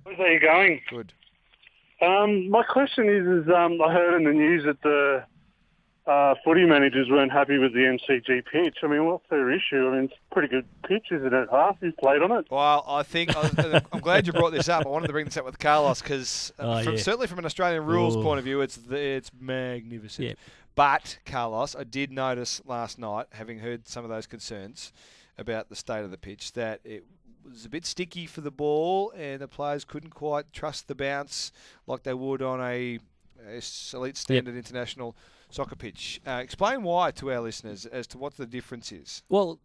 How's 0.05 0.19
you 0.19 0.41
going? 0.41 0.81
Good. 0.91 1.13
Um, 2.03 2.51
my 2.51 2.65
question 2.65 3.09
is, 3.09 3.45
is 3.45 3.49
um, 3.55 3.81
I 3.81 3.93
heard 3.93 4.17
in 4.17 4.25
the 4.25 4.33
news 4.33 4.65
that 4.65 4.83
the 4.83 5.25
footy 6.55 6.67
managers 6.67 7.09
weren't 7.11 7.33
happy 7.33 7.59
with 7.59 7.73
the 7.73 7.81
MCG 7.81 8.45
pitch. 8.47 8.79
I 8.83 8.87
mean, 8.87 9.07
what's 9.07 9.29
their 9.29 9.51
issue? 9.51 9.89
I 9.89 9.91
mean, 9.97 10.05
it's 10.05 10.15
a 10.31 10.35
pretty 10.35 10.49
good 10.49 10.65
pitch, 10.87 11.07
isn't 11.11 11.33
it? 11.35 11.49
Half 11.51 11.79
you've 11.81 11.97
played 11.97 12.23
on 12.23 12.31
it. 12.31 12.47
Well, 12.49 12.85
I 12.87 13.03
think 13.03 13.37
I 13.37 13.41
was, 13.41 13.83
I'm 13.93 14.01
glad 14.01 14.27
you 14.27 14.33
brought 14.33 14.53
this 14.53 14.69
up. 14.69 14.87
I 14.87 14.89
wanted 14.89 15.09
to 15.09 15.13
bring 15.13 15.25
this 15.25 15.37
up 15.37 15.45
with 15.45 15.59
Carlos 15.59 16.01
because, 16.01 16.53
uh, 16.59 16.63
Oh, 16.87 16.91
yeah. 16.91 16.97
certainly 16.97 17.27
from 17.27 17.41
an 17.41 17.45
Australian 17.45 17.85
rules 17.85 18.17
Ooh. 18.17 18.23
point 18.23 18.39
of 18.39 18.45
view, 18.45 18.61
it's 18.61 18.77
the, 18.77 18.97
it's 18.97 19.33
magnificent. 19.41 20.29
Yep. 20.29 20.39
But 20.77 21.19
Carlos, 21.27 21.75
I 21.75 21.83
did 21.83 22.13
notice 22.13 22.63
last 22.65 23.01
night, 23.01 23.27
having 23.33 23.59
heard 23.59 23.89
some 23.89 24.05
of 24.05 24.11
those 24.11 24.27
concerns 24.29 24.93
about 25.37 25.69
the 25.69 25.77
state 25.77 26.05
of 26.05 26.13
the 26.13 26.19
pitch, 26.19 26.53
that 26.53 26.81
it 26.85 27.05
was 27.45 27.65
a 27.65 27.69
bit 27.69 27.85
sticky 27.85 28.27
for 28.27 28.43
the 28.43 28.53
ball, 28.53 29.13
and 29.17 29.41
the 29.41 29.49
players 29.49 29.85
couldn't 29.85 30.11
quite 30.15 30.53
trust 30.53 30.87
the 30.87 30.95
bounce 30.95 31.51
like 31.89 32.05
they 32.05 32.15
would 32.15 32.43
on 32.43 32.61
a, 32.61 33.01
a 33.49 33.61
elite 33.93 34.17
standard 34.17 34.55
international 34.55 35.17
soccer 35.55 35.77
pitch. 35.77 36.21
Uh, 36.27 36.41
explain 36.43 36.83
why 36.83 37.11
to 37.13 37.33
our 37.33 37.41
listeners 37.41 37.87
as 37.87 38.07
to 38.09 38.19
what 38.19 38.37
the 38.37 38.45
difference 38.47 38.91
is. 38.93 39.23
Well, 39.29 39.61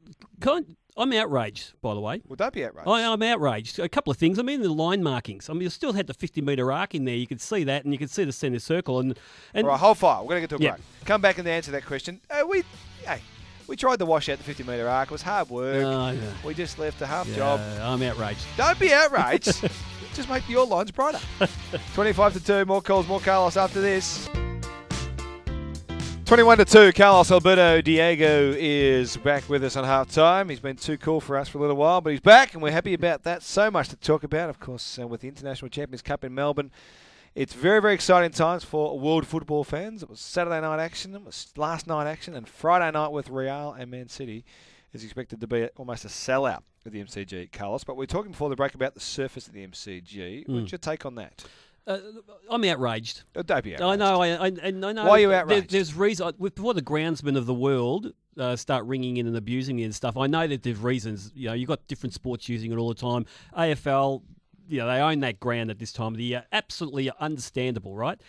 I'm 0.97 1.13
outraged, 1.13 1.73
by 1.82 1.93
the 1.93 1.99
way. 1.99 2.21
Would 2.28 2.39
that 2.39 2.54
be 2.54 2.63
outraged? 2.63 2.88
I, 2.88 3.12
I'm 3.12 3.21
outraged. 3.23 3.80
A 3.80 3.89
couple 3.89 4.12
of 4.12 4.17
things. 4.17 4.38
I 4.38 4.43
mean, 4.43 4.62
the 4.62 4.69
line 4.71 5.02
markings. 5.02 5.49
I 5.49 5.54
mean, 5.54 5.63
you 5.63 5.69
still 5.69 5.93
had 5.93 6.08
the 6.08 6.13
50 6.13 6.41
metre 6.41 6.71
arc 6.71 6.93
in 6.93 7.06
there. 7.06 7.15
You 7.15 7.25
could 7.28 7.41
see 7.41 7.63
that, 7.63 7.84
and 7.86 7.93
you 7.93 7.97
could 7.97 8.10
see 8.12 8.23
the 8.23 8.32
centre 8.32 8.60
circle. 8.60 8.99
And, 8.99 9.17
and 9.54 9.65
All 9.65 9.71
right, 9.71 9.80
hold 9.80 9.97
fire. 9.97 10.21
We're 10.21 10.30
going 10.30 10.41
to 10.43 10.47
get 10.47 10.58
to 10.58 10.62
a 10.62 10.65
Yeah. 10.65 10.71
break. 10.71 10.82
Come 11.06 11.21
back 11.21 11.38
and 11.38 11.47
answer 11.47 11.71
that 11.71 11.86
question. 11.86 12.21
Uh, 12.30 12.45
we, 12.47 12.63
hey, 13.06 13.21
we 13.67 13.75
tried 13.75 13.99
to 13.99 14.06
wash 14.06 14.30
out 14.30 14.38
the 14.38 14.43
50 14.43 14.63
metre 14.63 14.88
arc. 14.88 15.10
It 15.10 15.12
was 15.12 15.21
hard 15.21 15.49
work. 15.49 16.15
We 16.45 16.54
just 16.54 16.78
left 16.78 17.02
a 17.02 17.08
half 17.08 17.28
Yeah, 17.28 17.36
job. 17.36 17.60
I'm 17.82 18.02
outraged. 18.04 18.45
Don't 18.58 18.78
be 18.80 18.93
outraged. 18.93 19.67
just 20.13 20.30
make 20.30 20.47
your 20.47 20.65
lines 20.67 20.91
brighter. 20.91 21.19
25 21.93 22.34
to 22.34 22.43
2. 22.43 22.65
More 22.65 22.82
calls, 22.82 23.08
more 23.08 23.19
Carlos 23.21 23.58
after 23.58 23.82
this. 23.82 24.30
21 26.29 26.59
to 26.59 26.65
2. 26.65 26.91
Carlos 26.93 27.31
Alberto 27.31 27.81
Diego 27.81 28.53
is 28.55 29.17
back 29.17 29.49
with 29.49 29.63
us 29.63 29.75
on 29.75 29.83
half 29.83 30.11
time. 30.11 30.47
He's 30.47 30.59
been 30.59 30.75
too 30.75 30.95
cool 30.95 31.19
for 31.19 31.35
us 31.35 31.49
for 31.49 31.57
a 31.57 31.61
little 31.61 31.75
while, 31.75 32.01
but 32.01 32.11
he's 32.11 32.19
back 32.19 32.53
and 32.53 32.61
we're 32.61 32.69
happy 32.69 32.93
about 32.93 33.23
that. 33.23 33.41
So 33.41 33.71
much 33.71 33.89
to 33.89 33.95
talk 33.95 34.23
about, 34.23 34.47
of 34.47 34.59
course, 34.59 34.99
uh, 34.99 35.07
with 35.07 35.21
the 35.21 35.27
International 35.27 35.69
Champions 35.69 36.03
Cup 36.03 36.23
in 36.23 36.35
Melbourne. 36.35 36.69
It's 37.33 37.55
very, 37.55 37.81
very 37.81 37.95
exciting 37.95 38.29
times 38.29 38.63
for 38.63 38.99
world 38.99 39.25
football 39.25 39.63
fans. 39.63 40.03
It 40.03 40.09
was 40.11 40.19
Saturday 40.19 40.61
night 40.61 40.79
action, 40.79 41.15
it 41.15 41.25
was 41.25 41.47
last 41.57 41.87
night 41.87 42.05
action, 42.05 42.35
and 42.35 42.47
Friday 42.47 42.91
night 42.91 43.11
with 43.11 43.31
Real 43.31 43.75
and 43.75 43.89
Man 43.89 44.07
City 44.07 44.45
is 44.93 45.03
expected 45.03 45.41
to 45.41 45.47
be 45.47 45.67
almost 45.77 46.05
a 46.05 46.09
sellout 46.09 46.61
at 46.85 46.91
the 46.91 47.03
MCG, 47.03 47.51
Carlos. 47.51 47.83
But 47.83 47.97
we're 47.97 48.05
talking 48.05 48.33
before 48.33 48.49
the 48.49 48.55
break 48.55 48.75
about 48.75 48.93
the 48.93 48.99
surface 48.99 49.47
of 49.47 49.53
the 49.53 49.65
MCG. 49.65 50.45
Hmm. 50.45 50.59
What's 50.59 50.71
your 50.71 50.77
take 50.77 51.07
on 51.07 51.15
that? 51.15 51.43
Uh, 51.89 51.99
I'm 52.49 52.63
outraged. 52.63 53.23
Oh, 53.36 53.41
don't 53.41 53.63
be 53.63 53.75
I 53.75 53.80
outraged. 53.84 53.99
know. 53.99 54.21
I, 54.21 54.28
I, 54.28 54.47
and 54.63 54.86
I 54.86 54.91
know. 54.91 55.04
Why 55.06 55.12
are 55.12 55.19
you 55.19 55.28
there- 55.30 55.39
outraged? 55.41 55.71
there's 55.71 55.93
reason 55.95 56.32
before 56.39 56.73
the 56.73 56.82
groundsmen 56.82 57.36
of 57.36 57.45
the 57.45 57.54
world 57.54 58.13
uh, 58.38 58.56
start 58.56 58.86
ringing 58.86 59.17
in 59.17 59.28
and 59.28 59.36
abusing 59.36 59.75
me 59.75 59.84
and 59.84 59.93
stuff. 59.95 60.15
I 60.15 60.28
know 60.28 60.45
that 60.47 60.63
there's 60.63 60.78
reasons. 60.78 61.32
You 61.36 61.47
know, 61.49 61.54
you've 61.54 61.67
got 61.67 61.86
different 61.88 62.13
sports 62.13 62.47
using 62.47 62.71
it 62.71 62.78
all 62.78 62.89
the 62.89 62.95
time. 62.95 63.25
AFL, 63.58 64.21
you 64.67 64.78
know, 64.80 64.88
they 64.88 64.99
own 65.02 65.19
that 65.21 65.39
ground 65.39 65.69
at 65.71 65.80
this 65.80 65.91
time 65.91 66.13
of 66.13 66.17
the 66.17 66.23
year. 66.23 66.45
Absolutely 66.52 67.12
understandable, 67.19 67.95
right? 67.95 68.21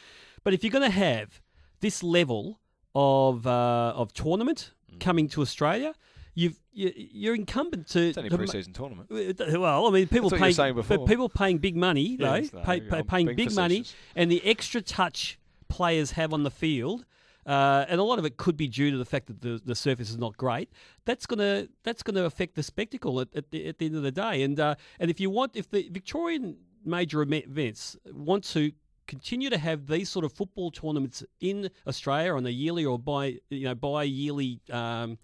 But 0.43 0.55
if 0.55 0.65
you're 0.65 0.71
going 0.73 0.91
to 0.91 0.97
have 0.97 1.41
this 1.81 2.03
level 2.03 2.61
of 2.95 3.47
uh, 3.47 3.93
of 3.95 4.13
tournament 4.15 4.73
Mm. 4.93 4.99
coming 4.99 5.29
to 5.29 5.41
Australia. 5.43 5.95
You've, 6.41 6.59
you, 6.73 6.93
you're 6.97 7.35
incumbent 7.35 7.89
to. 7.89 8.01
It's 8.09 8.17
only 8.17 8.31
a 8.31 8.37
pre-season 8.37 8.73
tournament. 8.73 9.11
well, 9.11 9.87
I 9.87 9.91
mean, 9.91 10.09
people 10.09 10.31
That's 10.31 10.41
what 10.41 10.69
you 10.69 10.75
were 10.75 10.83
paying, 10.83 10.99
but 10.99 11.07
people 11.07 11.29
paying 11.29 11.59
big 11.59 11.77
money, 11.77 12.17
though, 12.17 12.41
no, 12.41 12.61
pay, 12.63 12.81
pay, 12.81 13.03
paying 13.03 13.35
big 13.35 13.55
money, 13.55 13.85
and 14.17 14.31
the 14.31 14.43
extra 14.47 14.81
touch 14.81 15.39
players 15.69 16.13
have 16.13 16.33
on 16.33 16.43
the 16.43 16.51
field, 16.51 17.05
uh, 17.45 17.85
and 17.89 18.01
a 18.01 18.05
lot 18.05 18.19
of 18.19 18.25
it 18.25 18.39
could 18.39 18.57
be 18.57 18.69
due 18.69 18.91
to 18.91 18.97
the 18.97 19.05
fact 19.05 19.27
that 19.27 19.43
the, 19.43 19.61
the 19.65 19.75
surface 19.75 20.09
is 20.09 20.17
not 20.17 20.37
great. 20.39 20.71
That's 21.05 21.27
gonna 21.27 21.69
that's 21.85 22.03
gonna 22.03 22.25
affect 22.25 22.55
the 22.55 22.63
spectacle 22.63 23.21
at, 23.21 23.29
at, 23.35 23.51
the, 23.51 23.67
at 23.67 23.79
the 23.79 23.87
end 23.87 23.97
of 23.97 24.03
the 24.03 24.13
day. 24.13 24.43
And 24.43 24.59
uh, 24.59 24.77
and 24.99 25.11
if 25.11 25.21
you 25.21 25.29
want, 25.29 25.57
if 25.57 25.69
the 25.71 25.89
Victorian 25.91 26.57
major 26.87 27.21
events 27.21 27.99
want 28.15 28.45
to 28.45 28.73
continue 29.07 29.51
to 29.51 29.59
have 29.59 29.89
these 29.89 30.09
sort 30.09 30.25
of 30.25 30.33
football 30.33 30.71
tournaments 30.71 31.25
in 31.41 31.69
Australia 31.87 32.35
on 32.35 32.47
a 32.47 32.51
yearly 32.51 32.85
or 32.85 32.99
by 32.99 33.37
you 33.51 33.65
know 33.65 33.75
bi 33.75 34.05
yearly 34.05 34.61
um, 34.71 35.19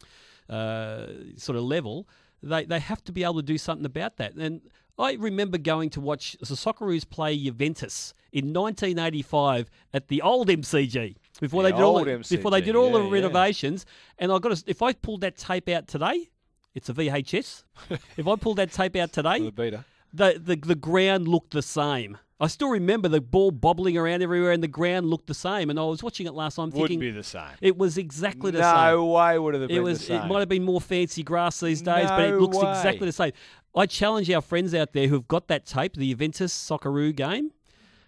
uh, 0.48 1.06
sort 1.36 1.56
of 1.56 1.64
level, 1.64 2.08
they 2.42 2.64
they 2.64 2.78
have 2.78 3.02
to 3.04 3.12
be 3.12 3.24
able 3.24 3.36
to 3.36 3.42
do 3.42 3.58
something 3.58 3.86
about 3.86 4.16
that. 4.16 4.34
And 4.34 4.62
I 4.98 5.14
remember 5.14 5.58
going 5.58 5.90
to 5.90 6.00
watch 6.00 6.36
the 6.40 6.54
Socceroos 6.54 7.08
play 7.08 7.36
Juventus 7.36 8.14
in 8.32 8.52
1985 8.52 9.70
at 9.92 10.08
the 10.08 10.22
old 10.22 10.48
MCG 10.48 11.16
before 11.40 11.62
The 11.62 11.70
they 11.70 11.76
did 11.76 11.82
all 11.82 12.04
the, 12.04 12.26
before 12.28 12.50
they 12.50 12.60
did 12.60 12.76
all 12.76 12.90
the 12.92 13.00
yeah, 13.00 13.06
yeah. 13.06 13.12
renovations. 13.12 13.84
And 14.18 14.32
I 14.32 14.38
got 14.38 14.56
to, 14.56 14.64
if 14.66 14.80
I 14.82 14.92
pulled 14.94 15.20
that 15.20 15.36
tape 15.36 15.68
out 15.68 15.86
today, 15.86 16.30
it's 16.74 16.88
a 16.88 16.94
VHS. 16.94 17.64
if 18.16 18.26
I 18.26 18.36
pulled 18.36 18.56
that 18.56 18.72
tape 18.72 18.96
out 18.96 19.12
today, 19.12 19.40
The 19.40 19.50
the, 20.12 20.38
the 20.38 20.56
the 20.56 20.74
ground 20.74 21.28
looked 21.28 21.52
the 21.52 21.62
same. 21.62 22.18
I 22.38 22.48
still 22.48 22.68
remember 22.68 23.08
the 23.08 23.20
ball 23.22 23.50
bobbling 23.50 23.96
around 23.96 24.22
everywhere, 24.22 24.52
and 24.52 24.62
the 24.62 24.68
ground 24.68 25.06
looked 25.08 25.26
the 25.26 25.32
same. 25.34 25.70
And 25.70 25.80
I 25.80 25.84
was 25.84 26.02
watching 26.02 26.26
it 26.26 26.34
last 26.34 26.56
time, 26.56 26.66
Wouldn't 26.66 26.82
thinking 26.88 27.00
be 27.00 27.10
the 27.10 27.22
same. 27.22 27.42
it 27.62 27.78
was 27.78 27.96
exactly 27.96 28.50
the 28.50 28.62
same. 28.62 28.90
No 28.94 29.06
way 29.06 29.38
would 29.38 29.54
it 29.54 29.60
have 29.62 29.68
been 29.68 29.76
It 29.78 29.80
was. 29.82 30.00
the 30.00 30.04
same. 30.06 30.22
It 30.22 30.26
might 30.26 30.40
have 30.40 30.48
been 30.48 30.64
more 30.64 30.80
fancy 30.80 31.22
grass 31.22 31.60
these 31.60 31.80
days, 31.80 32.08
but 32.08 32.20
it 32.24 32.32
No 32.32 32.38
looks 32.38 32.58
way. 32.58 32.68
exactly 32.70 33.06
the 33.06 33.12
same. 33.12 33.32
I 33.74 33.86
challenge 33.86 34.30
our 34.30 34.42
friends 34.42 34.74
out 34.74 34.92
there 34.92 35.08
who've 35.08 35.26
got 35.26 35.48
that 35.48 35.64
tape, 35.66 35.94
the 35.96 36.10
Juventus 36.10 36.52
Socceroo 36.52 37.14
game, 37.16 37.52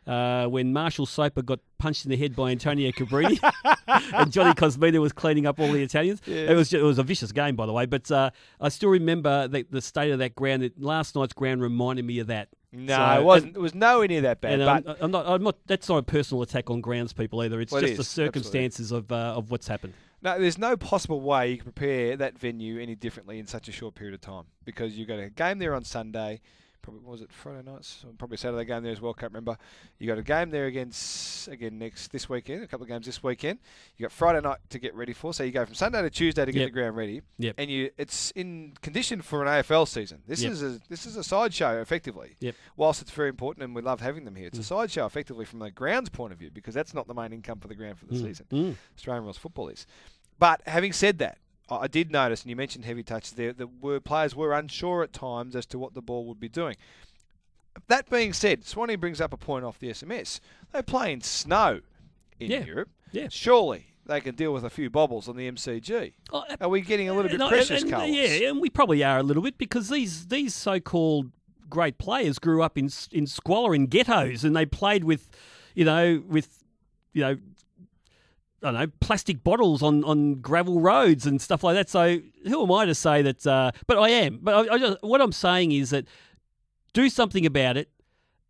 uh, 0.07 0.47
when 0.47 0.73
Marshall 0.75 1.07
Soper 1.07 1.43
got 1.43 1.61
punched 1.79 2.05
in 2.05 2.11
the 2.11 2.17
head 2.17 2.35
by 2.37 2.51
Antonio 2.51 2.91
Cabrini, 2.91 3.39
and 4.15 4.33
Johnny 4.33 4.53
Kosmina 4.55 4.99
was 5.01 5.13
cleaning 5.13 5.47
up 5.47 5.59
all 5.61 5.71
the 5.73 5.83
Italians. 5.83 6.21
It 6.27 6.55
was 6.57 6.71
ju- 6.71 6.79
it 6.81 6.83
was 6.83 6.99
a 6.99 7.03
vicious 7.03 7.33
game, 7.33 7.57
by 7.57 7.65
the 7.67 7.73
way. 7.73 7.85
But 7.87 8.11
uh, 8.11 8.31
I 8.61 8.69
still 8.71 8.89
remember 8.91 9.49
the, 9.49 9.65
the 9.71 9.81
state 9.83 10.11
of 10.11 10.19
that 10.21 10.35
ground. 10.35 10.63
It, 10.63 10.81
last 10.81 11.15
night's 11.17 11.33
ground 11.35 11.61
reminded 11.63 12.05
me 12.05 12.19
of 12.19 12.27
that. 12.29 12.49
No, 12.73 12.97
So- 12.97 13.21
it 13.21 13.25
wasn't. 13.25 13.57
It 13.57 13.61
was 13.61 13.75
nowhere 13.75 14.09
near 14.09 14.21
that 14.23 14.41
bad. 14.41 14.61
And 14.61 14.85
but 14.85 14.97
I'm, 14.97 15.05
I'm 15.05 15.11
not. 15.11 15.27
I'm 15.27 15.43
not. 15.43 15.57
That's 15.67 15.89
not 15.89 15.99
a 15.99 16.03
personal 16.03 16.43
attack 16.43 16.69
on 16.71 16.81
grounds 16.81 17.13
people 17.13 17.41
either. 17.43 17.61
It's 17.61 17.73
Well, 17.73 17.83
it 17.83 17.87
just 17.89 17.97
the 17.97 18.01
is, 18.03 18.09
absolutely. 18.09 18.41
circumstances 18.41 18.93
of 18.93 19.11
uh, 19.11 19.35
of 19.37 19.51
what's 19.51 19.69
happened. 19.69 19.95
No, 20.21 20.39
there's 20.39 20.59
no 20.59 20.77
possible 20.77 21.21
way 21.21 21.53
you 21.53 21.57
can 21.59 21.65
prepare 21.73 22.17
that 22.17 22.39
venue 22.39 22.81
any 22.81 22.95
differently 22.97 23.39
in 23.39 23.47
such 23.47 23.69
a 23.69 23.73
short 23.73 23.95
period 23.95 24.15
of 24.15 24.21
time 24.21 24.45
because 24.65 24.99
you've 24.99 25.07
got 25.09 25.19
a 25.21 25.31
game 25.31 25.59
there 25.61 25.75
on 25.75 25.85
Sunday, 25.85 26.41
probably 26.91 27.11
was 27.11 27.21
it 27.23 27.33
Friday 27.33 27.63
nights, 27.71 28.05
probably 28.19 28.37
Saturday 28.37 28.65
game 28.65 28.83
there 28.83 28.93
as 28.93 29.01
well. 29.01 29.15
Can't 29.15 29.33
remember. 29.33 29.57
You 29.99 30.07
got 30.07 30.19
a 30.19 30.23
game 30.23 30.51
there 30.51 30.67
against 30.67 31.49
again 31.49 31.79
next 31.79 32.09
this 32.13 32.29
weekend. 32.29 32.63
A 32.63 32.67
couple 32.67 32.85
of 32.85 32.89
games 32.89 33.07
this 33.07 33.23
weekend. 33.23 33.59
You 33.97 34.05
got 34.05 34.13
Friday 34.13 34.41
night 34.41 34.59
to 34.71 34.79
get 34.79 34.95
ready 34.95 35.13
for. 35.13 35.33
So 35.35 35.45
you 35.45 35.51
go 35.53 35.65
from 35.65 35.75
Sunday 35.75 36.03
to 36.03 36.11
Tuesday 36.11 36.45
to 36.45 36.53
get 36.53 36.61
Yep. 36.61 36.69
the 36.69 36.73
ground 36.73 36.97
ready. 36.97 37.23
Yep. 37.39 37.55
And 37.59 37.71
you 37.71 37.91
it's 37.99 38.31
in 38.33 38.75
condition 38.83 39.23
for 39.23 39.43
an 39.43 39.49
AFL 39.49 39.87
season. 39.87 40.23
This 40.27 40.43
Yep. 40.43 40.53
is 40.53 40.63
a 40.63 40.81
this 40.89 41.07
is 41.07 41.17
a 41.17 41.25
sideshow 41.25 41.81
effectively. 41.81 42.37
Yep. 42.41 42.55
Whilst 42.77 43.03
it's 43.03 43.11
very 43.11 43.29
important 43.29 43.65
and 43.65 43.75
we 43.75 43.83
love 43.83 44.01
having 44.01 44.25
them 44.25 44.37
here, 44.37 44.47
it's 44.49 44.59
a 44.59 44.63
Mm. 44.63 44.65
sideshow 44.65 45.07
effectively 45.07 45.45
from 45.45 45.59
the 45.59 45.71
ground's 45.71 46.09
point 46.11 46.33
of 46.33 46.39
view 46.39 46.51
because 46.51 46.75
that's 46.75 46.95
not 46.95 47.07
the 47.07 47.15
main 47.15 47.33
income 47.33 47.61
for 47.61 47.69
the 47.69 47.75
ground 47.75 47.99
for 47.99 48.07
the 48.07 48.15
Mm. 48.15 48.23
season. 48.23 48.47
Mm. 48.51 48.77
Australian 48.97 49.25
rules 49.25 49.39
football 49.39 49.69
is. 49.69 49.87
But 50.39 50.63
having 50.67 50.93
said 50.93 51.19
that, 51.19 51.39
I 51.71 51.87
did 51.87 52.11
notice, 52.11 52.43
and 52.43 52.51
you 52.51 52.57
mentioned 52.57 52.85
heavy 52.85 53.03
touches 53.03 53.33
there, 53.33 53.53
that 53.53 53.83
were 53.83 54.01
players 54.01 54.35
were 54.35 54.53
unsure 54.53 55.03
at 55.03 55.13
times 55.13 55.55
as 55.55 55.67
to 55.67 55.79
what 55.79 55.95
the 55.95 56.01
ball 56.03 56.25
would 56.27 56.41
be 56.41 56.49
doing. 56.49 56.77
That 57.89 58.11
being 58.11 58.33
said, 58.33 58.65
Swanee 58.65 58.97
brings 58.97 59.21
up 59.21 59.33
a 59.33 59.37
point 59.37 59.65
off 59.65 59.79
the 59.79 59.91
SMS. 59.91 60.41
They 60.73 60.83
play 60.83 61.13
in 61.13 61.21
snow 61.21 61.81
in 62.41 62.51
Yeah. 62.51 62.65
Europe. 62.65 62.89
Yeah. 63.13 63.29
Surely 63.31 63.87
they 64.07 64.21
can 64.21 64.35
deal 64.35 64.53
with 64.53 64.65
a 64.65 64.71
few 64.71 64.91
bobbles 64.91 65.29
on 65.29 65.37
the 65.37 65.47
MCG. 65.51 66.15
Oh, 66.33 66.43
Are 66.61 66.69
we 66.69 66.81
getting 66.81 67.09
a 67.09 67.13
little 67.15 67.29
uh, 67.29 67.33
bit 67.33 67.39
No, 67.39 67.49
precious, 67.49 67.83
and- 67.83 67.93
and- 67.93 68.15
Yeah, 68.15 68.49
and 68.49 68.61
we 68.61 68.71
probably 68.71 69.05
are 69.05 69.19
a 69.19 69.23
little 69.23 69.43
bit 69.43 69.59
because 69.59 69.89
these 69.91 70.27
these 70.27 70.55
so-called 70.55 71.31
great 71.69 71.99
players 71.99 72.39
grew 72.39 72.63
up 72.63 72.79
in 72.79 72.89
in 73.13 73.27
squalor 73.27 73.75
in 73.75 73.87
ghettos, 73.87 74.43
and 74.45 74.57
they 74.57 74.65
played 74.67 75.05
with, 75.05 75.31
you 75.75 75.85
know, 75.85 76.23
with, 76.27 76.65
you 77.13 77.21
know. 77.23 77.37
I 78.63 78.73
don't 78.73 78.75
know 78.75 78.87
plastic 79.01 79.45
bottles 79.45 79.83
on, 79.83 80.05
on 80.05 80.37
gravel 80.37 80.81
roads 80.81 81.27
and 81.27 81.41
stuff 81.41 81.63
like 81.63 81.75
that. 81.75 81.89
So 81.89 82.21
who 82.45 82.63
am 82.63 82.73
I 82.73 82.87
to 82.87 82.95
say 82.95 83.23
that? 83.23 83.47
Uh, 83.47 83.71
but 83.87 83.99
I 83.99 84.09
am. 84.11 84.41
But 84.43 84.55
I, 84.69 84.75
I 84.75 84.79
just, 84.79 85.03
what 85.03 85.21
I'm 85.21 85.33
saying 85.33 85.73
is 85.73 85.91
that 85.91 86.07
do 86.93 87.09
something 87.09 87.47
about 87.47 87.77
it. 87.77 87.91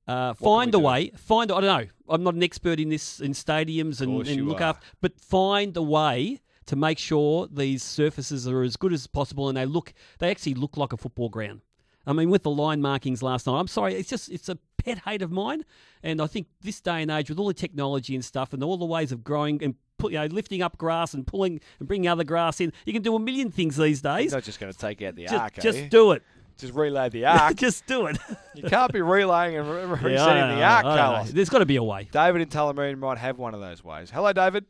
Uh, 0.07 0.33
find 0.33 0.75
a 0.75 0.79
do? 0.79 0.85
way. 0.85 1.11
Find. 1.16 1.53
I 1.53 1.61
don't 1.61 1.83
know. 1.83 1.90
I'm 2.09 2.23
not 2.23 2.35
an 2.35 2.42
expert 2.42 2.81
in 2.81 2.88
this 2.88 3.21
in 3.21 3.33
stadiums 3.33 4.01
and, 4.01 4.27
and 4.27 4.49
look 4.49 4.62
are. 4.62 4.71
after, 4.71 4.87
but 5.03 5.21
find 5.21 5.77
a 5.77 5.83
way 5.83 6.40
to 6.64 6.77
make 6.77 6.99
sure 6.99 7.47
these 7.51 7.83
surfaces 7.83 8.49
are 8.49 8.62
as 8.62 8.77
good 8.77 8.92
as 8.94 9.07
possible 9.07 9.49
and 9.49 9.59
they 9.59 9.66
look. 9.66 9.92
They 10.18 10.31
actually 10.31 10.55
look 10.55 10.79
like 10.79 10.94
a 10.94 10.97
football 10.97 11.29
ground. 11.29 11.61
I 12.07 12.14
mean, 12.14 12.31
with 12.31 12.42
the 12.42 12.51
line 12.51 12.81
markings 12.81 13.23
last 13.23 13.47
night, 13.47 13.59
I'm 13.59 13.68
sorry, 13.68 13.94
it's 13.94 14.09
just 14.09 14.31
it's 14.31 14.49
a 14.49 14.57
pet 14.79 15.01
hate 15.01 15.21
of 15.21 15.31
mine, 15.31 15.66
and 16.03 16.23
I 16.23 16.27
think 16.27 16.47
this 16.62 16.81
day 16.81 17.03
and 17.03 17.11
age 17.11 17.29
with 17.29 17.38
all 17.38 17.49
the 17.49 17.53
technology 17.53 18.14
and 18.14 18.25
stuff 18.25 18.55
and 18.55 18.64
all 18.64 18.79
the 18.79 18.87
ways 18.87 19.12
of 19.12 19.23
growing 19.23 19.62
and 19.62 19.75
you 20.04 20.11
know 20.11 20.26
lifting 20.26 20.62
up 20.62 20.78
grass 20.78 21.14
and 21.14 21.26
pulling 21.26 21.61
and 21.78 21.88
bringing 21.88 22.08
other 22.08 22.24
grass 22.24 22.61
in, 22.61 22.72
you 22.87 22.92
can 22.92 23.02
do 23.02 23.14
a 23.14 23.18
million 23.18 23.50
things 23.50 23.76
these 23.76 24.00
days. 24.00 24.30
You're 24.30 24.38
not 24.38 24.44
just 24.44 24.61
going 24.61 24.72
to 24.72 24.78
take 24.78 25.02
out 25.02 25.14
the 25.16 25.24
just, 25.24 25.34
arc, 25.34 25.58
are 25.58 25.61
just 25.61 25.78
you? 25.78 25.88
do 25.88 26.12
it. 26.12 26.22
Just 26.58 26.74
relay 26.74 27.08
the 27.08 27.24
arc. 27.26 27.56
just 27.56 27.87
do 27.87 28.06
it. 28.06 28.18
you 28.54 28.62
can't 28.64 28.92
be 28.92 29.00
relaying 29.00 29.56
and 29.56 29.70
re- 29.70 29.84
resetting 29.84 30.14
don't 30.16 30.48
the 30.50 30.56
know, 30.56 30.62
arc, 30.62 30.84
I 30.84 30.88
don't 30.88 30.96
know. 30.96 31.02
Carlos. 31.02 31.30
There's 31.32 31.48
got 31.48 31.58
to 31.58 31.66
be 31.66 31.76
a 31.76 31.82
way. 31.82 32.08
David 32.11 32.42
in 32.42 32.48
Tullamarine 32.48 32.98
might 32.98 33.18
have 33.18 33.38
one 33.38 33.54
of 33.54 33.61
those 33.61 33.84
ways. 33.84 34.11
Hello, 34.11 34.32
David. 34.32 34.64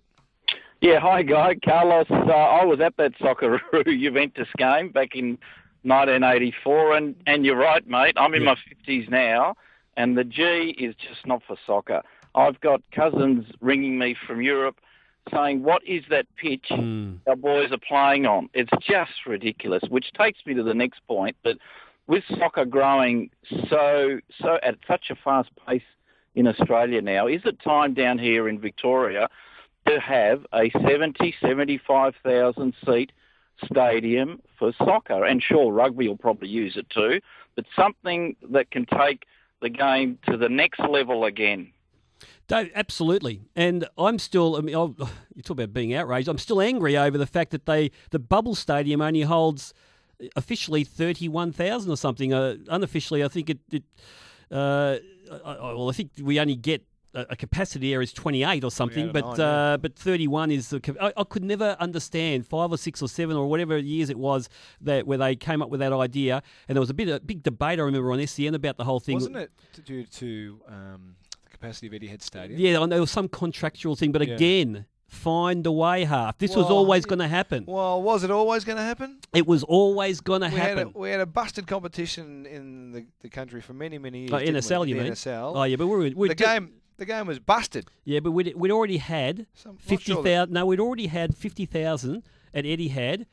Yeah, 0.80 1.00
hi, 1.00 1.22
Guy. 1.22 1.56
Carlos, 1.64 2.06
uh, 2.10 2.14
I 2.30 2.64
was 2.64 2.78
at 2.80 2.96
that 2.98 3.12
Socceroo 3.18 3.58
Juventus 4.00 4.46
game 4.58 4.90
back 4.90 5.14
in 5.16 5.38
1984, 5.82 6.96
and, 6.96 7.14
and 7.26 7.44
you're 7.44 7.56
right, 7.56 7.86
mate. 7.88 8.14
I'm 8.16 8.34
in 8.34 8.42
Yeah. 8.42 8.54
my 8.54 8.56
50s 8.86 9.08
now, 9.10 9.54
and 9.96 10.16
the 10.16 10.24
G 10.24 10.76
is 10.78 10.94
just 10.96 11.26
not 11.26 11.42
for 11.46 11.56
soccer. 11.66 12.02
I've 12.34 12.60
got 12.60 12.82
cousins 12.92 13.46
ringing 13.60 13.98
me 13.98 14.14
from 14.26 14.40
Europe 14.42 14.76
saying, 15.32 15.62
what 15.62 15.82
is 15.86 16.04
that 16.10 16.26
pitch 16.36 16.66
Mm. 16.70 17.18
our 17.26 17.36
boys 17.36 17.70
are 17.72 17.78
playing 17.78 18.26
on? 18.26 18.48
It's 18.54 18.70
just 18.80 19.26
ridiculous, 19.26 19.82
which 19.88 20.12
takes 20.12 20.44
me 20.46 20.54
to 20.54 20.62
the 20.62 20.74
next 20.74 21.00
point 21.06 21.36
that 21.44 21.56
with 22.06 22.24
soccer 22.38 22.64
growing 22.64 23.30
so 23.68 24.20
so 24.40 24.58
at 24.62 24.76
such 24.86 25.10
a 25.10 25.14
fast 25.14 25.50
pace 25.66 25.82
in 26.34 26.46
Australia 26.46 27.02
now, 27.02 27.26
is 27.26 27.42
it 27.44 27.60
time 27.60 27.94
down 27.94 28.18
here 28.18 28.48
in 28.48 28.58
Victoria 28.58 29.28
to 29.86 30.00
have 30.00 30.46
a 30.52 30.70
70, 30.70 31.34
75,000 31.40 32.74
seat 32.86 33.12
stadium 33.64 34.40
for 34.58 34.72
soccer? 34.78 35.24
And 35.24 35.42
sure, 35.42 35.72
rugby 35.72 36.08
will 36.08 36.16
probably 36.16 36.48
use 36.48 36.76
it 36.76 36.88
too, 36.90 37.20
but 37.56 37.64
something 37.74 38.36
that 38.50 38.70
can 38.70 38.86
take 38.86 39.24
the 39.60 39.68
game 39.68 40.18
to 40.28 40.36
the 40.36 40.48
next 40.48 40.80
level 40.80 41.24
again. 41.24 41.72
Dave, 42.46 42.70
absolutely, 42.74 43.42
and 43.54 43.86
I'm 43.96 44.18
still. 44.18 44.56
I 44.56 44.60
mean, 44.60 44.74
I'll, 44.74 44.94
you 45.34 45.42
talk 45.42 45.56
about 45.56 45.72
being 45.72 45.94
outraged. 45.94 46.28
I'm 46.28 46.38
still 46.38 46.60
angry 46.60 46.96
over 46.96 47.18
the 47.18 47.26
fact 47.26 47.50
that 47.50 47.66
they 47.66 47.90
the 48.10 48.18
Bubble 48.18 48.54
Stadium 48.54 49.00
only 49.00 49.22
holds 49.22 49.74
officially 50.36 50.84
thirty-one 50.84 51.52
thousand 51.52 51.90
or 51.90 51.96
something. 51.96 52.32
Uh, 52.32 52.56
unofficially, 52.68 53.24
I 53.24 53.28
think 53.28 53.50
it. 53.50 53.58
it 53.70 53.82
uh, 54.50 54.96
I, 55.44 55.52
I- 55.52 55.74
well, 55.74 55.90
I 55.90 55.92
think 55.92 56.12
we 56.22 56.40
only 56.40 56.56
get 56.56 56.84
a, 57.14 57.26
a 57.30 57.36
capacity 57.36 57.90
there 57.90 58.02
is 58.02 58.12
twenty-eight 58.12 58.64
or 58.64 58.70
something, 58.70 59.10
28 59.10 59.10
or 59.10 59.12
but 59.12 59.38
nine, 59.38 59.38
yeah. 59.38 59.72
uh, 59.72 59.76
but 59.76 59.96
thirty-one 59.96 60.50
is 60.50 60.70
the. 60.70 60.96
I, 61.00 61.12
I 61.16 61.24
could 61.24 61.44
never 61.44 61.76
understand 61.80 62.46
five 62.46 62.70
or 62.70 62.78
six 62.78 63.02
or 63.02 63.08
seven 63.08 63.36
or 63.36 63.46
whatever 63.48 63.76
years 63.76 64.10
it 64.10 64.18
was 64.18 64.48
that 64.80 65.06
where 65.06 65.18
they 65.18 65.36
came 65.36 65.62
up 65.62 65.70
with 65.70 65.80
that 65.80 65.92
idea, 65.92 66.42
and 66.68 66.76
there 66.76 66.80
was 66.80 66.90
a 66.90 66.94
bit 66.94 67.08
a 67.08 67.20
big 67.20 67.42
debate 67.42 67.78
I 67.78 67.82
remember 67.82 68.12
on 68.12 68.26
SEN 68.26 68.54
about 68.54 68.76
the 68.76 68.84
whole 68.84 69.00
thing. 69.00 69.14
Wasn't 69.14 69.36
it 69.36 69.50
due 69.84 70.04
to 70.04 70.60
um, 70.68 71.16
capacity 71.58 71.86
of 71.88 71.92
Etihad 71.92 72.22
Stadium? 72.22 72.60
Yeah, 72.60 72.86
there 72.86 73.00
was 73.00 73.10
some 73.10 73.28
contractual 73.28 73.96
thing, 73.96 74.12
but 74.12 74.26
Yeah. 74.26 74.34
again, 74.34 74.86
find 75.06 75.66
a 75.66 75.72
way, 75.72 76.04
half. 76.04 76.38
This 76.38 76.54
was 76.54 76.66
always 76.66 77.06
going 77.06 77.18
to 77.18 77.28
happen. 77.28 77.64
Well, 77.66 78.02
was 78.02 78.24
it 78.24 78.30
always 78.30 78.64
going 78.64 78.76
to 78.76 78.82
happen? 78.84 79.18
It 79.34 79.46
was 79.46 79.62
always 79.64 80.20
going 80.20 80.42
to 80.42 80.48
We 80.48 80.54
had, 80.58 80.72
a, 80.72 80.76
happen. 80.80 80.92
we 80.94 81.10
had 81.10 81.20
a 81.20 81.26
busted 81.26 81.66
competition 81.66 82.46
in 82.46 82.92
the, 82.92 83.06
the 83.20 83.28
country 83.28 83.60
for 83.60 83.72
many, 83.72 83.98
many 83.98 84.20
years. 84.20 84.32
Oh, 84.32 84.38
didn't 84.38 84.54
we? 84.54 84.60
NSL, 84.60 84.88
you 84.88 84.94
the 84.96 85.02
mean? 85.02 85.12
NSL. 85.12 85.52
Oh, 85.56 85.62
yeah, 85.64 85.76
but 85.76 85.86
we 85.86 85.96
were, 85.96 86.10
we 86.14 86.28
the 86.28 86.34
game, 86.34 86.72
the 86.98 87.06
game 87.06 87.26
was 87.26 87.38
busted. 87.38 87.86
Yeah, 88.04 88.20
but 88.20 88.32
we'd, 88.32 88.54
we'd 88.54 88.70
already 88.70 88.98
had 88.98 89.46
So 89.54 89.70
I'm 89.70 89.76
fifty 89.78 90.12
sure. 90.12 90.46
No, 90.46 90.66
we'd 90.66 90.80
already 90.80 91.06
had 91.06 91.36
fifty 91.36 91.64
thousand 91.64 92.22
at 92.52 92.64
Etihad 92.64 93.26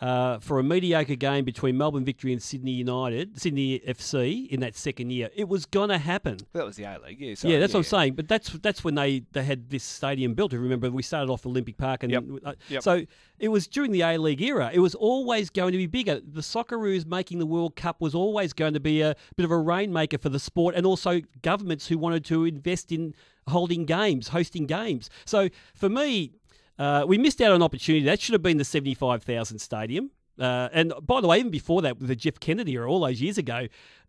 uh, 0.00 0.38
for 0.38 0.58
a 0.58 0.62
mediocre 0.62 1.16
game 1.16 1.44
between 1.44 1.76
Melbourne 1.76 2.04
Victory 2.04 2.32
and 2.32 2.40
Sydney 2.42 2.70
United, 2.72 3.40
Sydney 3.40 3.80
FC 3.80 4.48
in 4.48 4.60
that 4.60 4.76
second 4.76 5.10
year. 5.10 5.28
It 5.34 5.48
was 5.48 5.66
going 5.66 5.88
to 5.88 5.98
happen. 5.98 6.38
That 6.52 6.64
was 6.64 6.76
the 6.76 6.84
A 6.84 6.98
League. 7.04 7.20
Yeah, 7.20 7.34
so, 7.34 7.48
yeah, 7.48 7.58
that's 7.58 7.74
what 7.74 7.80
I'm 7.80 7.84
saying. 7.84 8.14
But 8.14 8.28
that's 8.28 8.50
that's 8.50 8.84
when 8.84 8.94
they, 8.94 9.24
they 9.32 9.42
had 9.42 9.70
this 9.70 9.82
stadium 9.82 10.34
built. 10.34 10.52
You 10.52 10.60
remember 10.60 10.90
we 10.90 11.02
started 11.02 11.30
off 11.32 11.44
Olympic 11.46 11.76
Park, 11.76 12.04
and 12.04 12.12
Yep. 12.12 12.24
uh, 12.44 12.52
Yep. 12.68 12.82
so 12.82 13.02
it 13.40 13.48
was 13.48 13.66
during 13.66 13.90
the 13.92 14.02
A 14.02 14.18
League 14.18 14.40
era. 14.42 14.70
It 14.72 14.78
was 14.80 14.94
always 14.94 15.50
going 15.50 15.72
to 15.72 15.78
be 15.78 15.86
bigger. 15.86 16.20
The 16.20 16.40
Socceroos 16.42 17.04
making 17.06 17.38
the 17.40 17.46
World 17.46 17.74
Cup 17.76 18.00
was 18.00 18.14
always 18.14 18.52
going 18.52 18.74
to 18.74 18.80
be 18.80 19.00
a 19.02 19.16
bit 19.36 19.44
of 19.44 19.50
a 19.50 19.58
rainmaker 19.58 20.18
for 20.18 20.28
the 20.28 20.38
sport, 20.40 20.74
and 20.76 20.86
also 20.86 21.20
governments 21.42 21.88
who 21.88 21.98
wanted 21.98 22.24
to 22.26 22.44
invest 22.44 22.92
in 22.92 23.14
holding 23.48 23.86
games, 23.86 24.28
hosting 24.28 24.66
games. 24.66 25.08
So 25.24 25.48
for 25.74 25.88
me, 25.88 26.32
uh, 26.78 27.04
we 27.06 27.18
missed 27.18 27.40
out 27.40 27.50
on 27.50 27.56
an 27.56 27.62
opportunity. 27.62 28.04
That 28.04 28.20
should 28.20 28.32
have 28.32 28.42
been 28.42 28.58
the 28.58 28.64
seventy-five 28.64 29.22
thousand 29.22 29.58
stadium. 29.58 30.10
Uh, 30.38 30.68
and 30.72 30.92
by 31.02 31.20
the 31.20 31.26
way, 31.26 31.38
even 31.38 31.50
before 31.50 31.82
that, 31.82 31.98
with 31.98 32.08
the 32.08 32.16
Jeff 32.16 32.38
Kennett 32.38 32.68
era, 32.68 32.90
all 32.90 33.00
those 33.00 33.20
years 33.20 33.38
ago, 33.38 33.66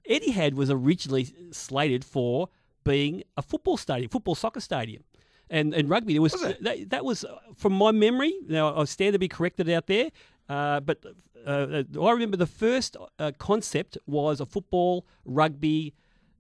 Etihad 0.08 0.54
was 0.54 0.70
originally 0.70 1.34
slated 1.52 2.06
for 2.06 2.50
being 2.84 3.24
a 3.36 3.42
football 3.42 3.78
stadium, 3.78 4.10
football 4.10 4.36
soccer 4.36 4.60
stadium. 4.60 5.04
And, 5.50 5.74
and 5.74 5.90
rugby, 5.90 6.14
there 6.14 6.22
was, 6.22 6.34
Was? 6.34 6.54
That, 6.62 6.90
that 6.92 7.04
was 7.04 7.24
uh, 7.24 7.36
from 7.56 7.74
my 7.74 7.92
memory. 7.92 8.34
Now 8.48 8.76
I 8.76 8.84
stand 8.86 9.14
to 9.14 9.20
be 9.20 9.28
corrected 9.28 9.68
out 9.70 9.88
there, 9.88 10.12
uh, 10.48 10.80
but 10.82 11.04
uh, 11.46 11.84
I 12.00 12.12
remember 12.12 12.38
the 12.38 12.46
first 12.46 12.96
uh, 13.18 13.32
concept 13.40 13.98
was 14.06 14.40
a 14.40 14.46
football 14.46 15.08
rugby 15.26 15.96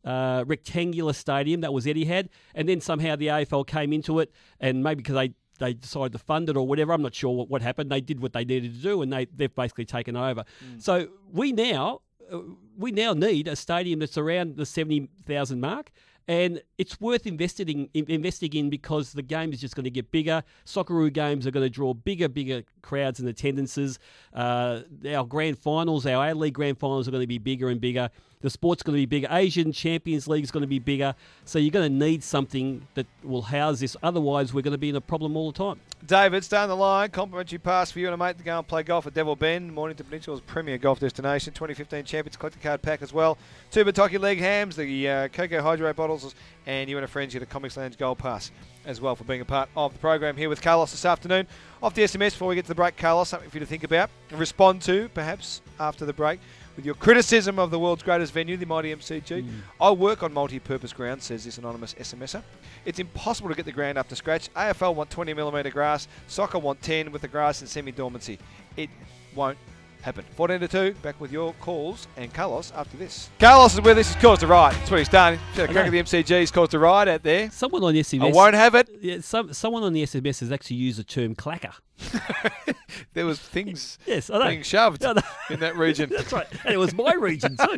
uh, 0.05 0.43
rectangular 0.45 1.13
stadium 1.13 1.61
that 1.61 1.73
was 1.73 1.85
Etihad, 1.85 2.29
and 2.53 2.69
then 2.69 2.81
somehow 2.81 3.15
the 3.15 3.27
AFL 3.27 3.65
came 3.65 3.91
into 3.93 4.19
it, 4.19 4.31
and 4.59 4.83
maybe 4.83 4.97
because 4.97 5.15
they 5.15 5.33
they 5.59 5.73
decided 5.73 6.13
to 6.13 6.19
fund 6.19 6.49
it 6.49 6.57
or 6.57 6.65
whatever. 6.65 6.93
I'm 6.93 7.01
not 7.01 7.15
sure 7.15 7.35
what, 7.35 7.49
what 7.49 7.61
happened. 7.61 7.91
They 7.91 8.01
did 8.01 8.19
what 8.21 8.33
they 8.33 8.43
needed 8.43 8.73
to 8.73 8.81
do, 8.81 9.01
and 9.01 9.13
they 9.13 9.25
they've 9.25 9.53
basically 9.53 9.85
taken 9.85 10.15
over. 10.15 10.43
So 10.79 11.09
we 11.31 11.51
now 11.51 12.01
uh, 12.31 12.39
we 12.77 12.91
now 12.91 13.13
need 13.13 13.47
a 13.47 13.55
stadium 13.55 13.99
that's 13.99 14.17
around 14.17 14.57
the 14.57 14.65
seventy 14.65 15.09
thousand 15.25 15.61
mark. 15.61 15.91
And 16.29 16.61
it's 16.77 17.01
worth 17.01 17.25
investing 17.25 17.89
in, 17.91 18.05
investing 18.07 18.53
in 18.53 18.69
because 18.69 19.13
the 19.13 19.23
game 19.23 19.51
is 19.51 19.59
just 19.59 19.75
going 19.75 19.85
to 19.85 19.89
get 19.89 20.11
bigger. 20.11 20.43
Socceroo 20.63 21.11
games 21.11 21.47
are 21.47 21.51
going 21.51 21.65
to 21.65 21.71
draw 21.71 21.95
bigger, 21.95 22.29
bigger 22.29 22.61
crowds 22.83 23.19
and 23.19 23.27
attendances. 23.27 23.97
Uh, 24.31 24.81
our 25.11 25.25
grand 25.25 25.57
finals, 25.57 26.05
our 26.05 26.27
A 26.27 26.35
League 26.35 26.53
grand 26.53 26.77
finals 26.77 27.07
are 27.07 27.11
going 27.11 27.23
to 27.23 27.27
be 27.27 27.39
bigger 27.39 27.69
and 27.69 27.81
bigger. 27.81 28.11
The 28.41 28.49
sport's 28.49 28.83
going 28.83 28.95
to 28.95 29.01
be 29.01 29.05
bigger. 29.05 29.27
Asian 29.31 29.73
Champions 29.73 30.25
League 30.25 30.45
is 30.45 30.51
going 30.51 30.61
to 30.61 30.67
be 30.67 30.79
bigger. 30.79 31.13
So 31.43 31.59
you're 31.59 31.71
going 31.71 31.91
to 31.91 32.05
need 32.07 32.23
something 32.23 32.87
that 32.93 33.05
will 33.21 33.41
house 33.41 33.81
this. 33.81 33.97
Otherwise, 34.01 34.53
we're 34.53 34.61
going 34.61 34.71
to 34.71 34.77
be 34.77 34.87
in 34.87 34.95
a 34.95 35.01
problem 35.01 35.35
all 35.35 35.51
the 35.51 35.57
time. 35.57 35.81
David, 36.05 36.45
stay 36.45 36.55
on 36.55 36.69
the 36.69 36.75
line. 36.75 37.09
Complimentary 37.09 37.59
pass 37.59 37.91
for 37.91 37.99
you 37.99 38.07
and 38.07 38.13
a 38.13 38.17
mate 38.17 38.37
to 38.37 38.43
go 38.45 38.57
and 38.57 38.65
play 38.65 38.83
golf 38.83 39.05
at 39.05 39.13
Devil 39.13 39.35
Bend, 39.35 39.73
Mornington 39.73 40.05
Peninsula's 40.05 40.39
premier 40.39 40.77
golf 40.77 41.01
destination. 41.01 41.51
2015 41.51 42.05
Champions 42.05 42.37
Collector 42.37 42.59
Card 42.59 42.81
Pack 42.81 43.01
as 43.01 43.11
well. 43.11 43.37
Two 43.71 43.83
Bertocchi 43.83 44.17
Leg 44.17 44.39
Hams, 44.39 44.77
the 44.77 45.09
uh, 45.09 45.27
Cocoa 45.27 45.61
Hydro 45.61 45.91
bottles, 45.91 46.18
and 46.65 46.89
you 46.89 46.97
and 46.97 47.05
a 47.05 47.07
friend 47.07 47.31
get 47.31 47.41
a 47.41 47.45
Comics 47.45 47.77
Lounge 47.77 47.97
Gold 47.97 48.17
Pass 48.17 48.51
as 48.85 49.01
well 49.01 49.15
for 49.15 49.23
being 49.23 49.41
a 49.41 49.45
part 49.45 49.69
of 49.75 49.93
the 49.93 49.99
program 49.99 50.37
here 50.37 50.49
with 50.49 50.61
Carlos 50.61 50.91
this 50.91 51.05
afternoon. 51.05 51.47
Off 51.83 51.93
the 51.93 52.03
SMS 52.03 52.31
before 52.31 52.47
we 52.47 52.55
get 52.55 52.65
to 52.65 52.69
the 52.69 52.75
break, 52.75 52.97
Carlos, 52.97 53.29
something 53.29 53.49
for 53.49 53.57
you 53.57 53.61
to 53.61 53.65
think 53.65 53.83
about 53.83 54.09
and 54.29 54.39
respond 54.39 54.81
to 54.83 55.09
perhaps 55.13 55.61
after 55.79 56.05
the 56.05 56.13
break. 56.13 56.39
with 56.79 56.85
your 56.85 56.95
criticism 56.95 57.59
of 57.59 57.71
the 57.71 57.77
world's 57.77 58.03
greatest 58.03 58.31
venue, 58.31 58.55
the 58.55 58.65
mighty 58.65 58.95
MCG. 58.95 59.43
Mm. 59.43 59.49
I 59.81 59.91
work 59.91 60.23
on 60.23 60.31
multi-purpose 60.31 60.93
ground, 60.93 61.21
says 61.21 61.43
this 61.43 61.57
anonymous 61.57 61.93
SMSer. 61.95 62.41
It's 62.85 62.99
impossible 62.99 63.49
to 63.49 63.55
get 63.55 63.65
the 63.65 63.73
ground 63.73 63.97
up 63.97 64.07
to 64.07 64.15
scratch. 64.15 64.49
AFL 64.53 64.95
want 64.95 65.09
20 65.09 65.33
millimetre 65.33 65.71
grass, 65.71 66.07
soccer 66.27 66.57
want 66.57 66.81
10 66.81 67.11
with 67.11 67.21
the 67.21 67.27
grass 67.27 67.59
in 67.61 67.67
semi-dormancy. 67.67 68.39
It 68.77 68.89
won't 69.35 69.57
happen. 70.01 70.23
14 70.35 70.59
to 70.61 70.67
2, 70.67 70.93
back 71.01 71.19
with 71.19 71.31
your 71.31 71.53
calls 71.61 72.07
and 72.17 72.33
Carlos 72.33 72.71
after 72.75 72.97
this. 72.97 73.29
Carlos 73.39 73.73
is 73.73 73.81
with 73.81 73.97
us. 73.97 74.13
He's 74.13 74.21
caused 74.21 74.43
a 74.43 74.47
ride. 74.47 74.73
That's 74.75 74.91
what 74.91 74.99
he's 74.99 75.09
done. 75.09 75.37
He's 75.49 75.57
had 75.57 75.69
a 75.69 75.73
crack 75.73 75.85
at 75.87 75.91
the 75.91 76.01
MCG. 76.01 76.39
He's 76.39 76.51
caused 76.51 76.73
a 76.73 76.79
ride 76.79 77.07
out 77.07 77.23
there. 77.23 77.49
Someone 77.51 77.83
on 77.83 77.93
the 77.93 78.01
SMS. 78.01 78.29
I 78.29 78.31
won't 78.31 78.55
have 78.55 78.75
it. 78.75 78.89
Yeah, 79.01 79.19
some, 79.21 79.53
someone 79.53 79.83
on 79.83 79.93
the 79.93 80.03
SMS 80.03 80.39
has 80.39 80.51
actually 80.51 80.77
used 80.77 80.99
the 80.99 81.03
term 81.03 81.35
clacker. 81.35 81.73
There 83.13 83.25
was 83.25 83.39
things 83.39 83.97
Yes, 84.05 84.29
I 84.29 84.39
know. 84.39 84.47
being 84.49 84.63
shoved 84.63 85.03
I 85.03 85.13
know. 85.13 85.21
in 85.49 85.59
that 85.59 85.75
region. 85.75 86.09
That's 86.15 86.31
right. 86.31 86.47
And 86.63 86.73
it 86.73 86.77
was 86.77 86.93
my 86.93 87.13
region 87.13 87.57
too. 87.57 87.77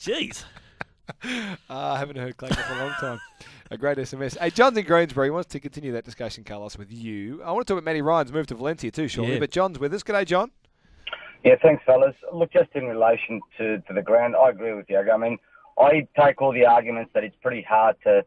Jeez. 0.00 0.44
Uh, 1.24 1.56
I 1.68 1.98
haven't 1.98 2.16
heard 2.16 2.36
Clacker 2.36 2.56
for 2.66 2.74
a 2.74 2.78
long 2.78 2.92
time. 3.00 3.20
A 3.70 3.78
great 3.78 3.98
SMS. 3.98 4.38
Hey, 4.38 4.50
John's 4.50 4.76
in 4.76 4.84
Greensborough. 4.84 5.24
He 5.24 5.30
wants 5.30 5.48
to 5.52 5.60
continue 5.60 5.92
that 5.92 6.04
discussion, 6.04 6.44
Carlos, 6.44 6.76
with 6.78 6.92
you. 6.92 7.42
I 7.42 7.52
want 7.52 7.66
to 7.66 7.72
talk 7.72 7.78
about 7.78 7.84
Matty 7.86 8.02
Ryan's 8.02 8.32
move 8.32 8.46
to 8.48 8.54
Valencia 8.54 8.90
too, 8.90 9.08
shortly. 9.08 9.34
Yeah. 9.34 9.40
But 9.40 9.50
John's 9.50 9.78
with 9.78 9.92
us. 9.94 10.02
G'day, 10.02 10.24
John. 10.26 10.50
Yeah, 11.44 11.54
thanks, 11.62 11.82
fellas. 11.84 12.14
Look, 12.32 12.52
just 12.52 12.70
in 12.74 12.84
relation 12.84 13.40
to, 13.58 13.78
to 13.78 13.92
the 13.92 14.02
ground, 14.02 14.34
I 14.36 14.50
agree 14.50 14.74
with 14.74 14.86
you. 14.88 14.98
I 14.98 15.16
mean, 15.16 15.38
I 15.78 16.06
take 16.18 16.42
all 16.42 16.52
the 16.52 16.66
arguments 16.66 17.12
that 17.14 17.24
it's 17.24 17.36
pretty 17.40 17.62
hard 17.62 17.96
to 18.04 18.24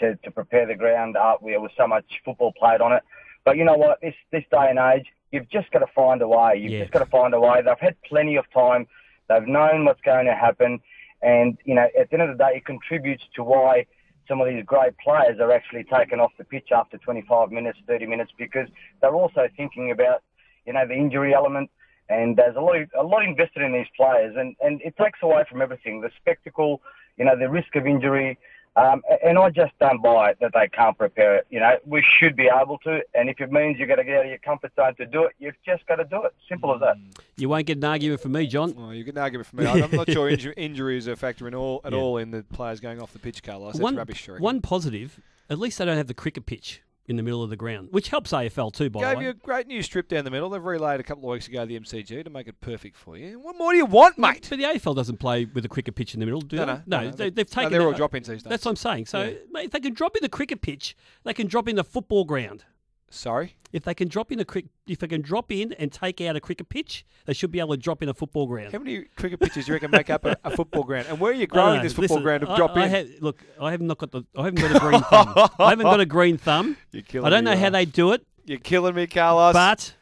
to, 0.00 0.14
to 0.16 0.30
prepare 0.30 0.66
the 0.66 0.74
ground 0.74 1.16
up 1.16 1.40
where 1.40 1.58
with 1.58 1.72
so 1.74 1.86
much 1.86 2.04
football 2.22 2.52
played 2.52 2.82
on 2.82 2.92
it. 2.92 3.02
But 3.46 3.56
you 3.56 3.64
know 3.64 3.76
what? 3.76 4.00
This 4.00 4.14
this 4.30 4.44
day 4.50 4.68
and 4.70 4.78
age, 4.78 5.06
you've 5.32 5.48
just 5.48 5.70
got 5.70 5.80
to 5.80 5.86
find 5.94 6.20
a 6.22 6.28
way. 6.28 6.56
You've 6.56 6.72
Yeah. 6.72 6.80
just 6.80 6.92
got 6.92 6.98
to 7.00 7.06
find 7.06 7.32
a 7.34 7.40
way. 7.40 7.62
They've 7.62 7.78
had 7.78 8.00
plenty 8.02 8.36
of 8.36 8.44
time. 8.52 8.86
They've 9.28 9.46
known 9.46 9.84
what's 9.84 10.00
going 10.02 10.26
to 10.26 10.34
happen, 10.34 10.80
and 11.22 11.58
you 11.64 11.74
know, 11.74 11.88
at 11.98 12.10
the 12.10 12.14
end 12.20 12.30
of 12.30 12.36
the 12.36 12.44
day, 12.44 12.56
it 12.56 12.64
contributes 12.64 13.24
to 13.36 13.42
why 13.44 13.86
some 14.28 14.40
of 14.40 14.48
these 14.48 14.64
great 14.64 14.96
players 14.98 15.38
are 15.40 15.52
actually 15.52 15.84
taken 15.84 16.20
off 16.20 16.32
the 16.36 16.44
pitch 16.44 16.68
after 16.72 16.98
25 16.98 17.50
minutes, 17.52 17.78
30 17.86 18.06
minutes, 18.06 18.32
because 18.36 18.68
they're 19.00 19.14
also 19.14 19.48
thinking 19.56 19.90
about 19.90 20.22
you 20.66 20.72
know 20.72 20.86
the 20.86 20.94
injury 20.94 21.34
element. 21.34 21.70
And 22.08 22.36
there's 22.36 22.56
a 22.56 22.60
lot, 22.60 22.76
a 22.98 23.02
lot 23.02 23.24
invested 23.24 23.62
in 23.62 23.72
these 23.72 23.86
players, 23.96 24.36
and, 24.38 24.54
and 24.60 24.80
it 24.82 24.96
takes 24.96 25.18
away 25.22 25.44
from 25.50 25.60
everything 25.60 26.00
the 26.00 26.10
spectacle, 26.20 26.80
you 27.16 27.24
know, 27.24 27.36
the 27.38 27.48
risk 27.48 27.74
of 27.76 27.86
injury. 27.86 28.38
Um, 28.76 29.00
and 29.24 29.38
I 29.38 29.48
just 29.48 29.72
don't 29.80 30.02
buy 30.02 30.30
it 30.32 30.38
that 30.42 30.50
they 30.52 30.68
can't 30.68 30.96
prepare 30.98 31.36
it. 31.36 31.46
You 31.48 31.60
know, 31.60 31.78
we 31.86 32.04
should 32.18 32.36
be 32.36 32.50
able 32.54 32.76
to, 32.84 33.00
and 33.14 33.30
if 33.30 33.40
it 33.40 33.50
means 33.50 33.78
you've 33.78 33.88
got 33.88 33.94
to 33.96 34.04
get 34.04 34.18
out 34.18 34.24
of 34.24 34.28
your 34.28 34.38
comfort 34.38 34.70
zone 34.76 34.94
to 34.96 35.06
do 35.06 35.24
it, 35.24 35.32
you've 35.38 35.54
just 35.64 35.86
got 35.86 35.96
to 35.96 36.04
do 36.04 36.22
it. 36.24 36.34
Simple 36.46 36.74
as 36.74 36.80
that. 36.80 36.96
You 37.38 37.48
won't 37.48 37.64
get 37.66 37.78
an 37.78 37.84
argument 37.84 38.20
from 38.20 38.32
me, 38.32 38.46
John. 38.46 38.74
Oh, 38.78 38.90
you 38.90 39.02
get 39.02 39.14
an 39.14 39.22
argument 39.22 39.46
from 39.48 39.60
me. 39.60 39.66
I'm 39.66 39.90
not 39.92 40.10
sure 40.10 40.30
inju- 40.30 40.52
injuries 40.58 41.08
are 41.08 41.12
a 41.12 41.16
factor 41.16 41.48
in 41.48 41.54
all 41.54 41.80
at 41.84 41.92
Yeah. 41.92 41.98
all 41.98 42.18
in 42.18 42.30
the 42.32 42.42
players 42.42 42.78
going 42.80 43.00
off 43.00 43.14
the 43.14 43.18
pitch, 43.18 43.42
Carlos. 43.42 43.72
That's 43.72 43.82
one, 43.82 43.96
rubbish. 43.96 44.28
I 44.28 44.32
one 44.32 44.60
positive, 44.60 45.20
at 45.48 45.58
least 45.58 45.78
they 45.78 45.86
don't 45.86 45.96
have 45.96 46.08
the 46.08 46.12
cricket 46.14 46.44
pitch 46.44 46.82
in 47.08 47.16
the 47.16 47.22
middle 47.22 47.42
of 47.42 47.50
the 47.50 47.56
ground, 47.56 47.88
which 47.92 48.08
helps 48.08 48.32
AFL 48.32 48.72
too, 48.72 48.90
by 48.90 49.00
the 49.00 49.06
Gave 49.06 49.18
way. 49.18 49.24
you 49.24 49.30
a 49.30 49.34
great 49.34 49.66
new 49.66 49.82
strip 49.82 50.08
down 50.08 50.24
the 50.24 50.30
middle. 50.30 50.50
They've 50.50 50.62
relayed 50.64 50.98
a 51.00 51.02
couple 51.02 51.24
of 51.24 51.32
weeks 51.32 51.46
ago 51.48 51.64
the 51.64 51.78
MCG 51.78 52.24
to 52.24 52.30
make 52.30 52.48
it 52.48 52.60
perfect 52.60 52.96
for 52.96 53.16
you. 53.16 53.38
What 53.38 53.56
more 53.56 53.72
do 53.72 53.78
you 53.78 53.86
want, 53.86 54.18
mate? 54.18 54.46
But 54.50 54.58
the 54.58 54.64
AFL 54.64 54.94
doesn't 54.96 55.18
play 55.18 55.44
with 55.44 55.64
a 55.64 55.68
cricket 55.68 55.94
pitch 55.94 56.14
in 56.14 56.20
the 56.20 56.26
middle, 56.26 56.40
do 56.40 56.56
No, 56.56 56.66
they? 56.66 56.72
no, 56.72 56.80
no, 56.86 57.02
no. 57.04 57.10
they, 57.10 57.30
they've 57.30 57.48
No, 57.48 57.62
taken. 57.62 57.72
they're 57.72 57.82
all 57.82 57.92
drop-ins 57.92 58.26
these 58.28 58.42
days. 58.42 58.50
That's 58.50 58.64
what 58.64 58.70
I'm 58.72 58.76
saying. 58.76 59.06
So, 59.06 59.22
Yeah. 59.22 59.34
mate, 59.52 59.64
if 59.66 59.70
they 59.70 59.80
can 59.80 59.94
drop 59.94 60.16
in 60.16 60.22
the 60.22 60.28
cricket 60.28 60.60
pitch, 60.62 60.96
they 61.24 61.32
can 61.34 61.46
drop 61.46 61.68
in 61.68 61.76
the 61.76 61.84
football 61.84 62.24
ground. 62.24 62.64
Sorry. 63.08 63.54
If 63.72 63.84
they 63.84 63.94
can 63.94 64.08
drop 64.08 64.32
in 64.32 64.40
a 64.40 64.44
cricket, 64.44 64.70
if 64.86 64.98
they 64.98 65.06
can 65.06 65.20
drop 65.22 65.52
in 65.52 65.72
and 65.74 65.92
take 65.92 66.20
out 66.20 66.34
a 66.34 66.40
cricket 66.40 66.68
pitch, 66.68 67.04
they 67.26 67.32
should 67.34 67.50
be 67.52 67.60
able 67.60 67.74
to 67.74 67.76
drop 67.76 68.02
in 68.02 68.08
a 68.08 68.14
football 68.14 68.46
ground. 68.46 68.72
How 68.72 68.78
many 68.78 69.04
cricket 69.16 69.38
pitches 69.38 69.66
do 69.66 69.70
you 69.70 69.74
reckon 69.74 69.90
make 69.90 70.10
up 70.10 70.24
a, 70.24 70.36
a 70.44 70.50
football 70.56 70.82
ground? 70.82 71.06
And 71.08 71.20
where 71.20 71.30
are 71.30 71.34
you 71.34 71.42
I 71.44 71.46
growing 71.46 71.76
know. 71.76 71.82
this 71.82 71.92
football 71.92 72.16
Listen, 72.16 72.22
ground 72.22 72.40
to 72.46 72.50
I- 72.50 72.56
drop 72.56 72.76
I 72.76 72.84
in? 72.84 72.90
have- 72.90 73.08
look, 73.20 73.42
I 73.60 73.70
have 73.70 73.80
not 73.80 73.98
got 73.98 74.10
the. 74.10 74.22
I 74.36 74.44
haven't 74.44 74.60
got 74.60 74.76
a 74.76 74.80
green 74.80 75.00
thumb. 75.02 75.48
I 75.58 75.68
haven't 75.70 75.84
got 75.84 76.00
a 76.00 76.06
green 76.06 76.36
thumb. 76.38 76.76
You're 76.92 77.02
killing 77.02 77.26
I 77.26 77.30
don't 77.30 77.44
me, 77.44 77.50
know 77.52 77.56
how 77.56 77.70
they 77.70 77.84
do 77.84 78.12
it, 78.12 78.26
You're 78.44 78.58
killing 78.58 78.94
me, 78.94 79.06
Carlos. 79.06 79.52
but 79.52 79.94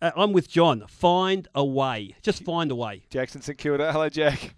uh, 0.00 0.10
I'm 0.16 0.32
with 0.32 0.48
John. 0.48 0.84
Find 0.88 1.48
a 1.54 1.64
way. 1.64 2.14
Just 2.22 2.44
find 2.44 2.70
a 2.70 2.74
way. 2.76 3.04
Jackson 3.10 3.40
St 3.42 3.58
Kilda. 3.58 3.92
Hello, 3.92 4.08
Jack. 4.08 4.54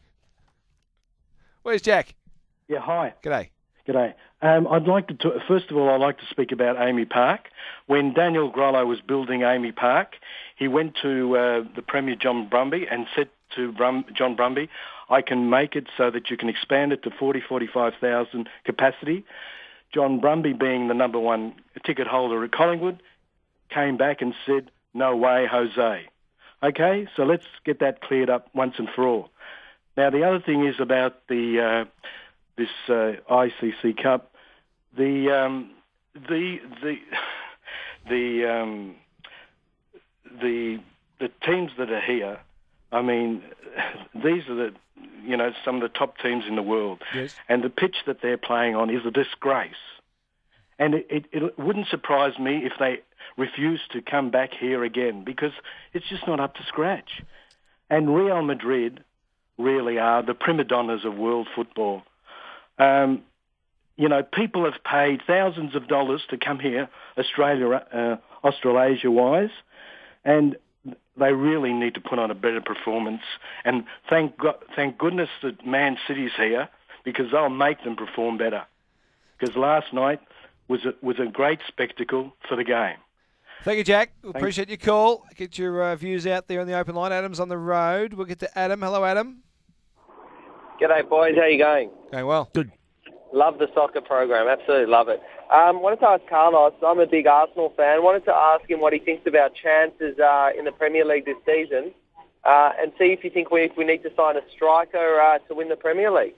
Where's 1.62 1.80
Jack? 1.82 2.14
Yeah, 2.68 2.80
hi. 2.80 3.14
G'day. 3.22 3.48
G'day. 3.86 4.14
Um, 4.40 4.66
I'd 4.66 4.86
like 4.86 5.08
to, 5.08 5.40
first 5.46 5.70
of 5.70 5.76
all, 5.76 5.90
I'd 5.90 6.00
like 6.00 6.18
to 6.18 6.26
speak 6.30 6.52
about 6.52 6.76
AAMI 6.76 7.08
Park. 7.08 7.48
When 7.86 8.14
Daniel 8.14 8.50
Grollo 8.50 8.86
was 8.86 9.00
building 9.00 9.40
AAMI 9.40 9.76
Park, 9.76 10.16
he 10.56 10.68
went 10.68 10.96
to 11.02 11.36
uh, 11.36 11.64
the 11.76 11.82
Premier 11.82 12.14
John 12.14 12.48
Brumby 12.48 12.86
and 12.90 13.06
said 13.14 13.28
to 13.56 13.72
Brum- 13.72 14.06
John 14.16 14.36
Brumby, 14.36 14.68
I 15.10 15.20
can 15.20 15.50
make 15.50 15.76
it 15.76 15.86
so 15.98 16.10
that 16.10 16.30
you 16.30 16.36
can 16.38 16.48
expand 16.48 16.92
it 16.92 17.02
to 17.02 17.10
40, 17.10 17.42
45,000 17.46 18.48
capacity. 18.64 19.24
John 19.92 20.20
Brumby, 20.20 20.58
being 20.58 20.88
the 20.88 20.94
number 20.94 21.18
one 21.18 21.54
ticket 21.84 22.06
holder 22.06 22.42
at 22.42 22.52
Collingwood, 22.52 23.02
came 23.68 23.98
back 23.98 24.22
and 24.22 24.34
said, 24.46 24.70
no 24.94 25.14
way, 25.14 25.46
Jose. 25.50 26.06
Okay, 26.62 27.06
so 27.16 27.24
let's 27.24 27.46
get 27.66 27.80
that 27.80 28.00
cleared 28.00 28.30
up 28.30 28.48
once 28.54 28.74
and 28.78 28.88
for 28.94 29.06
all. 29.06 29.30
Now, 29.96 30.10
the 30.10 30.24
other 30.24 30.40
thing 30.40 30.66
is 30.66 30.76
about 30.80 31.26
the 31.28 31.60
uh, 31.60 32.10
this 32.56 32.68
uh, 32.88 33.12
ICC 33.30 34.02
Cup. 34.02 34.32
The 34.96 35.30
um, 35.30 35.70
the 36.14 36.58
the 36.82 36.96
the 38.08 38.50
um, 38.52 38.94
the 40.40 40.80
the 41.20 41.30
teams 41.44 41.72
that 41.78 41.90
are 41.90 42.00
here. 42.00 42.38
I 42.92 43.02
mean, 43.02 43.42
these 44.14 44.48
are 44.48 44.54
the 44.54 44.72
you 45.24 45.36
know 45.36 45.52
some 45.64 45.76
of 45.76 45.82
the 45.82 45.88
top 45.88 46.18
teams 46.18 46.44
in 46.48 46.56
the 46.56 46.62
world, 46.62 47.02
Yes. 47.14 47.34
and 47.48 47.62
the 47.62 47.70
pitch 47.70 47.96
that 48.06 48.20
they're 48.22 48.38
playing 48.38 48.74
on 48.76 48.90
is 48.90 49.04
a 49.06 49.10
disgrace. 49.10 49.74
And 50.78 50.94
it, 50.94 51.06
it, 51.08 51.24
it 51.30 51.58
wouldn't 51.58 51.86
surprise 51.86 52.36
me 52.38 52.64
if 52.64 52.72
they 52.80 52.98
refuse 53.36 53.80
to 53.92 54.02
come 54.02 54.30
back 54.30 54.50
here 54.52 54.82
again 54.82 55.22
because 55.24 55.52
it's 55.92 56.08
just 56.08 56.26
not 56.26 56.40
up 56.40 56.56
to 56.56 56.64
scratch. 56.64 57.22
And 57.88 58.12
Real 58.14 58.42
Madrid 58.42 59.04
really 59.56 59.98
are 59.98 60.22
the 60.24 60.34
prima 60.34 60.64
donnas 60.64 61.04
of 61.04 61.14
world 61.16 61.46
football. 61.54 62.02
Um, 62.78 63.22
you 63.96 64.08
know, 64.08 64.22
people 64.22 64.64
have 64.64 64.82
paid 64.84 65.20
thousands 65.26 65.74
of 65.74 65.86
dollars 65.86 66.22
to 66.30 66.36
come 66.36 66.58
here, 66.58 66.88
Australia, 67.16 67.86
uh, 67.92 68.16
Australasia-wise, 68.46 69.50
and 70.24 70.56
they 71.16 71.32
really 71.32 71.72
need 71.72 71.94
to 71.94 72.00
put 72.00 72.18
on 72.18 72.30
a 72.30 72.34
better 72.34 72.60
performance. 72.60 73.22
And 73.64 73.84
thank 74.10 74.36
God, 74.36 74.56
thank 74.74 74.98
goodness 74.98 75.28
that 75.42 75.64
Man 75.64 75.96
City's 76.08 76.32
here 76.36 76.68
because 77.04 77.30
they'll 77.30 77.48
make 77.48 77.84
them 77.84 77.94
perform 77.94 78.36
better. 78.36 78.64
Because 79.38 79.54
last 79.56 79.92
night 79.92 80.20
was 80.66 80.84
a, 80.84 80.94
was 81.00 81.20
a 81.20 81.26
great 81.26 81.60
spectacle 81.68 82.34
for 82.48 82.56
the 82.56 82.64
game. 82.64 82.96
Thank 83.62 83.78
you, 83.78 83.84
Jack. 83.84 84.10
We 84.22 84.32
Thanks. 84.32 84.38
appreciate 84.38 84.68
your 84.68 84.78
call. 84.78 85.24
Get 85.36 85.56
your 85.56 85.82
uh, 85.82 85.96
views 85.96 86.26
out 86.26 86.48
there 86.48 86.60
on 86.60 86.66
the 86.66 86.74
open 86.74 86.94
line. 86.94 87.12
Adam's 87.12 87.40
on 87.40 87.48
the 87.48 87.56
road. 87.56 88.14
We'll 88.14 88.26
get 88.26 88.40
to 88.40 88.58
Adam. 88.58 88.80
Hello, 88.82 89.04
Adam. 89.04 89.43
G'day, 90.80 91.08
boys. 91.08 91.36
How 91.36 91.46
you 91.46 91.58
going? 91.58 91.90
Going 92.10 92.26
well. 92.26 92.50
Good. 92.52 92.72
Love 93.32 93.58
the 93.58 93.68
soccer 93.74 94.00
program. 94.00 94.48
Absolutely 94.48 94.86
love 94.86 95.08
it. 95.08 95.22
Um, 95.52 95.82
wanted 95.82 96.00
to 96.00 96.08
ask 96.08 96.22
Carlos. 96.28 96.72
I'm 96.84 96.98
a 96.98 97.06
big 97.06 97.26
Arsenal 97.26 97.72
fan. 97.76 98.02
Wanted 98.02 98.24
to 98.24 98.34
ask 98.34 98.68
him 98.68 98.80
what 98.80 98.92
he 98.92 98.98
thinks 98.98 99.26
about 99.26 99.52
chances 99.54 100.18
uh, 100.18 100.50
in 100.58 100.64
the 100.64 100.72
Premier 100.72 101.04
League 101.04 101.26
this 101.26 101.36
season, 101.46 101.92
uh, 102.44 102.70
and 102.80 102.92
see 102.98 103.12
if 103.12 103.22
you 103.22 103.30
think 103.30 103.50
we 103.50 103.70
we 103.76 103.84
need 103.84 104.02
to 104.02 104.10
sign 104.16 104.36
a 104.36 104.40
striker 104.52 105.20
uh, 105.20 105.38
to 105.46 105.54
win 105.54 105.68
the 105.68 105.76
Premier 105.76 106.10
League. 106.10 106.34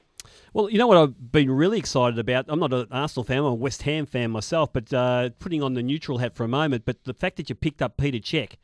Well, 0.53 0.69
you 0.69 0.79
know 0.79 0.87
what 0.87 0.99
I've 0.99 1.33
been 1.33 1.51
really 1.51 1.79
excited 1.79 2.19
about? 2.19 2.47
I'm 2.49 2.59
not 2.59 2.73
an 2.73 2.89
Arsenal 2.91 3.25
fan, 3.25 3.39
I'm 3.39 3.45
a 3.45 3.55
West 3.55 3.83
Ham 3.83 4.07
fan 4.07 4.31
myself, 4.31 4.73
but 4.73 4.93
uh, 4.93 5.31
putting 5.39 5.63
on 5.63 5.75
the 5.75 5.83
neutral 5.83 6.19
hat 6.19 6.35
for 6.35 6.45
a 6.45 6.49
moment, 6.49 6.85
but 6.85 7.05
the 7.05 7.15
fact 7.15 7.37
that 7.37 7.49
you 7.49 7.55
picked 7.55 7.81
up 7.81 7.97
Peter 7.97 8.19
Cech, 8.19 8.55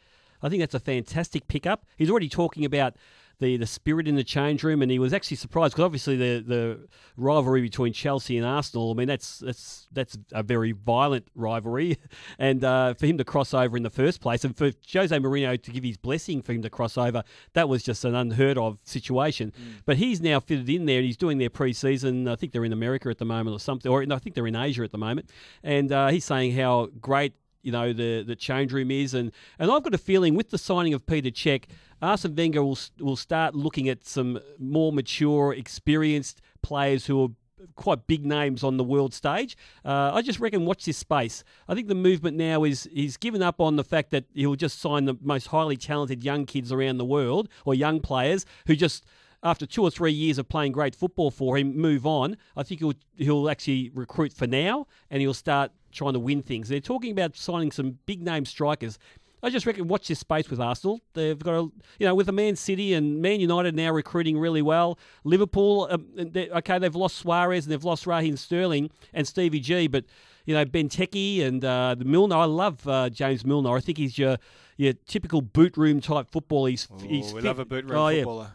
I 0.42 0.48
think 0.48 0.60
that's 0.60 0.74
a 0.74 0.80
fantastic 0.80 1.48
pickup. 1.48 1.86
He's 1.96 2.10
already 2.10 2.28
talking 2.28 2.64
about 2.64 2.96
the, 3.42 3.56
the 3.56 3.66
spirit 3.66 4.08
in 4.08 4.14
the 4.14 4.24
change 4.24 4.62
room, 4.62 4.82
and 4.82 4.90
he 4.90 4.98
was 4.98 5.12
actually 5.12 5.36
surprised 5.36 5.74
because 5.74 5.84
obviously 5.84 6.16
the, 6.16 6.44
the 6.46 6.88
rivalry 7.16 7.60
between 7.60 7.92
Chelsea 7.92 8.36
and 8.36 8.46
Arsenal, 8.46 8.90
I 8.90 8.94
mean, 8.94 9.08
that's 9.08 9.38
that's 9.38 9.88
that's 9.92 10.16
a 10.32 10.42
very 10.42 10.72
violent 10.72 11.28
rivalry. 11.34 11.98
And 12.38 12.64
uh, 12.64 12.94
for 12.94 13.06
him 13.06 13.18
to 13.18 13.24
cross 13.24 13.52
over 13.52 13.76
in 13.76 13.82
the 13.82 13.90
first 13.90 14.20
place, 14.20 14.44
and 14.44 14.56
for 14.56 14.70
Jose 14.92 15.16
Mourinho 15.16 15.60
to 15.60 15.70
give 15.70 15.84
his 15.84 15.96
blessing 15.96 16.42
for 16.42 16.52
him 16.52 16.62
to 16.62 16.70
cross 16.70 16.96
over, 16.96 17.24
that 17.54 17.68
was 17.68 17.82
just 17.82 18.04
an 18.04 18.14
unheard 18.14 18.58
of 18.58 18.78
situation. 18.84 19.52
But 19.84 19.96
he's 19.96 20.20
now 20.20 20.40
fitted 20.40 20.68
in 20.68 20.86
there, 20.86 20.98
and 20.98 21.06
he's 21.06 21.16
doing 21.16 21.38
their 21.38 21.50
pre-season. 21.50 22.28
I 22.28 22.36
think 22.36 22.52
they're 22.52 22.64
in 22.64 22.72
America 22.72 23.08
at 23.10 23.18
the 23.18 23.24
moment 23.24 23.54
or 23.54 23.60
something, 23.60 23.90
or 23.90 24.02
I 24.02 24.18
think 24.18 24.34
they're 24.34 24.46
in 24.46 24.56
Asia 24.56 24.82
at 24.82 24.92
the 24.92 24.98
moment. 24.98 25.30
And 25.62 25.92
uh, 25.92 26.08
he's 26.08 26.24
saying 26.24 26.52
how 26.52 26.88
great 27.00 27.34
you 27.62 27.72
know 27.72 27.92
the 27.92 28.22
the 28.22 28.36
change 28.36 28.72
room 28.72 28.90
is, 28.90 29.14
and 29.14 29.32
and 29.58 29.70
I've 29.70 29.82
got 29.82 29.94
a 29.94 29.98
feeling 29.98 30.34
with 30.34 30.50
the 30.50 30.58
signing 30.58 30.94
of 30.94 31.06
Peter 31.06 31.30
Cech, 31.30 31.64
Arsene 32.00 32.34
Wenger 32.34 32.62
will 32.62 32.78
will 33.00 33.16
start 33.16 33.54
looking 33.54 33.88
at 33.88 34.04
some 34.04 34.40
more 34.58 34.92
mature, 34.92 35.52
experienced 35.52 36.40
players 36.62 37.06
who 37.06 37.24
are 37.24 37.28
quite 37.76 38.06
big 38.06 38.26
names 38.26 38.64
on 38.64 38.76
the 38.76 38.84
world 38.84 39.14
stage. 39.14 39.56
Uh, 39.84 40.10
I 40.12 40.22
just 40.22 40.40
reckon 40.40 40.64
watch 40.64 40.84
this 40.84 40.96
space. 40.96 41.44
I 41.68 41.74
think 41.74 41.88
the 41.88 41.94
movement 41.94 42.36
now 42.36 42.64
is 42.64 42.88
he's 42.92 43.16
given 43.16 43.42
up 43.42 43.60
on 43.60 43.76
the 43.76 43.84
fact 43.84 44.10
that 44.10 44.24
he'll 44.34 44.56
just 44.56 44.80
sign 44.80 45.04
the 45.04 45.16
most 45.22 45.48
highly 45.48 45.76
talented 45.76 46.24
young 46.24 46.44
kids 46.44 46.72
around 46.72 46.98
the 46.98 47.04
world 47.04 47.48
or 47.64 47.74
young 47.74 48.00
players 48.00 48.44
who 48.66 48.74
just 48.74 49.04
after 49.42 49.66
two 49.66 49.82
or 49.82 49.90
three 49.90 50.12
years 50.12 50.38
of 50.38 50.48
playing 50.48 50.72
great 50.72 50.94
football 50.94 51.30
for 51.30 51.58
him, 51.58 51.76
move 51.76 52.06
on. 52.06 52.36
I 52.56 52.62
think 52.62 52.80
he'll 52.80 52.94
he'll 53.16 53.50
actually 53.50 53.90
recruit 53.94 54.32
for 54.32 54.46
now, 54.46 54.86
and 55.10 55.20
he'll 55.20 55.34
start 55.34 55.72
trying 55.92 56.14
to 56.14 56.18
win 56.18 56.42
things. 56.42 56.68
They're 56.68 56.80
talking 56.80 57.12
about 57.12 57.36
signing 57.36 57.70
some 57.70 57.98
big 58.06 58.22
name 58.22 58.44
strikers. 58.44 58.98
I 59.44 59.50
just 59.50 59.66
reckon 59.66 59.88
watch 59.88 60.06
this 60.06 60.20
space 60.20 60.48
with 60.48 60.60
Arsenal. 60.60 61.00
They've 61.14 61.38
got 61.38 61.54
a, 61.54 61.62
you 61.98 62.06
know, 62.06 62.14
with 62.14 62.26
the 62.26 62.32
Man 62.32 62.54
City 62.54 62.94
and 62.94 63.20
Man 63.20 63.40
United 63.40 63.74
now 63.74 63.90
recruiting 63.90 64.38
really 64.38 64.62
well. 64.62 64.98
Liverpool, 65.24 65.88
um, 65.90 66.06
they, 66.14 66.48
okay, 66.50 66.78
they've 66.78 66.94
lost 66.94 67.16
Suarez 67.16 67.64
and 67.64 67.72
they've 67.72 67.82
lost 67.82 68.06
Raheem 68.06 68.36
Sterling 68.36 68.90
and 69.12 69.26
Stevie 69.26 69.58
G, 69.58 69.88
but 69.88 70.04
you 70.46 70.54
know 70.54 70.64
Benteke 70.64 71.44
and 71.44 71.64
uh, 71.64 71.96
the 71.98 72.04
Milner. 72.04 72.36
I 72.36 72.44
love 72.44 72.86
uh, 72.86 73.10
James 73.10 73.44
Milner. 73.44 73.76
I 73.76 73.80
think 73.80 73.98
he's 73.98 74.16
your 74.16 74.36
your 74.76 74.92
typical 75.06 75.42
boot 75.42 75.76
room 75.76 76.00
type 76.00 76.30
football. 76.30 76.66
He's 76.66 76.86
Ooh, 76.92 77.06
he's 77.06 77.32
we 77.32 77.40
fit. 77.40 77.48
love 77.48 77.58
a 77.58 77.64
boot 77.64 77.84
room 77.84 77.98
oh, 77.98 78.08
yeah. 78.08 78.46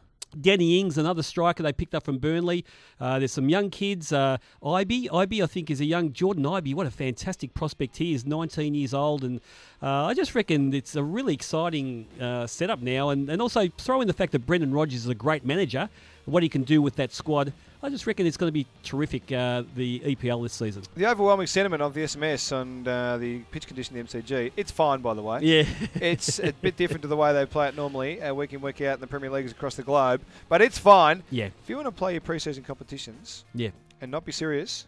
Danny 0.42 0.80
Ings, 0.80 0.98
another 0.98 1.24
striker 1.24 1.64
they 1.64 1.74
picked 1.74 1.96
up 1.96 2.04
from 2.04 2.18
Burnley. 2.18 2.66
Uh, 3.00 3.20
there's 3.20 3.32
some 3.32 3.50
young 3.50 3.70
kids. 3.70 4.12
Uh, 4.12 4.38
Ibe, 4.64 5.10
Ibe, 5.10 5.44
I 5.44 5.48
think, 5.48 5.70
is 5.70 5.82
a 5.82 5.86
young 5.86 6.14
Jordan 6.14 6.44
Ibe. 6.44 6.74
What 6.74 6.88
a 6.88 6.92
fantastic 6.92 7.54
prospect 7.54 7.98
he 7.98 8.14
is, 8.14 8.26
19 8.26 8.74
years 8.74 8.94
old. 8.94 9.24
And 9.24 9.42
uh, 9.82 10.06
I 10.06 10.14
just 10.14 10.36
reckon 10.36 10.74
it's 10.74 10.96
a 10.96 11.04
really 11.04 11.34
exciting 11.34 12.08
uh, 12.20 12.48
setup 12.48 12.82
now. 12.82 13.10
And, 13.10 13.30
and 13.30 13.42
also 13.42 13.68
throw 13.78 14.02
in 14.02 14.08
the 14.08 14.14
fact 14.14 14.32
that 14.32 14.46
Brendan 14.46 14.74
Rodgers 14.74 15.06
is 15.06 15.10
a 15.10 15.16
great 15.16 15.46
manager, 15.46 15.90
what 16.28 16.44
he 16.44 16.50
can 16.50 16.64
do 16.64 16.82
with 16.82 16.96
that 16.98 17.12
squad. 17.14 17.54
I 17.82 17.90
just 17.90 18.08
reckon 18.08 18.26
it's 18.26 18.38
going 18.38 18.48
to 18.50 18.54
be 18.54 18.66
terrific, 18.84 19.32
uh, 19.32 19.64
the 19.76 20.00
EPL 20.00 20.44
this 20.44 20.54
season. 20.54 20.84
The 20.96 21.06
overwhelming 21.08 21.48
sentiment 21.48 21.82
of 21.82 21.94
the 21.94 22.02
SMS 22.02 22.52
and 22.52 22.88
uh, 22.88 23.18
the 23.18 23.40
pitch 23.52 23.68
condition 23.68 23.98
of 24.00 24.10
the 24.10 24.20
MCG, 24.20 24.52
it's 24.58 24.72
fine, 24.72 25.02
by 25.02 25.14
the 25.14 25.22
way. 25.22 25.40
Yeah. 25.42 25.64
it's 25.96 26.40
a 26.40 26.52
bit 26.54 26.76
different 26.76 27.04
to 27.04 27.08
the 27.08 27.16
way 27.16 27.34
they 27.34 27.46
play 27.46 27.68
it 27.70 27.76
normally, 27.76 28.22
uh, 28.22 28.34
week 28.34 28.52
in, 28.54 28.62
week 28.62 28.82
out 28.82 28.96
in 28.96 29.00
the 29.02 29.08
Premier 29.08 29.30
Leagues 29.30 29.52
across 29.52 29.76
the 29.76 29.84
globe. 29.84 30.22
But 30.50 30.62
it's 30.62 30.78
fine. 30.78 31.24
Yeah. 31.30 31.50
If 31.64 31.70
you 31.70 31.76
want 31.76 31.86
to 31.88 31.92
play 31.92 32.14
your 32.14 32.22
pre-season 32.22 32.64
competitions 32.64 33.46
Yeah. 33.54 33.70
and 34.02 34.10
not 34.10 34.26
be 34.26 34.32
serious, 34.32 34.88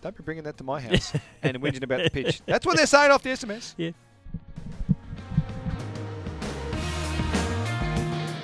don't 0.00 0.16
be 0.16 0.22
bringing 0.22 0.44
that 0.44 0.56
to 0.58 0.64
my 0.64 0.80
house 0.80 1.12
and 1.42 1.60
whinging 1.60 1.82
about 1.82 2.02
the 2.04 2.10
pitch. 2.10 2.40
That's 2.46 2.64
what 2.64 2.76
they're 2.76 2.86
saying 2.86 3.10
off 3.10 3.22
the 3.22 3.30
SMS. 3.30 3.74
Yeah. 3.76 3.90